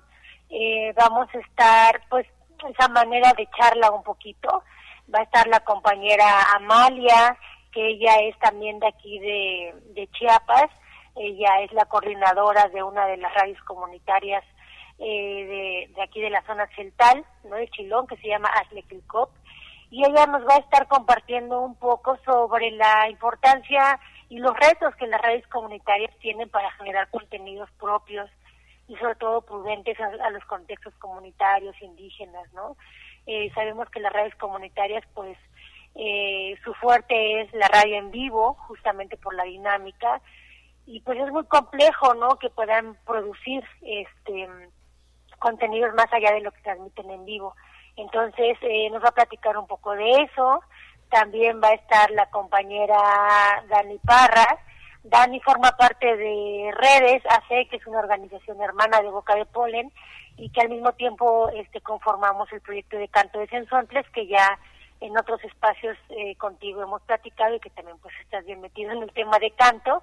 eh, 0.50 0.92
vamos 0.96 1.28
a 1.32 1.38
estar, 1.38 2.00
pues, 2.10 2.26
esa 2.68 2.88
manera 2.88 3.32
de 3.34 3.48
charla 3.56 3.92
un 3.92 4.02
poquito, 4.02 4.64
va 5.14 5.20
a 5.20 5.22
estar 5.22 5.46
la 5.46 5.60
compañera 5.60 6.54
Amalia, 6.56 7.38
que 7.70 7.86
ella 7.90 8.16
es 8.22 8.36
también 8.40 8.80
de 8.80 8.88
aquí 8.88 9.20
de, 9.20 9.74
de 9.94 10.08
Chiapas, 10.08 10.70
ella 11.18 11.60
es 11.62 11.72
la 11.72 11.86
coordinadora 11.86 12.68
de 12.68 12.82
una 12.82 13.06
de 13.06 13.16
las 13.16 13.32
radios 13.34 13.60
comunitarias 13.62 14.44
eh, 14.98 15.86
de, 15.88 15.94
de, 15.94 16.02
aquí 16.02 16.20
de 16.20 16.30
la 16.30 16.42
zona 16.42 16.66
central, 16.74 17.24
¿no? 17.44 17.56
de 17.56 17.68
Chilón, 17.68 18.06
que 18.06 18.16
se 18.16 18.28
llama 18.28 18.48
Asleclicop, 18.48 19.30
y 19.90 20.04
ella 20.04 20.26
nos 20.26 20.46
va 20.46 20.56
a 20.56 20.58
estar 20.58 20.86
compartiendo 20.88 21.60
un 21.60 21.74
poco 21.76 22.18
sobre 22.24 22.70
la 22.72 23.08
importancia 23.08 23.98
y 24.28 24.38
los 24.38 24.54
retos 24.56 24.94
que 24.96 25.06
las 25.06 25.20
radios 25.20 25.46
comunitarias 25.48 26.14
tienen 26.18 26.48
para 26.48 26.70
generar 26.72 27.08
contenidos 27.10 27.70
propios 27.78 28.28
y 28.86 28.96
sobre 28.96 29.14
todo 29.16 29.42
prudentes 29.42 29.98
a, 30.00 30.30
los 30.30 30.44
contextos 30.44 30.94
comunitarios, 30.94 31.80
indígenas, 31.80 32.50
¿no? 32.52 32.76
Eh, 33.26 33.50
sabemos 33.54 33.88
que 33.90 34.00
las 34.00 34.12
radios 34.12 34.34
comunitarias, 34.36 35.04
pues, 35.14 35.36
eh, 35.94 36.56
su 36.64 36.72
fuerte 36.74 37.42
es 37.42 37.52
la 37.52 37.68
radio 37.68 37.96
en 37.96 38.10
vivo, 38.10 38.54
justamente 38.66 39.16
por 39.16 39.34
la 39.34 39.44
dinámica, 39.44 40.20
y 40.88 41.00
pues 41.00 41.18
es 41.20 41.30
muy 41.30 41.44
complejo, 41.44 42.14
¿no? 42.14 42.36
Que 42.38 42.48
puedan 42.48 42.96
producir 43.04 43.62
este 43.82 44.48
contenidos 45.38 45.94
más 45.94 46.10
allá 46.12 46.32
de 46.32 46.40
lo 46.40 46.50
que 46.50 46.62
transmiten 46.62 47.10
en 47.10 47.26
vivo. 47.26 47.54
Entonces, 47.96 48.56
eh, 48.62 48.88
nos 48.90 49.04
va 49.04 49.08
a 49.10 49.14
platicar 49.14 49.58
un 49.58 49.66
poco 49.66 49.92
de 49.92 50.22
eso. 50.22 50.60
También 51.10 51.60
va 51.62 51.68
a 51.68 51.74
estar 51.74 52.10
la 52.12 52.30
compañera 52.30 52.96
Dani 53.68 53.98
Parras. 53.98 54.58
Dani 55.04 55.40
forma 55.40 55.72
parte 55.72 56.16
de 56.16 56.70
Redes 56.74 57.22
AC, 57.26 57.68
que 57.68 57.76
es 57.76 57.86
una 57.86 58.00
organización 58.00 58.60
hermana 58.62 59.00
de 59.02 59.10
Boca 59.10 59.34
de 59.34 59.44
Polen, 59.44 59.92
y 60.38 60.50
que 60.50 60.62
al 60.62 60.70
mismo 60.70 60.92
tiempo 60.92 61.50
este, 61.50 61.82
conformamos 61.82 62.50
el 62.52 62.62
proyecto 62.62 62.96
de 62.96 63.08
Canto 63.08 63.38
de 63.38 63.48
Sensontles, 63.48 64.08
que 64.10 64.26
ya 64.26 64.58
en 65.00 65.16
otros 65.16 65.42
espacios 65.44 65.96
eh, 66.08 66.34
contigo 66.36 66.82
hemos 66.82 67.02
platicado 67.02 67.54
y 67.54 67.60
que 67.60 67.70
también 67.70 67.98
pues 67.98 68.14
estás 68.22 68.44
bien 68.44 68.60
metido 68.60 68.92
en 68.92 69.02
el 69.02 69.12
tema 69.12 69.38
de 69.38 69.50
canto. 69.52 70.02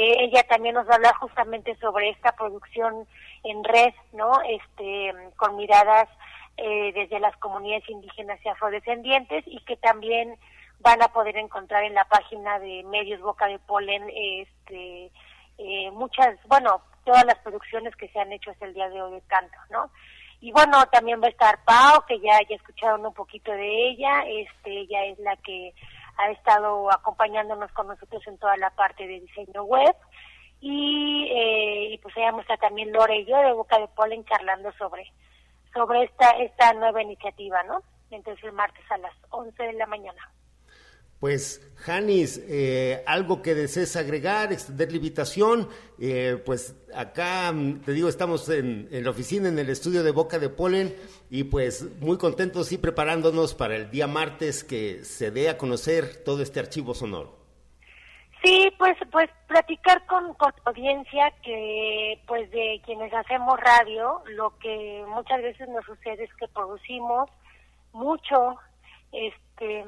Ella 0.00 0.42
también 0.44 0.74
nos 0.74 0.86
va 0.86 0.92
a 0.92 0.96
hablar 0.96 1.14
justamente 1.16 1.76
sobre 1.76 2.10
esta 2.10 2.32
producción 2.32 3.06
en 3.44 3.64
red, 3.64 3.92
¿no? 4.12 4.32
Este, 4.48 5.12
con 5.36 5.56
miradas 5.56 6.08
eh, 6.56 6.92
desde 6.92 7.20
las 7.20 7.36
comunidades 7.36 7.88
indígenas 7.88 8.40
y 8.44 8.48
afrodescendientes 8.48 9.44
y 9.46 9.60
que 9.60 9.76
también 9.76 10.36
van 10.80 11.02
a 11.02 11.08
poder 11.08 11.36
encontrar 11.36 11.84
en 11.84 11.94
la 11.94 12.04
página 12.04 12.58
de 12.58 12.82
Medios 12.84 13.20
Boca 13.20 13.46
de 13.46 13.58
Polen 13.58 14.04
este, 14.14 15.10
eh, 15.58 15.90
muchas, 15.92 16.36
bueno, 16.46 16.82
todas 17.04 17.24
las 17.24 17.38
producciones 17.38 17.94
que 17.96 18.08
se 18.08 18.20
han 18.20 18.32
hecho 18.32 18.50
hasta 18.50 18.66
el 18.66 18.74
día 18.74 18.88
de 18.88 19.02
hoy 19.02 19.12
de 19.12 19.20
canto, 19.22 19.58
¿no? 19.70 19.90
Y 20.40 20.52
bueno, 20.52 20.86
también 20.92 21.20
va 21.20 21.26
a 21.26 21.30
estar 21.30 21.64
Pau, 21.64 22.04
que 22.06 22.20
ya, 22.20 22.38
ya 22.48 22.54
escucharon 22.54 23.04
un 23.04 23.14
poquito 23.14 23.50
de 23.50 23.88
ella, 23.88 24.22
este, 24.28 24.80
ella 24.80 25.04
es 25.06 25.18
la 25.18 25.36
que 25.36 25.74
ha 26.18 26.30
estado 26.30 26.92
acompañándonos 26.92 27.72
con 27.72 27.86
nosotros 27.86 28.26
en 28.26 28.38
toda 28.38 28.56
la 28.56 28.70
parte 28.70 29.06
de 29.06 29.20
diseño 29.20 29.62
web. 29.64 29.94
Y, 30.60 31.28
eh, 31.30 31.92
y 31.92 31.98
pues 31.98 32.16
allá 32.16 32.36
está 32.40 32.56
también 32.56 32.92
Lore 32.92 33.20
y 33.20 33.26
yo 33.26 33.38
de 33.38 33.52
Boca 33.52 33.78
de 33.78 33.86
Polen 33.88 34.24
charlando 34.24 34.72
sobre, 34.72 35.10
sobre 35.72 36.02
esta, 36.02 36.30
esta 36.32 36.72
nueva 36.74 37.00
iniciativa, 37.00 37.62
¿no? 37.62 37.80
Entonces 38.10 38.42
el 38.44 38.52
martes 38.52 38.84
a 38.90 38.98
las 38.98 39.14
11 39.30 39.62
de 39.62 39.72
la 39.74 39.86
mañana. 39.86 40.32
Pues, 41.20 41.60
Janis, 41.76 42.40
eh, 42.48 43.02
algo 43.06 43.42
que 43.42 43.54
desees 43.54 43.96
agregar, 43.96 44.52
extender 44.52 44.90
la 44.90 44.96
invitación, 44.96 45.68
eh, 45.98 46.40
pues 46.46 46.76
acá, 46.94 47.50
mm, 47.52 47.80
te 47.80 47.92
digo, 47.92 48.08
estamos 48.08 48.48
en, 48.48 48.88
en, 48.92 49.04
la 49.04 49.10
oficina, 49.10 49.48
en 49.48 49.58
el 49.58 49.68
estudio 49.68 50.04
de 50.04 50.12
Boca 50.12 50.38
de 50.38 50.48
Polen, 50.48 50.94
y 51.28 51.44
pues 51.44 52.00
muy 52.00 52.18
contentos 52.18 52.70
y 52.70 52.78
preparándonos 52.78 53.54
para 53.54 53.74
el 53.74 53.90
día 53.90 54.06
martes 54.06 54.62
que 54.62 55.04
se 55.04 55.32
dé 55.32 55.48
a 55.48 55.58
conocer 55.58 56.22
todo 56.24 56.40
este 56.40 56.60
archivo 56.60 56.94
sonoro. 56.94 57.36
Sí, 58.44 58.72
pues, 58.78 58.96
pues 59.10 59.28
platicar 59.48 60.06
con, 60.06 60.34
con 60.34 60.52
audiencia 60.66 61.32
que, 61.42 62.20
pues 62.28 62.48
de 62.52 62.80
quienes 62.86 63.12
hacemos 63.12 63.58
radio, 63.58 64.22
lo 64.36 64.56
que 64.58 65.04
muchas 65.08 65.42
veces 65.42 65.68
nos 65.68 65.84
sucede 65.84 66.22
es 66.24 66.34
que 66.34 66.46
producimos 66.46 67.28
mucho, 67.92 68.56
este 69.10 69.84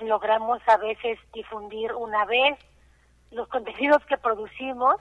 logramos 0.00 0.60
a 0.68 0.76
veces 0.76 1.18
difundir 1.32 1.92
una 1.94 2.24
vez 2.24 2.58
los 3.30 3.48
contenidos 3.48 4.04
que 4.06 4.18
producimos 4.18 4.96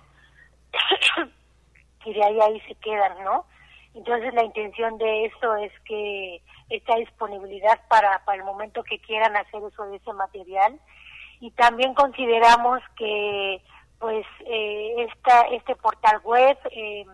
y 2.05 2.13
de 2.13 2.23
ahí 2.23 2.39
ahí 2.39 2.59
se 2.61 2.75
quedan, 2.75 3.23
¿no? 3.23 3.45
Entonces 3.93 4.33
la 4.33 4.43
intención 4.43 4.97
de 4.97 5.25
esto 5.25 5.55
es 5.55 5.71
que 5.85 6.41
esta 6.69 6.95
disponibilidad 6.95 7.79
para, 7.87 8.23
para 8.25 8.37
el 8.37 8.43
momento 8.43 8.83
que 8.83 8.99
quieran 8.99 9.35
hacer 9.37 9.61
uso 9.61 9.85
de 9.85 9.97
ese 9.97 10.11
material 10.13 10.79
y 11.39 11.51
también 11.51 11.93
consideramos 11.93 12.81
que 12.97 13.61
pues 13.99 14.25
eh, 14.45 15.07
esta, 15.07 15.41
este 15.51 15.75
portal 15.75 16.19
web 16.23 16.57
eh, 16.71 17.05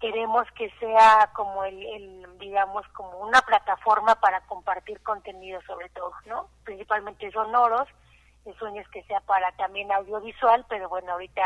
queremos 0.00 0.46
que 0.52 0.70
sea 0.78 1.30
como 1.34 1.64
el, 1.64 1.82
el, 1.84 2.38
digamos 2.38 2.86
como 2.88 3.18
una 3.18 3.40
plataforma 3.42 4.14
para 4.16 4.40
compartir 4.42 5.00
contenido 5.02 5.60
sobre 5.66 5.88
todo 5.90 6.12
no 6.26 6.48
principalmente 6.64 7.30
sonoros 7.32 7.88
el 8.44 8.56
sueño 8.58 8.80
es 8.80 8.88
que 8.88 9.02
sea 9.04 9.20
para 9.20 9.50
también 9.52 9.90
audiovisual 9.92 10.64
pero 10.68 10.88
bueno 10.88 11.12
ahorita 11.12 11.42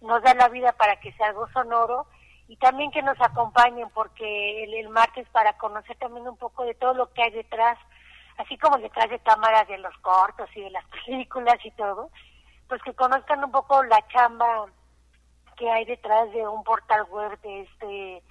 nos 0.00 0.22
da 0.22 0.34
la 0.34 0.48
vida 0.48 0.72
para 0.72 0.96
que 1.00 1.12
sea 1.12 1.28
algo 1.28 1.48
sonoro 1.52 2.06
y 2.48 2.56
también 2.56 2.90
que 2.90 3.02
nos 3.02 3.20
acompañen 3.20 3.88
porque 3.90 4.64
el, 4.64 4.74
el 4.74 4.88
martes 4.90 5.28
para 5.30 5.56
conocer 5.56 5.96
también 5.96 6.28
un 6.28 6.36
poco 6.36 6.64
de 6.64 6.74
todo 6.74 6.94
lo 6.94 7.12
que 7.12 7.22
hay 7.22 7.30
detrás 7.30 7.78
así 8.38 8.58
como 8.58 8.76
detrás 8.78 9.08
de 9.08 9.18
cámaras 9.20 9.66
de 9.68 9.78
los 9.78 9.96
cortos 9.98 10.48
y 10.54 10.60
de 10.60 10.70
las 10.70 10.84
películas 11.06 11.56
y 11.64 11.70
todo 11.72 12.10
pues 12.68 12.82
que 12.82 12.94
conozcan 12.94 13.42
un 13.42 13.52
poco 13.52 13.82
la 13.84 14.06
chamba 14.08 14.66
que 15.56 15.70
hay 15.70 15.84
detrás 15.84 16.30
de 16.32 16.46
un 16.46 16.62
portal 16.64 17.04
web 17.10 17.40
de 17.40 17.62
este 17.62 18.22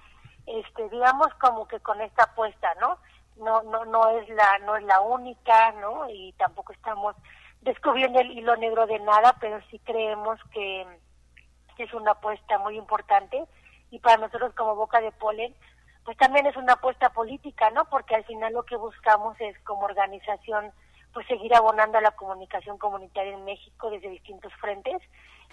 este 0.46 0.88
digamos 0.90 1.28
como 1.40 1.66
que 1.66 1.80
con 1.80 2.00
esta 2.00 2.24
apuesta 2.24 2.72
no 2.80 2.98
no 3.36 3.62
no 3.62 3.84
no 3.84 4.08
es 4.18 4.28
la 4.28 4.58
no 4.64 4.76
es 4.76 4.84
la 4.84 5.00
única 5.00 5.72
no 5.72 6.08
y 6.08 6.32
tampoco 6.34 6.72
estamos 6.72 7.16
descubriendo 7.66 8.20
el 8.20 8.30
hilo 8.30 8.56
negro 8.56 8.86
de 8.86 9.00
nada 9.00 9.36
pero 9.40 9.60
sí 9.70 9.78
creemos 9.80 10.38
que, 10.52 10.86
que 11.76 11.82
es 11.82 11.92
una 11.92 12.12
apuesta 12.12 12.58
muy 12.58 12.78
importante. 12.78 13.44
Y 13.90 13.98
para 13.98 14.16
nosotros 14.18 14.52
como 14.54 14.74
boca 14.74 15.00
de 15.00 15.12
polen 15.12 15.54
pues 16.04 16.16
también 16.18 16.46
es 16.46 16.56
una 16.56 16.74
apuesta 16.74 17.10
política 17.10 17.70
no 17.70 17.84
porque 17.86 18.14
al 18.14 18.24
final 18.24 18.52
lo 18.52 18.62
que 18.64 18.76
buscamos 18.76 19.36
es 19.40 19.58
como 19.60 19.84
organización 19.84 20.72
pues 21.12 21.26
seguir 21.26 21.54
abonando 21.54 21.98
a 21.98 22.02
la 22.02 22.12
comunicación 22.12 22.78
comunitaria 22.78 23.32
en 23.32 23.44
México 23.44 23.90
desde 23.90 24.10
distintos 24.10 24.52
frentes 24.54 25.02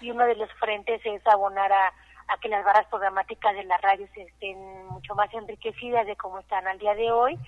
y 0.00 0.10
uno 0.10 0.24
de 0.26 0.36
los 0.36 0.50
frentes 0.54 1.00
es 1.04 1.26
abonar 1.26 1.72
a, 1.72 1.92
que 2.40 2.48
las 2.48 2.64
barras 2.64 2.86
programáticas 2.86 3.54
de 3.54 3.64
las 3.64 3.80
radios 3.80 4.10
estén 4.16 4.86
mucho 4.88 5.14
más 5.14 5.32
enriquecidas 5.34 6.06
de 6.06 6.16
cómo 6.16 6.40
están 6.40 6.66
al 6.66 6.78
día 6.78 6.94
de 6.94 7.10
hoy, 7.12 7.38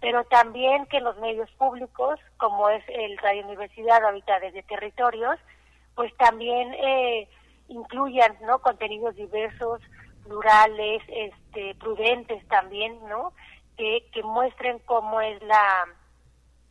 pero 0.00 0.24
también 0.24 0.86
que 0.86 1.00
los 1.00 1.16
medios 1.18 1.50
públicos, 1.52 2.18
como 2.36 2.68
es 2.70 2.82
el 2.88 3.18
Radio 3.18 3.44
Universidad 3.44 4.02
ahorita 4.02 4.40
desde 4.40 4.62
territorios, 4.62 5.38
pues 5.94 6.16
también 6.16 6.72
eh, 6.74 7.28
incluyan, 7.68 8.36
¿no? 8.42 8.60
Contenidos 8.60 9.14
diversos, 9.16 9.82
plurales, 10.24 11.02
este, 11.08 11.74
prudentes 11.74 12.46
también, 12.48 12.98
¿no? 13.08 13.32
Que, 13.76 14.06
que 14.12 14.22
muestren 14.22 14.78
cómo 14.80 15.20
es 15.20 15.42
la, 15.42 15.86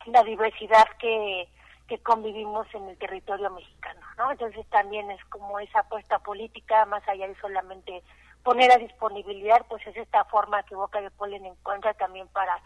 la 0.06 0.24
diversidad 0.24 0.88
que, 0.98 1.48
que 1.90 1.98
convivimos 1.98 2.72
en 2.72 2.88
el 2.88 2.96
territorio 2.98 3.50
mexicano, 3.50 4.00
¿no? 4.16 4.30
Entonces 4.30 4.64
también 4.68 5.10
es 5.10 5.22
como 5.24 5.58
esa 5.58 5.80
apuesta 5.80 6.20
política, 6.20 6.86
más 6.86 7.06
allá 7.08 7.26
de 7.26 7.34
solamente 7.40 8.04
poner 8.44 8.70
a 8.70 8.78
disponibilidad, 8.78 9.66
pues 9.68 9.84
es 9.88 9.96
esta 9.96 10.24
forma 10.26 10.62
que 10.62 10.76
Boca 10.76 11.00
de 11.00 11.10
Polen 11.10 11.44
encuentra 11.44 11.92
también 11.94 12.28
para 12.28 12.56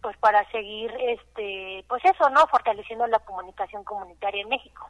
pues 0.00 0.16
para 0.16 0.50
seguir 0.50 0.90
este 1.00 1.84
pues 1.86 2.02
eso, 2.06 2.30
¿no? 2.30 2.46
fortaleciendo 2.46 3.06
la 3.08 3.18
comunicación 3.18 3.84
comunitaria 3.84 4.40
en 4.40 4.48
México. 4.48 4.88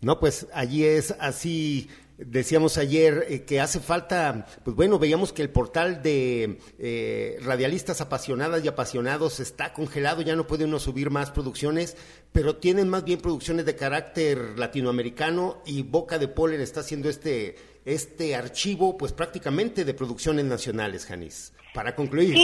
No, 0.00 0.20
pues 0.20 0.46
allí 0.52 0.84
es 0.84 1.14
así, 1.18 1.88
decíamos 2.18 2.78
ayer 2.78 3.26
eh, 3.28 3.42
que 3.42 3.60
hace 3.60 3.80
falta, 3.80 4.46
pues 4.64 4.76
bueno, 4.76 4.98
veíamos 4.98 5.32
que 5.32 5.42
el 5.42 5.50
portal 5.50 6.02
de 6.02 6.58
eh, 6.78 7.38
radialistas 7.42 8.00
apasionadas 8.00 8.64
y 8.64 8.68
apasionados 8.68 9.40
está 9.40 9.72
congelado, 9.72 10.22
ya 10.22 10.36
no 10.36 10.46
puede 10.46 10.66
uno 10.66 10.78
subir 10.78 11.10
más 11.10 11.30
producciones, 11.30 11.96
pero 12.32 12.56
tienen 12.56 12.88
más 12.88 13.04
bien 13.04 13.20
producciones 13.20 13.66
de 13.66 13.74
carácter 13.74 14.56
latinoamericano 14.56 15.62
y 15.66 15.82
Boca 15.82 16.18
de 16.18 16.28
Polen 16.28 16.60
está 16.60 16.80
haciendo 16.80 17.08
este, 17.08 17.56
este 17.84 18.36
archivo, 18.36 18.96
pues 18.96 19.12
prácticamente 19.12 19.84
de 19.84 19.94
producciones 19.94 20.44
nacionales, 20.44 21.06
Janis. 21.06 21.52
Para 21.74 21.94
concluir. 21.94 22.36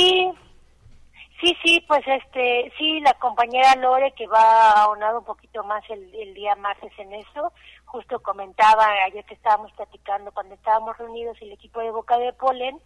Sí, 1.41 1.57
sí, 1.64 1.85
pues 1.89 2.03
este, 2.07 2.72
sí, 2.78 3.01
la 3.01 3.12
compañera 3.14 3.74
Lore 3.76 4.12
que 4.12 4.26
va 4.26 4.85
aunado 4.85 5.18
un 5.18 5.24
poquito 5.24 5.64
más 5.64 5.82
el, 5.91 6.14
el 6.14 6.32
día 6.32 6.55
martes 6.55 6.93
en 6.99 7.12
eso, 7.12 7.53
justo 7.85 8.22
comentaba 8.22 8.87
ayer 9.07 9.24
que 9.24 9.35
estábamos 9.35 9.72
platicando 9.72 10.30
cuando 10.32 10.55
estábamos 10.55 10.97
reunidos 10.97 11.37
el 11.43 11.53
equipo 11.53 11.80
de 11.80 11.91
Boca 11.91 12.18
de 12.18 12.32
Polen, 12.32 12.80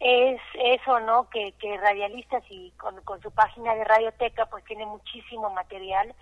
es 0.00 0.40
eso, 0.54 1.00
¿no? 1.00 1.28
Que, 1.28 1.52
que 1.58 1.76
Radialistas 1.76 2.44
y 2.50 2.70
con, 2.72 3.02
con 3.02 3.20
su 3.20 3.32
página 3.32 3.74
de 3.74 3.84
Radioteca 3.84 4.46
pues 4.46 4.64
tiene 4.64 4.86
muchísimo 4.86 5.50
material, 5.50 6.14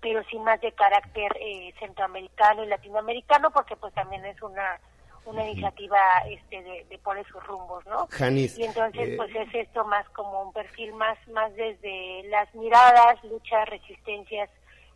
pero 0.00 0.24
sí 0.24 0.38
más 0.38 0.60
de 0.62 0.72
carácter 0.72 1.36
eh, 1.38 1.74
centroamericano 1.78 2.64
y 2.64 2.68
latinoamericano 2.68 3.50
porque 3.50 3.76
pues 3.76 3.92
también 3.92 4.24
es 4.24 4.40
una 4.42 4.80
una 5.24 5.44
iniciativa 5.48 5.98
este 6.28 6.62
de, 6.62 6.84
de 6.88 6.98
por 6.98 7.16
esos 7.18 7.44
rumbos, 7.46 7.84
¿no? 7.86 8.08
Janis, 8.10 8.58
y 8.58 8.64
entonces 8.64 9.10
eh, 9.10 9.14
pues 9.16 9.34
es 9.34 9.54
esto 9.54 9.84
más 9.84 10.08
como 10.10 10.42
un 10.42 10.52
perfil 10.52 10.92
más 10.94 11.16
más 11.28 11.54
desde 11.54 12.24
las 12.24 12.52
miradas, 12.54 13.22
luchas, 13.24 13.68
resistencias, 13.68 14.50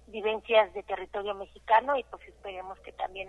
vivencias 0.08 0.72
de 0.74 0.82
territorio 0.82 1.34
mexicano 1.34 1.96
y 1.96 2.04
pues 2.04 2.22
esperemos 2.26 2.78
que 2.80 2.92
también 2.92 3.28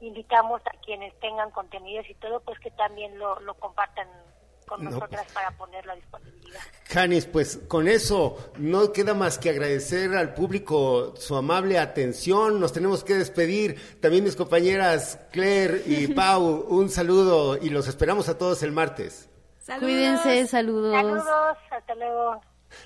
invitamos 0.00 0.60
a 0.66 0.76
quienes 0.84 1.14
tengan 1.20 1.50
contenidos 1.50 2.08
y 2.10 2.14
todo 2.14 2.40
pues 2.40 2.58
que 2.58 2.70
también 2.72 3.18
lo, 3.18 3.38
lo 3.40 3.54
compartan 3.54 4.08
con 4.72 4.84
No, 4.84 4.90
nosotras 4.90 5.26
para 5.32 5.50
ponerlo 5.52 5.92
a 5.92 5.94
disponibilidad. 5.96 6.60
Janis, 6.88 7.26
pues 7.26 7.58
con 7.68 7.88
eso 7.88 8.52
no 8.58 8.92
queda 8.92 9.14
más 9.14 9.38
que 9.38 9.50
agradecer 9.50 10.14
al 10.14 10.34
público 10.34 11.14
su 11.16 11.36
amable 11.36 11.78
atención. 11.78 12.60
Nos 12.60 12.72
tenemos 12.72 13.04
que 13.04 13.14
despedir. 13.14 13.98
También 14.00 14.24
mis 14.24 14.36
compañeras 14.36 15.18
Claire 15.30 15.82
y 15.86 16.06
Pau, 16.14 16.66
un 16.68 16.88
saludo 16.90 17.56
y 17.56 17.70
los 17.70 17.88
esperamos 17.88 18.28
a 18.28 18.38
todos 18.38 18.62
el 18.62 18.72
martes. 18.72 19.28
Cuídense, 19.78 20.46
saludos. 20.46 20.94
Saludos, 20.94 21.56
hasta 21.70 21.94
luego. 21.94 22.40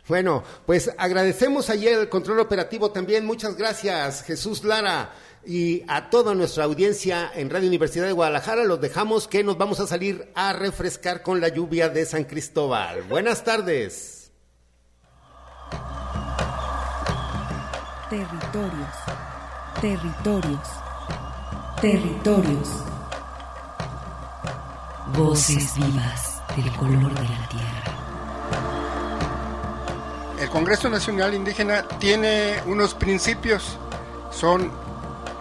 Bueno, 0.09 0.43
pues 0.66 0.91
agradecemos 0.99 1.70
ayer 1.70 1.99
el 1.99 2.09
control 2.09 2.41
operativo 2.41 2.91
también. 2.91 3.24
Muchas 3.24 3.57
gracias, 3.57 4.22
Jesús 4.22 4.64
Lara. 4.64 5.12
Y 5.49 5.85
a 5.87 6.11
toda 6.11 6.35
nuestra 6.35 6.65
audiencia 6.65 7.31
en 7.33 7.51
Radio 7.51 7.69
Universidad 7.69 8.07
de 8.07 8.13
Guadalajara 8.13 8.65
los 8.65 8.81
dejamos 8.81 9.29
que 9.29 9.45
nos 9.45 9.57
vamos 9.57 9.79
a 9.79 9.87
salir 9.87 10.29
a 10.35 10.53
refrescar 10.53 11.23
con 11.23 11.41
la 11.41 11.47
lluvia 11.47 11.89
de 11.89 12.05
San 12.05 12.25
Cristóbal. 12.25 13.03
Buenas 13.05 13.45
tardes. 13.45 14.33
Territorios. 18.11 18.97
Territorios. 19.81 20.69
Territorios. 21.81 22.69
Voces 25.17 25.75
vivas 25.77 26.43
del 26.57 26.73
color 26.77 27.15
de 27.15 27.23
la 27.23 27.49
tierra. 27.49 27.97
El 30.41 30.51
Congreso 30.51 30.91
Nacional 30.91 31.35
Indígena 31.35 31.87
tiene 32.01 32.61
unos 32.67 32.95
principios, 32.95 33.79
son 34.33 34.86